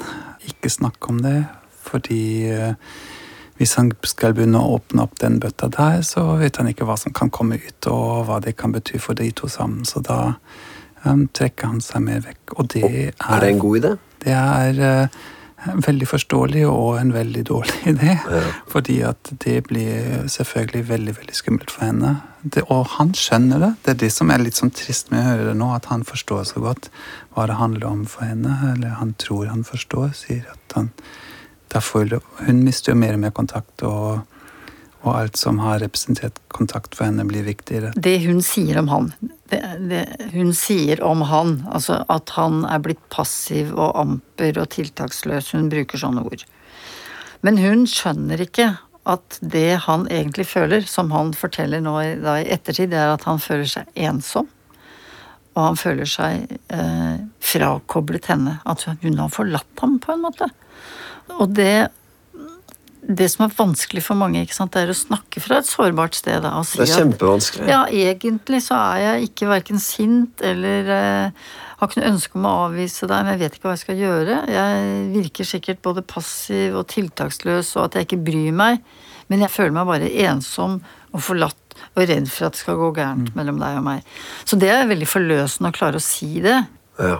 Ikke 0.45 0.69
snakke 0.69 1.09
om 1.09 1.23
det, 1.25 1.39
fordi 1.85 2.51
øh, 2.53 2.73
hvis 3.57 3.75
han 3.79 3.91
skal 4.03 4.35
begynne 4.35 4.59
å 4.59 4.75
åpne 4.77 5.05
opp 5.05 5.17
den 5.21 5.39
bøtta 5.41 5.69
der, 5.73 6.01
så 6.05 6.25
vet 6.41 6.59
han 6.59 6.69
ikke 6.69 6.87
hva 6.87 6.97
som 6.99 7.13
kan 7.15 7.31
komme 7.33 7.57
ut, 7.61 7.87
og 7.87 8.25
hva 8.27 8.41
det 8.43 8.57
kan 8.59 8.75
bety 8.75 8.99
for 9.01 9.17
de 9.17 9.29
to 9.31 9.47
sammen. 9.51 9.85
Så 9.87 10.03
da 10.05 10.35
um, 11.05 11.25
trekker 11.31 11.71
han 11.71 11.79
seg 11.83 12.03
mer 12.03 12.25
vekk. 12.25 12.57
Og 12.59 12.69
det 12.75 12.83
er, 12.83 13.13
Er 13.15 13.41
det 13.41 13.53
en 13.53 13.63
god 13.63 13.79
idé? 13.79 13.95
det 14.25 14.33
er 14.33 14.79
eh, 14.81 15.17
veldig 15.85 16.07
forståelig 16.07 16.63
og 16.69 16.99
en 16.99 17.13
veldig 17.13 17.43
dårlig 17.47 17.81
idé. 17.93 18.15
Fordi 18.71 18.99
at 19.07 19.31
det 19.45 19.57
blir 19.69 20.27
selvfølgelig 20.31 20.89
veldig 20.89 21.17
veldig 21.19 21.35
skummelt 21.35 21.73
for 21.73 21.85
henne. 21.85 22.15
Det, 22.43 22.63
og 22.69 22.85
han 22.97 23.13
skjønner 23.17 23.61
det. 23.63 23.71
Det 23.85 23.93
er 23.95 24.01
det 24.05 24.11
som 24.13 24.31
er 24.31 24.43
litt 24.43 24.59
sånn 24.59 24.73
trist 24.75 25.11
med 25.11 25.23
å 25.23 25.29
høre 25.31 25.47
det 25.49 25.57
nå, 25.57 25.71
at 25.73 25.89
han 25.89 26.05
forstår 26.05 26.43
så 26.51 26.61
godt 26.61 26.91
hva 27.33 27.47
det 27.49 27.57
handler 27.61 27.87
om 27.89 28.05
for 28.09 28.27
henne. 28.27 28.59
Eller 28.73 28.99
han 28.99 29.15
tror 29.21 29.49
han 29.49 29.65
forstår. 29.67 30.13
Sier 30.17 30.45
at 30.53 30.77
han 30.77 30.91
derfor, 31.73 32.21
Hun 32.45 32.63
mister 32.63 32.93
jo 32.93 32.99
mer 32.99 33.17
og 33.17 33.19
mer 33.25 33.33
kontakt, 33.35 33.83
og, 33.83 34.21
og 35.05 35.13
alt 35.13 35.37
som 35.37 35.59
har 35.61 35.79
representert 35.83 36.39
kontakt 36.53 36.97
for 36.97 37.07
henne, 37.07 37.25
blir 37.29 37.45
viktigere. 37.45 37.93
Det 37.95 38.17
hun 38.25 38.41
sier 38.45 38.79
om 38.81 38.89
han 38.89 39.11
det, 39.51 39.61
det, 39.89 40.01
Hun 40.33 40.53
sier 40.57 41.03
om 41.05 41.21
han, 41.29 41.59
altså 41.69 41.99
at 42.09 42.33
han 42.33 42.63
er 42.65 42.81
blitt 42.81 43.03
passiv 43.13 43.75
og 43.75 43.93
amper 44.01 44.57
og 44.57 44.71
tiltaksløs. 44.73 45.51
Hun 45.53 45.69
bruker 45.69 46.01
sånne 46.01 46.25
ord. 46.25 46.45
Men 47.45 47.61
hun 47.61 47.85
skjønner 47.89 48.41
ikke 48.41 48.71
at 49.05 49.37
det 49.45 49.83
han 49.85 50.07
egentlig 50.09 50.47
føler, 50.49 50.87
som 50.89 51.11
han 51.13 51.29
forteller 51.37 51.83
nå 51.85 51.93
i, 52.01 52.11
da 52.17 52.39
i 52.41 52.49
ettertid, 52.55 52.89
det 52.89 52.97
er 52.97 53.13
at 53.13 53.27
han 53.29 53.41
føler 53.41 53.69
seg 53.69 53.91
ensom. 54.07 54.49
Og 55.55 55.61
han 55.61 55.77
føler 55.79 56.09
seg 56.09 56.55
eh, 56.73 57.19
frakoblet 57.39 58.31
henne. 58.33 58.57
At 58.65 58.87
hun 58.89 59.21
har 59.21 59.29
forlatt 59.31 59.83
ham, 59.83 59.99
på 60.01 60.15
en 60.15 60.25
måte. 60.25 60.49
Og 61.37 61.53
det 61.53 61.87
det 63.07 63.27
som 63.31 63.45
er 63.45 63.53
vanskelig 63.53 64.01
for 64.03 64.17
mange, 64.17 64.41
ikke 64.45 64.55
sant, 64.57 64.71
det 64.73 64.81
er 64.85 64.91
å 64.93 64.97
snakke 64.97 65.41
fra 65.43 65.59
et 65.61 65.67
sårbart 65.69 66.15
sted. 66.17 66.41
Da, 66.41 66.55
og 66.57 66.65
si 66.65 66.79
Det 66.79 66.87
er 66.89 66.93
at- 66.93 66.99
kjempevanskelig. 67.03 67.67
ja, 67.69 67.83
egentlig 67.85 68.61
så 68.65 68.75
er 68.79 68.97
jeg 69.03 69.29
ikke 69.29 69.47
verken 69.51 69.79
sint 69.79 70.41
eller 70.41 70.89
eh, 70.89 71.31
har 71.77 71.87
ikke 71.87 72.01
noe 72.01 72.11
ønske 72.13 72.35
om 72.39 72.45
å 72.49 72.53
avvise 72.69 73.07
deg, 73.07 73.25
men 73.25 73.33
jeg 73.35 73.39
vet 73.43 73.53
ikke 73.59 73.67
hva 73.69 73.75
jeg 73.75 73.83
skal 73.83 73.95
gjøre. 74.01 74.37
Jeg 74.49 75.11
virker 75.13 75.43
sikkert 75.45 75.81
både 75.85 76.01
passiv 76.07 76.75
og 76.79 76.87
tiltaksløs 76.87 77.75
og 77.77 77.83
at 77.85 77.93
jeg 77.99 78.07
ikke 78.07 78.23
bryr 78.25 78.51
meg, 78.53 78.81
men 79.29 79.39
jeg 79.45 79.49
føler 79.53 79.71
meg 79.75 79.85
bare 79.87 80.09
ensom 80.29 80.81
og 81.13 81.21
forlatt 81.21 81.55
og 81.95 82.07
redd 82.07 82.27
for 82.31 82.47
at 82.47 82.53
det 82.53 82.59
skal 82.63 82.75
gå 82.79 82.89
gærent 82.95 83.35
mellom 83.35 83.59
deg 83.59 83.77
og 83.77 83.83
meg. 83.83 84.03
Så 84.45 84.57
det 84.57 84.69
er 84.71 84.87
veldig 84.87 85.07
forløsende 85.07 85.69
å 85.69 85.75
klare 85.75 85.99
å 85.99 86.01
si 86.03 86.39
det. 86.41 86.57
Ja. 86.99 87.19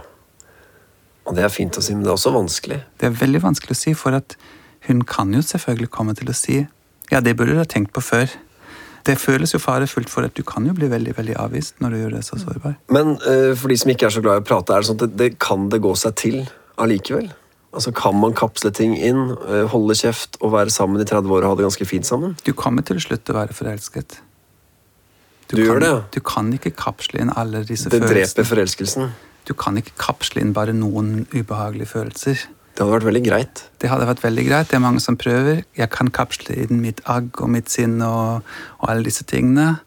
Og 1.28 1.36
det 1.36 1.44
er 1.44 1.50
fint 1.50 1.76
å 1.78 1.82
si, 1.84 1.94
men 1.94 2.04
det 2.06 2.12
er 2.14 2.18
også 2.20 2.32
vanskelig. 2.36 2.82
Det 3.02 3.08
er 3.10 3.16
veldig 3.18 3.42
vanskelig 3.42 3.74
å 3.76 3.80
si, 3.80 3.94
for 3.98 4.14
at 4.14 4.36
hun 4.88 5.04
kan 5.08 5.34
jo 5.34 5.42
selvfølgelig 5.46 5.92
komme 5.94 6.16
til 6.18 6.30
å 6.30 6.36
si 6.38 6.66
ja, 7.12 7.22
det 7.22 7.36
burde 7.38 7.54
du 7.54 7.62
ha 7.62 7.68
tenkt 7.70 7.94
på 7.94 8.02
før. 8.02 8.32
Det 9.06 9.20
føles 9.22 9.54
jo 9.54 9.60
farefullt, 9.62 10.10
for 10.10 10.26
at 10.26 10.34
du 10.34 10.42
kan 10.48 10.66
jo 10.66 10.74
bli 10.74 10.90
veldig 10.90 11.14
veldig 11.18 11.36
avvist 11.38 11.82
når 11.84 11.94
du 11.94 11.98
gjør 12.00 12.14
det 12.18 12.22
så 12.26 12.40
sårbar. 12.42 12.80
Men 12.90 13.20
uh, 13.22 13.54
for 13.54 13.70
de 13.70 13.78
som 13.78 13.92
ikke 13.94 14.08
er 14.08 14.16
så 14.16 14.24
glad 14.26 14.42
i 14.42 14.44
å 14.44 14.48
prate, 14.48 14.74
er 14.74 14.82
det 14.82 14.90
sånn 14.90 14.98
at 14.98 15.04
det, 15.06 15.18
det 15.22 15.32
kan 15.44 15.68
det 15.70 15.82
gå 15.86 15.94
seg 16.00 16.16
til 16.18 16.40
allikevel? 16.82 17.30
Altså 17.76 17.92
Kan 17.92 18.16
man 18.18 18.34
kapsle 18.34 18.72
ting 18.72 18.94
inn, 18.96 19.34
eh, 19.52 19.66
holde 19.68 19.98
kjeft 20.00 20.38
og 20.40 20.54
være 20.54 20.72
sammen 20.72 21.02
i 21.04 21.06
30 21.06 21.28
år 21.28 21.44
og 21.44 21.50
ha 21.50 21.56
det 21.60 21.66
ganske 21.66 21.88
fint 21.90 22.08
sammen? 22.08 22.38
Du 22.48 22.54
kommer 22.56 22.86
til 22.88 22.96
å 22.96 23.04
slutte 23.04 23.34
å 23.34 23.36
være 23.36 23.58
forelsket. 23.58 24.16
Du 25.52 25.60
gjør 25.60 25.74
kan, 25.74 25.84
det, 25.84 25.90
ja. 25.92 25.98
Du 26.16 26.20
kan 26.24 26.54
ikke 26.56 26.72
kapsle 26.72 27.20
inn 27.22 27.34
alle 27.36 27.66
disse 27.68 27.92
Det 27.92 28.00
dreper 28.00 28.48
forelskelsen. 28.48 29.12
Du 29.46 29.54
kan 29.60 29.76
ikke 29.78 29.92
kapsle 30.00 30.42
inn 30.42 30.56
bare 30.56 30.74
noen 30.74 31.28
ubehagelige 31.36 31.92
følelser. 31.92 32.48
Det 32.76 32.84
hadde 32.84 32.92
vært 32.98 33.08
veldig 33.08 33.24
greit. 33.24 33.60
Det 33.80 33.88
hadde 33.88 34.08
vært 34.10 34.24
veldig 34.26 34.44
greit. 34.50 34.68
Det 34.68 34.76
er 34.76 34.84
mange 34.84 35.00
som 35.00 35.16
prøver. 35.16 35.62
Jeg 35.80 35.92
kan 35.96 36.10
kapsle 36.12 36.58
inn 36.66 36.82
mitt 36.84 37.00
agg 37.08 37.40
og 37.40 37.54
mitt 37.54 37.72
sinn 37.72 38.02
og, 38.04 38.44
og 38.82 38.90
alle 38.92 39.08
disse 39.08 39.24
tingene. 39.32 39.78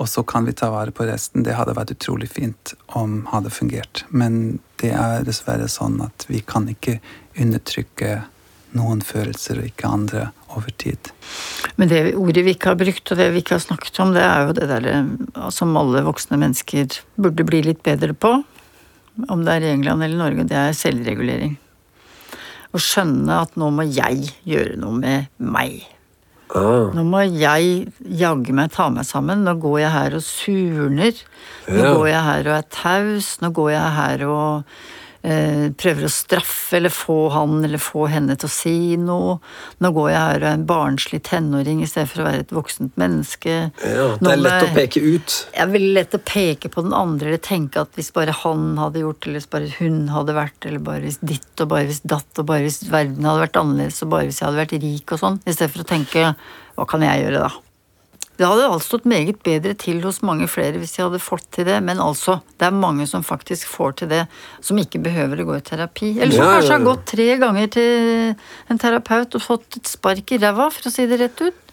Og 0.00 0.08
så 0.08 0.22
kan 0.24 0.46
vi 0.46 0.54
ta 0.56 0.70
vare 0.72 0.94
på 0.94 1.04
resten. 1.04 1.44
Det 1.44 1.58
hadde 1.58 1.76
vært 1.76 1.92
utrolig 1.92 2.30
fint 2.32 2.72
om 2.96 3.20
hadde 3.34 3.52
fungert. 3.52 4.06
Men 4.08 4.58
det 4.80 4.94
er 4.96 5.28
dessverre 5.28 5.68
sånn 5.68 6.00
at 6.06 6.24
vi 6.30 6.40
kan 6.40 6.70
ikke 6.72 6.96
undertrykke 7.36 8.22
noen 8.78 9.04
følelser 9.04 9.60
og 9.60 9.68
ikke 9.68 9.92
andre 9.92 10.24
over 10.56 10.72
tid. 10.80 11.12
Men 11.76 11.92
det 11.92 12.02
ordet 12.16 12.44
vi 12.46 12.56
ikke 12.56 12.72
har 12.72 12.80
brukt, 12.80 13.12
og 13.12 13.20
det 13.20 13.30
vi 13.34 13.42
ikke 13.42 13.58
har 13.58 13.64
snakket 13.64 14.00
om, 14.04 14.16
det 14.16 14.24
er 14.24 14.46
jo 14.46 14.56
det 14.56 14.68
der 14.72 14.90
eh, 14.92 15.48
som 15.52 15.76
alle 15.76 16.04
voksne 16.06 16.40
mennesker 16.40 17.00
burde 17.20 17.48
bli 17.48 17.64
litt 17.68 17.84
bedre 17.84 18.16
på. 18.16 18.38
Om 19.28 19.44
det 19.44 19.56
er 19.56 19.66
i 19.66 19.72
England 19.74 20.04
eller 20.04 20.20
Norge, 20.20 20.48
det 20.48 20.56
er 20.56 20.76
selvregulering. 20.76 21.58
Å 22.74 22.80
skjønne 22.82 23.40
at 23.46 23.54
nå 23.56 23.70
må 23.72 23.86
jeg 23.88 24.28
gjøre 24.48 24.76
noe 24.80 24.98
med 24.98 25.30
meg. 25.40 25.86
Ah, 26.56 26.88
Nå 26.96 27.02
må 27.04 27.20
jeg 27.28 27.88
jaggu 28.20 28.54
meg 28.56 28.70
ta 28.72 28.86
meg 28.92 29.04
sammen. 29.08 29.42
Nå 29.44 29.52
går 29.60 29.80
jeg 29.82 29.92
her 29.92 30.14
og 30.16 30.22
surner. 30.24 31.12
Nå 31.68 31.76
Ja. 31.82 31.94
går 31.94 32.06
jeg 32.08 32.22
her 32.28 32.48
og 32.48 32.54
er 32.58 32.68
taus. 32.72 33.28
Nå 33.40 33.50
går 33.52 33.70
jeg 33.72 33.90
her 33.98 34.24
og 34.28 34.64
prøver 35.22 36.06
å 36.06 36.10
straffe 36.12 36.76
eller 36.78 36.92
få 36.94 37.28
han 37.34 37.58
eller 37.66 37.80
få 37.82 38.06
henne 38.10 38.36
til 38.38 38.48
å 38.48 38.52
si 38.52 38.76
noe. 39.00 39.38
Nå 39.82 39.90
går 39.96 40.10
jeg 40.12 40.18
her 40.20 40.44
og 40.44 40.48
er 40.48 40.56
en 40.58 40.66
barnslig 40.68 41.20
tenåring 41.26 41.82
i 41.82 41.88
stedet 41.90 42.10
for 42.12 42.22
å 42.22 42.28
være 42.28 42.44
et 42.46 42.54
voksent 42.54 42.94
menneske. 43.00 43.56
ja, 43.82 44.08
det 44.20 44.32
er 44.32 44.42
lett 44.44 44.68
å 44.68 44.72
peke 44.76 45.02
ut. 45.02 45.36
det 45.52 45.64
er 45.64 45.72
veldig 45.74 45.94
lett 45.98 46.16
å 46.16 46.22
peke 46.22 46.72
på 46.72 46.86
den 46.86 46.96
andre 46.96 47.32
eller 47.32 47.42
tenke 47.42 47.82
at 47.82 47.98
hvis 47.98 48.12
bare 48.14 48.36
han 48.44 48.70
hadde 48.80 49.02
gjort 49.04 49.26
eller 49.26 49.40
hvis 49.40 49.52
bare 49.52 49.72
hun 49.78 50.00
hadde 50.14 50.38
vært, 50.38 50.58
eller 50.68 50.84
bare 50.84 51.04
hvis 51.06 51.20
ditt 51.20 51.64
og 51.64 51.72
bare 51.74 51.90
hvis 51.90 52.04
datt, 52.06 52.30
og 52.38 52.48
bare 52.48 52.66
hvis 52.66 52.82
verden 52.90 53.26
hadde 53.26 53.46
vært 53.46 53.60
annerledes, 53.60 54.02
og 54.04 54.14
bare 54.14 54.30
hvis 54.30 54.40
jeg 54.40 54.48
hadde 54.48 54.62
vært 54.62 54.76
rik 54.84 55.16
og 55.16 55.22
sånn, 55.24 55.40
i 55.44 55.54
stedet 55.54 55.74
for 55.74 55.84
å 55.84 55.92
tenke 55.96 56.28
hva 56.78 56.86
kan 56.86 57.02
jeg 57.02 57.24
gjøre 57.24 57.48
da? 57.48 57.50
Det 58.38 58.46
hadde 58.46 58.68
alt 58.70 58.84
stått 58.86 59.06
meget 59.10 59.40
bedre 59.42 59.72
til 59.74 59.98
hos 60.04 60.20
mange 60.22 60.46
flere 60.46 60.78
hvis 60.78 60.92
de 60.94 61.02
hadde 61.02 61.18
fått 61.18 61.48
til 61.56 61.66
det, 61.66 61.80
men 61.82 61.98
altså, 61.98 62.36
det 62.54 62.68
er 62.68 62.76
mange 62.76 63.06
som 63.10 63.24
faktisk 63.26 63.66
får 63.66 63.96
til 63.98 64.12
det, 64.12 64.20
som 64.62 64.78
ikke 64.78 65.00
behøver 65.02 65.42
å 65.42 65.48
gå 65.48 65.56
i 65.58 65.64
terapi. 65.66 66.12
Eller 66.20 66.36
som 66.36 66.46
ja, 66.46 66.52
kanskje 66.54 66.76
har 66.76 66.84
gått 66.86 67.02
tre 67.10 67.26
ganger 67.42 67.72
til 67.74 68.36
en 68.70 68.78
terapeut 68.78 69.34
og 69.34 69.42
fått 69.42 69.80
et 69.80 69.90
spark 69.90 70.36
i 70.36 70.38
ræva, 70.38 70.68
for 70.70 70.86
å 70.86 70.94
si 70.94 71.08
det 71.10 71.18
rett 71.24 71.42
ut. 71.48 71.64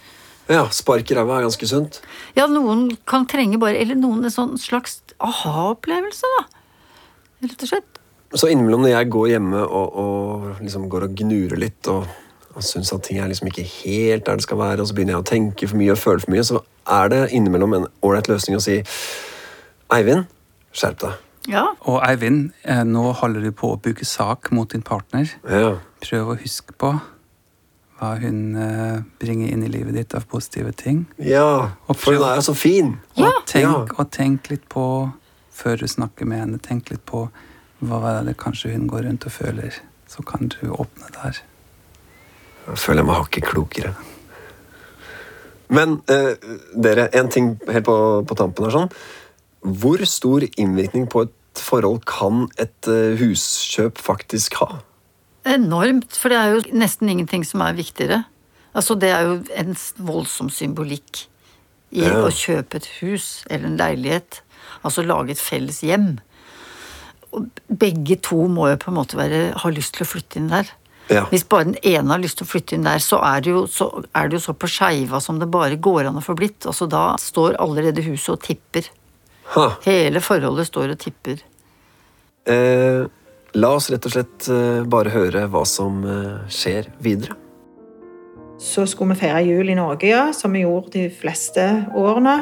Ja, 0.49 0.67
Spark 0.73 1.09
i 1.09 1.15
ræva 1.17 1.39
er 1.39 1.47
ganske 1.47 1.69
sunt. 1.69 2.01
Ja, 2.37 2.45
noen 2.45 2.91
kan 3.09 3.23
trenge 3.25 3.57
bare 3.57 3.79
Eller 3.81 3.97
noen 3.97 4.27
en 4.27 4.33
sånn 4.33 4.59
slags 4.61 4.99
aha-opplevelse, 5.17 6.29
da. 6.35 6.43
Rett 7.45 7.65
og 7.65 7.71
slett. 7.71 8.01
Så 8.35 8.49
innimellom 8.51 8.83
når 8.83 8.93
jeg 8.93 9.09
går 9.15 9.31
hjemme 9.31 9.63
og, 9.63 9.97
og 10.01 10.61
liksom 10.61 10.85
går 10.91 11.07
og 11.07 11.17
gnurer 11.17 11.61
litt 11.61 11.89
og, 11.89 12.05
og 12.55 12.63
syns 12.63 12.93
at 12.95 13.03
ting 13.03 13.19
er 13.19 13.27
liksom 13.27 13.47
ikke 13.51 13.63
helt 13.83 14.25
der 14.25 14.35
det 14.39 14.43
skal 14.47 14.57
være, 14.57 14.79
og 14.81 14.87
så 14.87 14.95
begynner 14.95 15.13
jeg 15.17 15.23
å 15.23 15.29
tenke 15.29 15.67
for 15.67 15.77
mye 15.79 15.91
og 15.91 15.97
føle 15.99 16.19
for 16.23 16.31
mye, 16.31 16.43
så 16.47 16.61
er 16.87 17.09
det 17.11 17.21
innimellom 17.35 17.73
en 17.73 17.87
ålreit 18.01 18.29
løsning 18.31 18.55
å 18.57 18.63
si 18.63 18.77
Eivind, 19.93 20.25
skjerp 20.73 20.99
deg. 21.03 21.17
Ja. 21.51 21.65
Og 21.85 21.99
Eivind, 22.07 22.53
eh, 22.63 22.83
nå 22.83 23.11
holder 23.19 23.41
du 23.45 23.51
på 23.51 23.73
å 23.75 23.79
bygge 23.81 24.05
sak 24.09 24.49
mot 24.51 24.71
din 24.71 24.81
partner. 24.81 25.29
Ja. 25.49 25.75
Prøv 26.01 26.31
å 26.33 26.37
huske 26.41 26.73
på 26.81 26.93
hva 27.99 28.09
hun 28.19 28.39
eh, 28.59 29.01
bringer 29.21 29.51
inn 29.53 29.63
i 29.63 29.69
livet 29.71 29.93
ditt 29.95 30.15
av 30.17 30.25
positive 30.27 30.71
ting. 30.75 31.05
ja, 31.19 31.71
Og 31.87 31.95
for 31.95 32.13
hun 32.17 32.23
er 32.27 32.35
jo 32.41 32.47
så 32.49 32.55
fin. 32.57 32.97
Og, 33.17 33.43
tenk, 33.45 33.63
Ja. 33.63 33.85
og 33.99 34.09
tenk 34.11 34.49
litt 34.49 34.67
på, 34.69 35.11
før 35.51 35.77
du 35.79 35.87
snakker 35.87 36.25
med 36.25 36.39
henne, 36.39 36.59
tenk 36.59 36.89
litt 36.89 37.05
på 37.05 37.29
hva 37.85 38.01
er 38.19 38.23
det 38.25 38.37
kanskje 38.37 38.73
hun 38.73 38.87
går 38.87 39.05
rundt 39.05 39.25
og 39.25 39.31
føler. 39.31 39.71
Så 40.07 40.25
kan 40.25 40.47
du 40.49 40.67
åpne 40.71 41.11
der. 41.13 41.39
Jeg 42.65 42.81
føler 42.81 43.03
jeg 43.03 43.09
meg 43.09 43.19
hakket 43.19 43.47
klokere. 43.49 43.93
Men 45.75 45.99
eh, 46.11 46.35
dere, 46.77 47.07
en 47.17 47.29
ting 47.33 47.53
helt 47.69 47.87
på, 47.87 47.95
på 48.27 48.37
tampen 48.37 48.67
her 48.67 48.73
sånn. 48.75 48.91
Hvor 49.65 50.01
stor 50.09 50.45
innvirkning 50.45 51.07
på 51.09 51.25
et 51.25 51.61
forhold 51.61 52.03
kan 52.09 52.45
et 52.61 52.89
eh, 52.91 53.15
huskjøp 53.21 54.01
faktisk 54.01 54.59
ha? 54.61 54.81
Enormt. 55.49 56.17
For 56.17 56.33
det 56.33 56.39
er 56.41 56.53
jo 56.55 56.77
nesten 56.77 57.09
ingenting 57.09 57.45
som 57.47 57.63
er 57.65 57.77
viktigere. 57.77 58.23
Altså, 58.75 58.97
det 58.99 59.11
er 59.13 59.25
jo 59.29 59.39
en 59.55 59.73
voldsom 60.05 60.51
symbolikk 60.53 61.25
i 61.95 62.03
Ja. 62.03 62.17
å 62.25 62.31
kjøpe 62.33 62.81
et 62.81 62.89
hus 62.99 63.45
eller 63.49 63.69
en 63.69 63.77
leilighet. 63.79 64.41
Altså 64.83 65.05
lage 65.05 65.31
et 65.31 65.41
felles 65.41 65.79
hjem. 65.85 66.17
Og 67.31 67.47
begge 67.71 68.17
to 68.21 68.47
må 68.51 68.67
jo 68.71 68.79
på 68.81 68.91
en 68.91 68.97
måte 68.97 69.17
være, 69.17 69.53
ha 69.61 69.71
lyst 69.71 69.95
til 69.95 70.05
å 70.05 70.09
flytte 70.09 70.41
inn 70.41 70.51
der. 70.51 70.69
Ja. 71.11 71.25
Hvis 71.29 71.45
bare 71.45 71.67
den 71.69 71.79
ene 71.85 72.15
har 72.15 72.21
lyst 72.21 72.39
til 72.39 72.47
å 72.47 72.49
flytte 72.49 72.77
inn 72.77 72.85
der, 72.87 73.01
så 73.03 73.19
er 73.21 73.43
det 73.45 73.51
jo 73.53 73.65
så, 73.69 73.89
er 74.17 74.29
det 74.29 74.39
jo 74.39 74.45
så 74.47 74.55
på 74.57 74.69
skeiva 74.71 75.19
som 75.21 75.37
det 75.41 75.49
bare 75.53 75.77
går 75.77 76.09
an 76.09 76.17
å 76.17 76.23
få 76.25 76.33
blitt. 76.37 76.65
Altså, 76.65 76.87
da 76.89 77.11
står 77.21 77.59
allerede 77.61 78.05
huset 78.07 78.31
og 78.33 78.41
tipper. 78.45 78.89
Ha. 79.53 79.67
Hele 79.85 80.21
forholdet 80.25 80.71
står 80.71 80.95
og 80.95 81.01
tipper. 81.03 81.43
Eh, 82.49 83.05
la 83.55 83.71
oss 83.77 83.91
rett 83.93 84.05
og 84.09 84.15
slett 84.15 84.47
eh, 84.49 84.81
bare 84.89 85.13
høre 85.13 85.45
hva 85.53 85.61
som 85.69 86.01
eh, 86.09 86.45
skjer 86.49 86.89
videre. 87.05 87.37
Så 88.61 88.85
skulle 88.87 89.13
vi 89.13 89.25
feire 89.25 89.43
jul 89.45 89.69
i 89.69 89.75
Norge, 89.77 90.07
ja, 90.09 90.29
som 90.33 90.53
vi 90.55 90.63
gjorde 90.63 90.93
de 90.95 91.09
fleste 91.13 91.65
årene. 91.97 92.37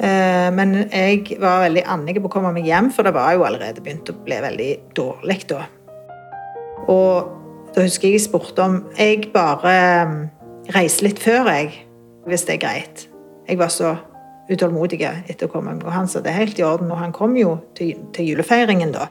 Eh, 0.00 0.48
Men 0.56 0.74
jeg 0.88 1.36
var 1.38 1.62
veldig 1.66 1.84
annig 1.86 2.16
på 2.18 2.30
å 2.30 2.34
komme 2.34 2.54
meg 2.56 2.66
hjem, 2.66 2.90
for 2.94 3.06
det 3.06 3.14
var 3.14 3.36
jo 3.36 3.46
allerede 3.46 3.84
begynt 3.84 4.10
å 4.10 4.16
bli 4.24 4.40
veldig 4.42 4.72
dårlig 4.96 5.38
da. 5.52 5.66
Og 6.90 7.38
da 7.72 7.86
husker 7.86 8.10
jeg 8.10 8.18
jeg 8.18 8.26
spurte 8.26 8.64
om 8.64 8.80
jeg 8.98 9.30
bare 9.32 9.74
mm, 10.08 10.20
reiser 10.74 11.08
litt 11.08 11.22
før, 11.22 11.48
jeg, 11.48 11.72
hvis 12.28 12.44
det 12.48 12.58
er 12.58 12.64
greit. 12.66 13.06
Jeg 13.48 13.58
var 13.60 13.72
så 13.72 13.94
utålmodig 14.52 15.00
etter 15.02 15.48
å 15.48 15.52
komme 15.52 15.78
og 15.80 15.90
han 15.94 16.08
sa 16.10 16.20
det 16.20 16.32
er 16.32 16.42
helt 16.42 16.60
i 16.60 16.66
orden, 16.66 16.90
og 16.92 17.00
han 17.00 17.14
kom 17.16 17.36
jo 17.38 17.56
til, 17.78 17.96
til 18.12 18.32
julefeiringen 18.32 18.92
da. 18.92 19.08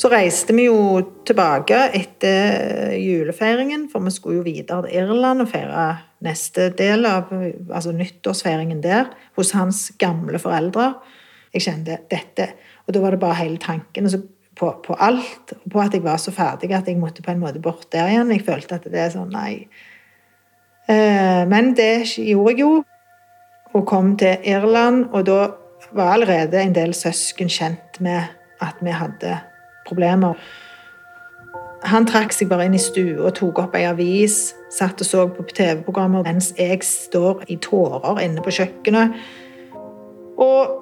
Så 0.00 0.08
reiste 0.08 0.54
vi 0.56 0.64
jo 0.64 0.98
tilbake 1.28 1.76
etter 1.94 2.94
julefeiringen, 2.96 3.84
for 3.92 4.02
vi 4.02 4.14
skulle 4.14 4.40
jo 4.40 4.46
videre 4.46 4.88
til 4.88 4.96
Irland 4.96 5.44
og 5.44 5.50
feire 5.52 5.86
neste 6.24 6.70
del 6.76 7.04
av 7.06 7.28
altså 7.34 7.92
nyttårsfeiringen 7.94 8.80
der, 8.82 9.12
hos 9.36 9.52
hans 9.54 9.90
gamle 10.00 10.40
foreldre. 10.40 10.94
Jeg 11.52 11.66
kjente 11.68 12.00
dette, 12.10 12.48
og 12.86 12.96
da 12.96 13.04
var 13.04 13.14
det 13.14 13.22
bare 13.22 13.42
hele 13.42 13.60
tanken 13.60 14.08
altså 14.08 14.22
på, 14.60 14.70
på 14.84 14.96
alt, 15.00 15.54
og 15.56 15.72
på 15.72 15.80
at 15.80 15.94
jeg 15.96 16.04
var 16.04 16.20
så 16.20 16.32
ferdig 16.36 16.72
at 16.76 16.88
jeg 16.88 17.00
måtte 17.00 17.24
på 17.24 17.32
en 17.32 17.40
måte 17.40 17.62
bort 17.62 17.88
der 17.92 18.10
igjen. 18.12 18.32
Jeg 18.34 18.44
følte 18.44 18.76
at 18.76 18.88
det 18.92 19.00
er 19.00 19.12
sånn, 19.14 19.32
nei. 19.32 19.66
Eh, 20.90 21.42
Men 21.48 21.72
det 21.76 22.04
gjorde 22.16 22.52
jeg 22.52 22.60
jo, 22.60 22.72
og 23.72 23.86
kom 23.86 24.16
til 24.20 24.36
Irland, 24.44 25.06
og 25.12 25.26
da 25.26 25.40
var 25.96 26.14
allerede 26.14 26.60
en 26.60 26.74
del 26.74 26.92
søsken 26.94 27.48
kjent 27.48 28.00
med 28.00 28.28
at 28.60 28.82
vi 28.84 28.92
hadde 28.92 29.38
problemer. 29.88 30.36
Han 31.88 32.04
trakk 32.04 32.34
seg 32.36 32.50
bare 32.50 32.66
inn 32.68 32.76
i 32.76 32.82
stua 32.82 33.30
og 33.30 33.34
tok 33.38 33.62
opp 33.62 33.76
ei 33.78 33.86
avis, 33.88 34.50
satt 34.70 35.00
og 35.00 35.08
så 35.08 35.24
på 35.32 35.46
TV-programmer 35.48 36.26
mens 36.26 36.52
jeg 36.58 36.82
står 36.84 37.46
i 37.48 37.56
tårer 37.62 38.20
inne 38.26 38.44
på 38.44 38.52
kjøkkenet. 38.58 39.16
Og 40.40 40.76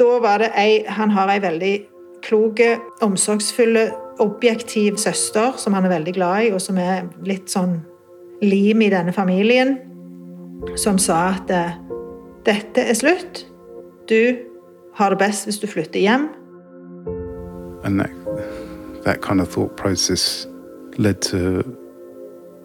da 0.00 0.18
var 0.22 0.42
det 0.42 0.50
ei 0.58 0.84
Han 0.88 1.10
har 1.10 1.30
ei 1.30 1.40
veldig 1.42 1.74
klok, 2.22 2.60
omsorgsfull, 3.02 3.78
objektiv 4.20 4.96
søster 5.00 5.56
som 5.56 5.72
han 5.76 5.86
er 5.88 5.94
veldig 5.96 6.14
glad 6.14 6.48
i, 6.48 6.50
og 6.52 6.60
som 6.60 6.78
er 6.78 7.08
litt 7.26 7.48
sånn 7.52 7.78
lim 8.44 8.82
i 8.84 8.90
denne 8.92 9.12
familien, 9.16 9.78
som 10.76 10.98
sa 11.00 11.30
at 11.34 11.50
eh, 11.52 11.78
dette 12.44 12.84
er 12.84 12.96
slutt. 12.96 13.44
Du 14.08 14.36
har 14.98 15.12
det 15.12 15.20
best 15.22 15.48
hvis 15.48 15.60
du 15.62 15.68
flytter 15.70 16.00
hjem. 16.02 16.28
and 17.82 18.00
that 19.04 19.22
kind 19.22 19.40
of 19.40 19.50
thought 19.50 19.76
process 19.76 20.46
led 20.98 21.22
to 21.22 21.62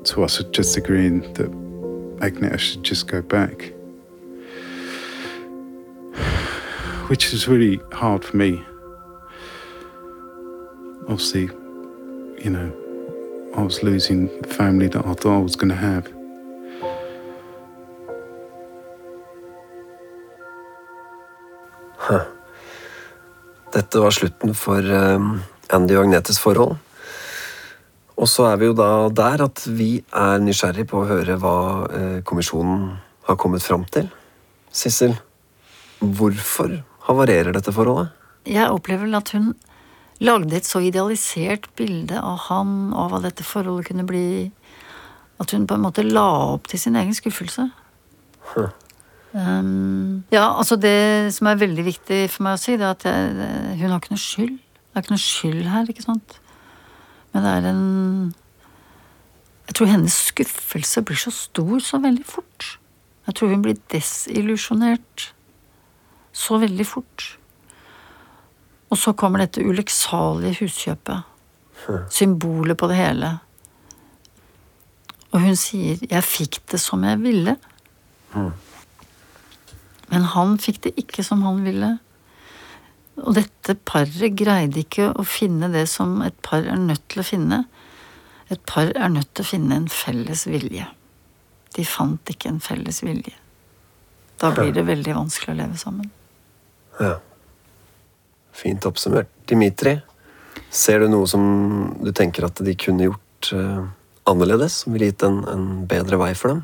to 0.04 0.24
us 0.24 0.44
just 0.52 0.78
agreeing 0.78 1.22
that 1.34 1.50
Agneta 2.20 2.60
should 2.60 2.84
just 2.84 3.08
go 3.08 3.22
back, 3.22 3.74
which 7.10 7.34
is 7.34 7.48
really 7.48 7.80
hard 7.92 8.24
for 8.24 8.38
me. 8.38 8.64
Obviously, 11.08 11.50
you 12.44 12.50
know, 12.50 12.72
I 13.56 13.62
was 13.62 13.84
losing 13.84 14.30
family 14.44 14.88
that 14.88 15.06
I 15.06 15.14
thought 15.14 15.40
I 15.40 15.44
was 15.44 15.56
going 15.56 15.70
to 15.70 15.76
have. 15.76 16.08
Dette 23.76 24.00
var 24.00 24.12
slutten 24.12 24.54
for 24.56 24.80
eh, 24.80 25.20
Andy 25.76 25.96
og 25.98 26.06
Agnetes 26.06 26.40
forhold. 26.40 26.78
Og 28.16 28.30
så 28.32 28.46
er 28.48 28.60
vi 28.62 28.70
jo 28.70 28.76
da 28.78 29.10
der 29.12 29.44
at 29.46 29.66
vi 29.68 29.90
er 30.16 30.40
nysgjerrig 30.40 30.88
på 30.88 31.02
å 31.02 31.08
høre 31.10 31.36
hva 31.42 31.56
eh, 31.92 32.20
kommisjonen 32.24 32.94
har 33.28 33.40
kommet 33.42 33.66
fram 33.66 33.84
til. 33.92 34.08
Sissel, 34.72 35.18
Hvorfor 36.00 36.72
havarerer 37.08 37.56
dette 37.56 37.72
forholdet? 37.74 38.12
Jeg 38.46 38.70
opplever 38.72 39.08
vel 39.08 39.18
at 39.18 39.32
hun 39.36 39.54
lagde 40.24 40.56
et 40.56 40.68
så 40.68 40.80
idealisert 40.84 41.68
bilde 41.76 42.20
av 42.22 42.46
han 42.48 42.94
og 42.96 43.12
hva 43.12 43.22
dette 43.26 43.44
forholdet 43.44 43.90
kunne 43.90 44.08
bli, 44.08 44.28
at 45.42 45.52
hun 45.52 45.68
på 45.68 45.76
en 45.76 45.84
måte 45.84 46.06
la 46.06 46.28
opp 46.56 46.70
til 46.72 46.80
sin 46.80 46.96
egen 46.96 47.16
skuffelse. 47.16 47.68
Um, 49.36 50.24
ja, 50.32 50.46
altså 50.48 50.78
det 50.80 51.34
som 51.36 51.50
er 51.52 51.60
veldig 51.60 51.84
viktig 51.84 52.22
for 52.32 52.46
meg 52.48 52.56
å 52.56 52.62
si, 52.62 52.78
det 52.80 52.88
er 52.88 52.94
at 52.96 53.04
jeg, 53.04 53.50
hun 53.82 53.92
har 53.92 54.00
ikke 54.00 54.16
noe 54.16 54.24
skyld. 54.24 54.56
Det 54.56 54.96
er 54.96 55.04
ikke 55.04 55.16
noe 55.16 55.26
skyld 55.26 55.70
her, 55.74 55.92
ikke 55.92 56.06
sant. 56.06 56.40
Men 57.34 57.44
det 57.44 57.52
er 57.52 57.70
en 57.74 57.86
Jeg 59.66 59.76
tror 59.76 59.90
hennes 59.90 60.16
skuffelse 60.30 61.02
blir 61.02 61.18
så 61.18 61.32
stor 61.34 61.80
så 61.82 61.98
veldig 62.00 62.26
fort. 62.30 62.76
Jeg 63.26 63.36
tror 63.36 63.50
hun 63.50 63.64
blir 63.66 63.80
desillusjonert 63.92 65.32
så 66.36 66.60
veldig 66.62 66.86
fort. 66.86 67.26
Og 68.96 69.00
så 69.02 69.12
kommer 69.12 69.44
dette 69.44 69.60
ulykksalige 69.60 70.62
huskjøpet. 70.62 71.26
Symbolet 72.16 72.80
på 72.80 72.88
det 72.88 72.96
hele. 72.96 73.34
Og 75.36 75.42
hun 75.44 75.56
sier 75.60 76.00
'jeg 76.00 76.24
fikk 76.24 76.60
det 76.72 76.80
som 76.80 77.04
jeg 77.04 77.20
ville'. 77.20 77.58
Men 80.10 80.22
han 80.22 80.58
fikk 80.58 80.82
det 80.82 80.94
ikke 80.96 81.24
som 81.24 81.42
han 81.42 81.64
ville. 81.66 82.00
Og 83.18 83.36
dette 83.36 83.76
paret 83.76 84.36
greide 84.36 84.80
ikke 84.80 85.12
å 85.12 85.26
finne 85.28 85.72
det 85.74 85.90
som 85.90 86.22
et 86.22 86.42
par 86.42 86.64
er 86.64 86.80
nødt 86.80 87.04
til 87.10 87.20
å 87.20 87.28
finne. 87.28 87.66
Et 88.50 88.66
par 88.66 88.92
er 88.96 89.10
nødt 89.10 89.34
til 89.34 89.44
å 89.44 89.48
finne 89.48 89.76
en 89.76 89.90
felles 89.90 90.48
vilje. 90.48 90.88
De 91.76 91.86
fant 91.86 92.22
ikke 92.30 92.48
en 92.48 92.60
felles 92.60 93.04
vilje. 93.04 93.34
Da 94.40 94.52
blir 94.52 94.72
det 94.72 94.88
veldig 94.88 95.16
vanskelig 95.16 95.54
å 95.54 95.58
leve 95.58 95.78
sammen. 95.78 96.12
Ja. 97.00 97.20
Fint 98.56 98.86
oppsummert. 98.88 99.30
Dimitri, 99.50 99.98
ser 100.72 101.04
du 101.04 101.10
noe 101.12 101.28
som 101.28 101.44
du 102.02 102.12
tenker 102.16 102.48
at 102.48 102.62
de 102.64 102.76
kunne 102.80 103.10
gjort 103.10 103.52
eh, 103.56 103.84
annerledes? 104.30 104.82
Som 104.84 104.96
ville 104.96 105.12
gitt 105.12 105.26
en, 105.28 105.44
en 105.52 105.68
bedre 105.90 106.20
vei 106.22 106.32
for 106.38 106.54
dem? 106.54 106.64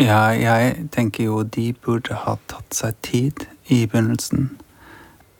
Ja, 0.00 0.30
jeg 0.32 0.86
tenker 0.94 1.26
jo 1.26 1.42
de 1.44 1.72
burde 1.84 2.16
ha 2.22 2.38
tatt 2.48 2.72
seg 2.76 2.96
tid 3.04 3.44
i 3.68 3.82
begynnelsen 3.84 4.54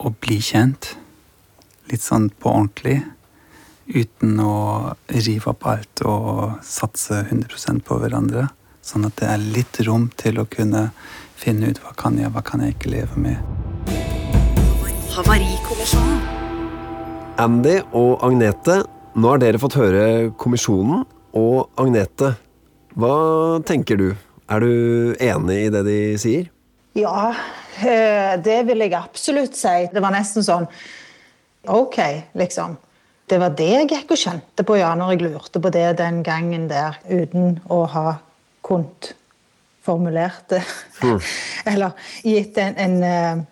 Å 0.00 0.12
bli 0.16 0.38
kjent. 0.40 0.94
Litt 1.90 2.04
sånn 2.04 2.30
på 2.32 2.52
ordentlig. 2.52 2.98
Uten 3.90 4.38
å 4.40 4.94
rive 5.12 5.52
opp 5.52 5.66
alt 5.68 6.04
og 6.08 6.60
satse 6.64 7.22
100% 7.26 7.84
på 7.84 8.00
hverandre. 8.00 8.46
Sånn 8.80 9.04
at 9.08 9.20
det 9.20 9.28
er 9.28 9.48
litt 9.58 9.82
rom 9.84 10.08
til 10.16 10.40
å 10.40 10.48
kunne 10.48 10.88
finne 11.40 11.72
ut 11.72 11.82
hva 11.84 11.96
kan 11.96 12.16
jeg, 12.20 12.32
hva 12.32 12.44
kan 12.44 12.64
jeg 12.64 12.78
ikke 12.78 12.94
leve 12.96 13.20
med. 13.28 13.99
Havarikommisjonen. 15.20 16.20
Andy 17.42 17.74
og 17.92 18.22
Agnete, 18.24 18.78
nå 19.20 19.32
har 19.34 19.40
dere 19.42 19.58
fått 19.60 19.74
høre 19.76 20.04
kommisjonen. 20.40 21.02
Og 21.36 21.68
Agnete, 21.82 22.30
hva 22.96 23.10
tenker 23.68 24.00
du? 24.00 24.06
Er 24.48 24.64
du 24.64 25.12
enig 25.20 25.58
i 25.66 25.68
det 25.74 25.82
de 25.84 25.98
sier? 26.22 26.48
Ja, 26.96 27.34
eh, 27.84 28.32
det 28.40 28.62
vil 28.70 28.86
jeg 28.86 28.96
absolutt 28.96 29.60
si. 29.60 29.74
Det 29.92 30.00
var 30.00 30.16
nesten 30.16 30.46
sånn 30.46 30.64
Ok, 31.68 32.00
liksom. 32.40 32.78
Det 33.28 33.42
var 33.44 33.52
det 33.60 33.70
jeg 33.74 33.92
gikk 33.92 34.16
og 34.16 34.24
kjente 34.24 34.64
på 34.64 34.80
ja, 34.80 34.94
når 34.96 35.18
jeg 35.18 35.24
lurte 35.26 35.60
på 35.60 35.76
det 35.76 35.98
den 36.00 36.24
gangen 36.24 36.64
der, 36.72 36.96
uten 37.12 37.58
å 37.68 37.84
ha 37.92 38.08
kunnet 38.64 39.12
formulert 39.84 40.48
det. 40.48 40.64
Eller 41.68 41.92
gitt 42.24 42.56
en, 42.64 42.80
en, 42.80 43.02
eh, 43.04 43.48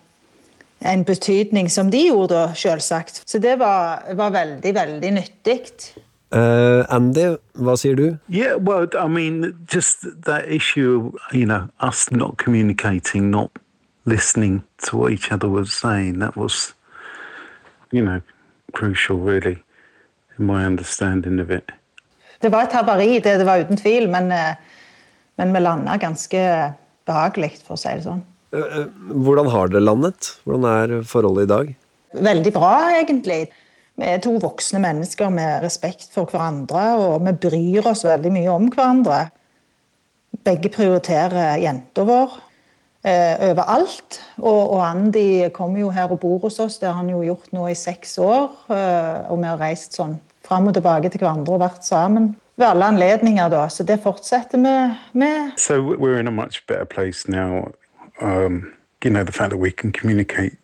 en 0.79 1.03
betydning 1.03 1.69
som 1.69 1.89
de 1.91 2.05
gjorde, 2.07 2.35
da, 2.35 2.53
selvsagt. 2.55 3.23
Så 3.25 3.39
det 3.39 3.57
var, 3.59 4.05
var 4.15 4.31
veldig, 4.31 4.73
veldig 4.75 5.11
nyttig. 5.11 5.59
Uh, 6.31 6.85
Andy, 6.93 7.37
hva 7.57 7.73
sier 7.79 7.95
du? 7.97 8.17
Yeah, 8.29 8.55
well, 8.55 8.87
I 8.93 9.07
mean, 9.07 9.55
just 9.67 10.05
that 10.25 10.45
issue, 10.47 11.11
you 11.33 11.45
know, 11.45 11.67
us 11.79 12.11
not 12.11 12.37
communicating, 12.37 13.31
not 13.31 13.51
listening 14.05 14.63
to 14.85 14.97
what 14.97 15.11
each 15.11 15.31
other 15.31 15.49
was 15.49 15.73
saying, 15.73 16.19
that 16.19 16.37
was, 16.37 16.73
you 17.91 18.03
know, 18.03 18.21
crucial, 18.73 19.17
really, 19.17 19.57
in 20.37 20.45
my 20.45 20.65
understanding 20.65 21.39
of 21.39 21.49
it. 21.51 21.71
Det 22.41 22.49
var 22.49 22.69
et 22.69 22.73
havari, 22.73 23.19
det, 23.19 23.39
det 23.39 23.45
var 23.45 23.65
uten 23.65 23.77
tvil, 23.77 24.09
men, 24.09 24.31
eh, 24.31 24.55
men 25.35 25.53
vi 25.53 25.59
landa 25.59 25.97
ganske 25.97 26.73
behagelig, 27.09 27.57
for 27.65 27.75
å 27.75 27.81
si 27.81 27.91
det 27.97 28.05
sånn. 28.05 28.21
Eh, 28.53 28.59
eh, 28.59 28.85
Hvordan 29.25 29.49
har 29.53 29.71
dere 29.71 29.85
landet? 29.85 30.33
Hvordan 30.43 30.67
er 30.69 31.01
forholdet 31.07 31.47
i 31.47 31.53
dag? 31.53 31.73
Veldig 32.29 32.53
bra, 32.53 32.73
egentlig. 32.97 33.41
Vi 33.99 34.07
er 34.07 34.21
to 34.23 34.37
voksne 34.39 34.79
mennesker 34.81 35.31
med 35.33 35.63
respekt 35.65 36.07
for 36.13 36.29
hverandre, 36.31 36.85
og 36.97 37.25
vi 37.25 37.35
bryr 37.47 37.89
oss 37.91 38.05
veldig 38.07 38.31
mye 38.33 38.53
om 38.53 38.69
hverandre. 38.71 39.25
Begge 40.45 40.71
prioriterer 40.71 41.59
jenta 41.59 42.05
vår 42.07 42.37
eh, 43.03 43.35
overalt. 43.51 44.21
Og, 44.39 44.61
og 44.77 44.83
Andy 44.87 45.49
kommer 45.53 45.83
jo 45.83 45.91
her 45.93 46.13
og 46.15 46.21
bor 46.23 46.39
hos 46.47 46.61
oss, 46.63 46.79
det 46.79 46.89
har 46.89 46.97
han 47.01 47.11
jo 47.11 47.21
gjort 47.25 47.51
nå 47.55 47.67
i 47.69 47.77
seks 47.77 48.17
år. 48.23 48.49
Eh, 48.71 49.29
og 49.29 49.41
vi 49.41 49.49
har 49.51 49.59
reist 49.61 49.99
sånn 49.99 50.17
fram 50.47 50.71
og 50.71 50.77
tilbake 50.77 51.11
til 51.11 51.21
hverandre 51.21 51.57
og 51.57 51.65
vært 51.67 51.85
sammen 51.85 52.31
ved 52.59 52.67
alle 52.67 52.89
anledninger, 52.93 53.51
da. 53.51 53.67
Så 53.71 53.85
det 53.87 53.99
fortsetter 54.03 54.59
vi 54.59 55.19
med. 55.19 55.53
So 55.57 55.79
we're 55.79 56.19
in 56.19 56.27
a 56.27 56.31
much 56.31 56.65
better 56.67 56.85
place 56.85 57.27
now. 57.27 57.67
Um, 58.21 58.73
you 59.03 59.09
know, 59.09 59.23
the 59.23 59.31
fact 59.31 59.51
that 59.51 59.57
we 59.57 59.71
can 59.71 59.91
communicate 59.91 60.57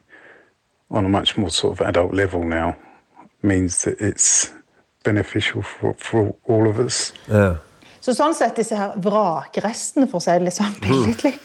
on 0.92 1.06
a 1.06 1.10
much 1.10 1.38
more 1.38 1.50
sort 1.50 1.80
of 1.80 1.88
adult 1.88 2.14
level 2.14 2.44
now 2.44 2.76
means 3.42 3.84
that 3.84 4.00
it's 4.00 4.52
beneficial 5.04 5.62
for, 5.62 5.94
for 5.98 6.36
all 6.48 6.68
of 6.68 6.80
us. 6.80 7.14
Yeah. 7.30 7.58
Så 8.02 8.14
sånn 8.14 8.36
sett, 8.38 8.54
disse 8.60 8.78
her 8.78 8.94
vrakrestene, 9.02 10.06
for 10.10 10.20
å 10.20 10.24
si 10.24 10.34
det 10.36 10.46
litt 10.46 10.58
sånn 10.60 10.76
billedlig, 10.84 11.40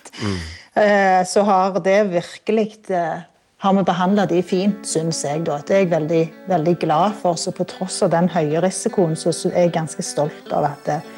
eh, 0.76 1.22
så 1.24 1.44
har 1.48 1.78
det 1.80 2.00
virkelig 2.10 2.90
eh, 2.92 3.22
har 3.60 3.76
vi 3.76 3.84
behandla 3.84 4.26
de 4.26 4.42
fint, 4.44 4.82
syns 4.88 5.22
jeg. 5.24 5.44
da. 5.44 5.58
Det 5.64 5.76
er 5.76 5.82
jeg 5.84 5.90
veldig, 5.92 6.20
veldig 6.48 6.74
glad 6.80 7.16
for. 7.20 7.36
Så 7.40 7.52
på 7.56 7.64
tross 7.68 8.02
av 8.04 8.12
den 8.12 8.28
høye 8.32 8.60
risikoen, 8.64 9.16
så 9.16 9.32
så 9.36 9.52
er 9.52 9.68
jeg 9.68 9.74
ganske 9.78 10.04
stolt 10.04 10.52
av 10.52 10.68
at 10.72 10.92
eh, 10.92 11.08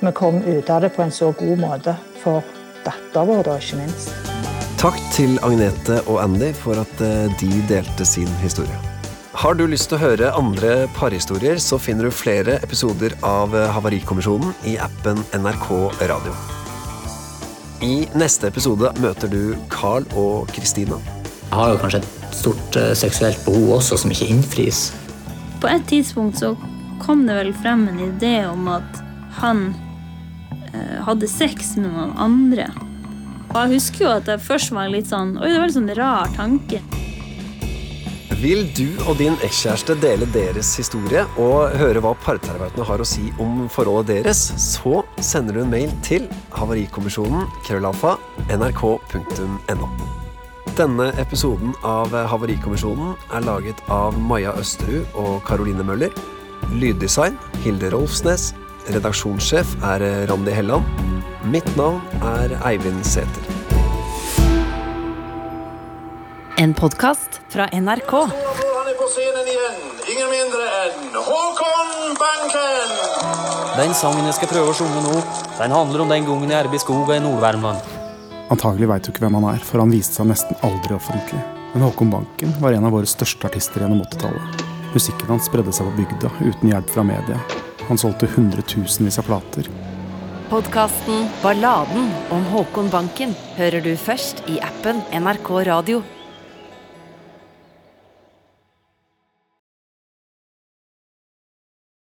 vi 0.00 0.12
kom 0.16 0.40
ut 0.44 0.72
av 0.72 0.84
det 0.84 0.94
på 0.96 1.04
en 1.04 1.12
så 1.12 1.32
god 1.36 1.60
måte 1.60 1.96
for 2.22 2.44
datteren 2.84 3.30
vår, 3.30 3.42
da, 3.48 3.56
ikke 3.60 3.80
minst. 3.80 4.12
Takk 4.80 4.96
til 5.12 5.34
Agnete 5.44 5.98
og 6.06 6.22
Andy 6.22 6.54
for 6.56 6.78
at 6.80 7.02
eh, 7.04 7.28
de 7.40 7.50
delte 7.68 8.06
sin 8.08 8.30
historie. 8.40 8.78
Har 9.40 9.54
du 9.56 9.62
lyst 9.68 9.90
til 9.90 9.98
å 9.98 10.02
høre 10.02 10.30
andre 10.36 10.86
parhistorier, 10.96 11.60
så 11.62 11.78
finner 11.80 12.08
du 12.08 12.14
flere 12.14 12.58
episoder 12.64 13.14
av 13.24 13.52
eh, 13.56 13.68
Havarikommisjonen 13.72 14.54
i 14.68 14.78
appen 14.80 15.20
NRK 15.36 15.68
Radio. 16.10 16.32
I 17.84 18.06
neste 18.16 18.50
episode 18.50 18.90
møter 19.00 19.30
du 19.32 19.54
Carl 19.72 20.04
og 20.18 20.50
Kristina. 20.52 20.98
Jeg 21.50 21.56
har 21.56 21.70
jo 21.72 21.78
kanskje 21.80 22.00
et 22.02 22.34
stort 22.36 22.80
eh, 22.80 22.90
seksuelt 22.98 23.40
behov 23.46 23.76
også 23.78 24.00
som 24.02 24.12
ikke 24.12 24.28
innfris. 24.32 24.82
På 25.60 25.68
et 25.70 25.84
tidspunkt 25.88 26.40
så 26.40 26.54
kom 27.00 27.26
det 27.28 27.36
vel 27.36 27.54
frem 27.60 27.86
en 27.88 28.02
idé 28.10 28.34
om 28.48 28.68
at 28.72 29.00
han 29.40 29.70
hadde 31.06 31.28
sex 31.30 31.74
med 31.76 31.90
noen 31.90 32.14
andre. 32.20 32.68
Og 33.50 33.58
jeg 33.64 33.76
husker 33.80 34.04
jo 34.04 34.14
at 34.14 34.28
jeg 34.30 34.42
først 34.46 34.74
var 34.74 34.90
litt 34.92 35.08
sånn 35.10 35.34
Oi, 35.40 35.48
det 35.50 35.58
var 35.58 35.66
en 35.66 35.78
sånn 35.80 35.94
rar 35.98 36.30
tanke. 36.36 36.82
Vil 38.40 38.62
du 38.72 38.86
og 39.04 39.18
din 39.20 39.34
ekskjæreste 39.44 39.98
dele 40.00 40.24
deres 40.32 40.70
historie 40.78 41.26
og 41.42 41.74
høre 41.76 42.00
hva 42.00 42.14
parterapeutene 42.24 42.86
har 42.88 43.02
å 43.02 43.08
si 43.08 43.26
om 43.42 43.66
forholdet 43.68 44.22
deres, 44.22 44.40
så 44.56 45.02
sender 45.20 45.58
du 45.58 45.64
en 45.64 45.74
mail 45.74 45.92
til 46.06 46.24
havarikommisjonen 46.56 47.44
krøllalfa 47.66 48.14
nrk.no. 48.48 49.90
Denne 50.78 51.10
episoden 51.20 51.74
av 51.84 52.14
Havarikommisjonen 52.30 53.12
er 53.34 53.44
laget 53.44 53.82
av 53.92 54.16
Maja 54.16 54.54
Østerud 54.56 55.18
og 55.20 55.42
Caroline 55.44 55.84
Møller. 55.84 56.14
Lyddesign 56.72 57.36
Hilde 57.64 57.90
Rolfsnes. 57.92 58.54
Redaksjonssjef 58.94 59.76
er 59.86 60.04
Randi 60.30 60.52
Helland. 60.54 60.84
Mitt 61.50 61.68
navn 61.78 62.00
er 62.26 62.52
Eivind 62.66 63.04
Sæther. 63.06 63.46
En 66.60 66.74
podkast 66.74 67.40
fra 67.48 67.68
NRK. 67.72 68.12
Han 68.12 68.90
er 68.90 68.96
på 68.98 69.06
scenen 69.14 69.46
igjen. 69.48 69.78
Ingen 70.12 70.28
mindre 70.32 70.66
enn 70.82 71.14
Håkon 71.14 72.18
Banken! 72.20 72.90
Den 73.78 73.94
sangen 73.96 74.26
jeg 74.28 74.36
skal 74.36 74.50
prøve 74.50 74.74
å 74.74 74.76
synge 74.76 75.00
nå, 75.06 75.22
den 75.56 75.72
handler 75.72 76.04
om 76.04 76.12
den 76.12 76.26
gangen 76.26 76.52
jeg 76.52 76.58
er 76.58 76.68
i 76.74 76.82
skogen 76.82 77.16
i 77.16 77.24
Nord-Värmland. 77.24 77.96
Antagelig 78.52 78.90
veit 78.90 79.06
du 79.06 79.12
ikke 79.14 79.24
hvem 79.24 79.38
han 79.38 79.48
er, 79.54 79.64
for 79.64 79.80
han 79.80 79.94
viste 79.94 80.18
seg 80.18 80.28
nesten 80.28 80.58
aldri 80.66 80.98
offentlig. 80.98 81.40
Men 81.72 81.86
Håkon 81.86 82.12
Banken 82.12 82.52
var 82.60 82.76
en 82.76 82.90
av 82.90 82.92
våre 82.98 83.08
største 83.08 83.46
artister 83.48 83.86
gjennom 83.86 84.02
80-tallet. 84.10 84.64
Musikken 84.92 85.30
hans 85.30 85.46
spredde 85.46 85.72
seg 85.72 85.86
på 85.86 86.02
bygda 86.02 86.34
uten 86.42 86.72
hjelp 86.74 86.90
fra 86.90 87.06
media. 87.06 87.38
Han 87.90 87.98
solgte 87.98 88.28
hundretusenvis 88.30 89.18
av 89.18 89.26
plater. 89.26 89.66
Podkasten 90.50 91.26
Balladen 91.42 92.06
om 92.30 92.46
Håkon 92.54 92.90
Banken 92.90 93.34
hører 93.58 93.82
du 93.82 93.92
først 93.98 94.44
i 94.46 94.60
appen 94.62 95.02
NRK 95.10 95.50
Radio. 95.66 95.98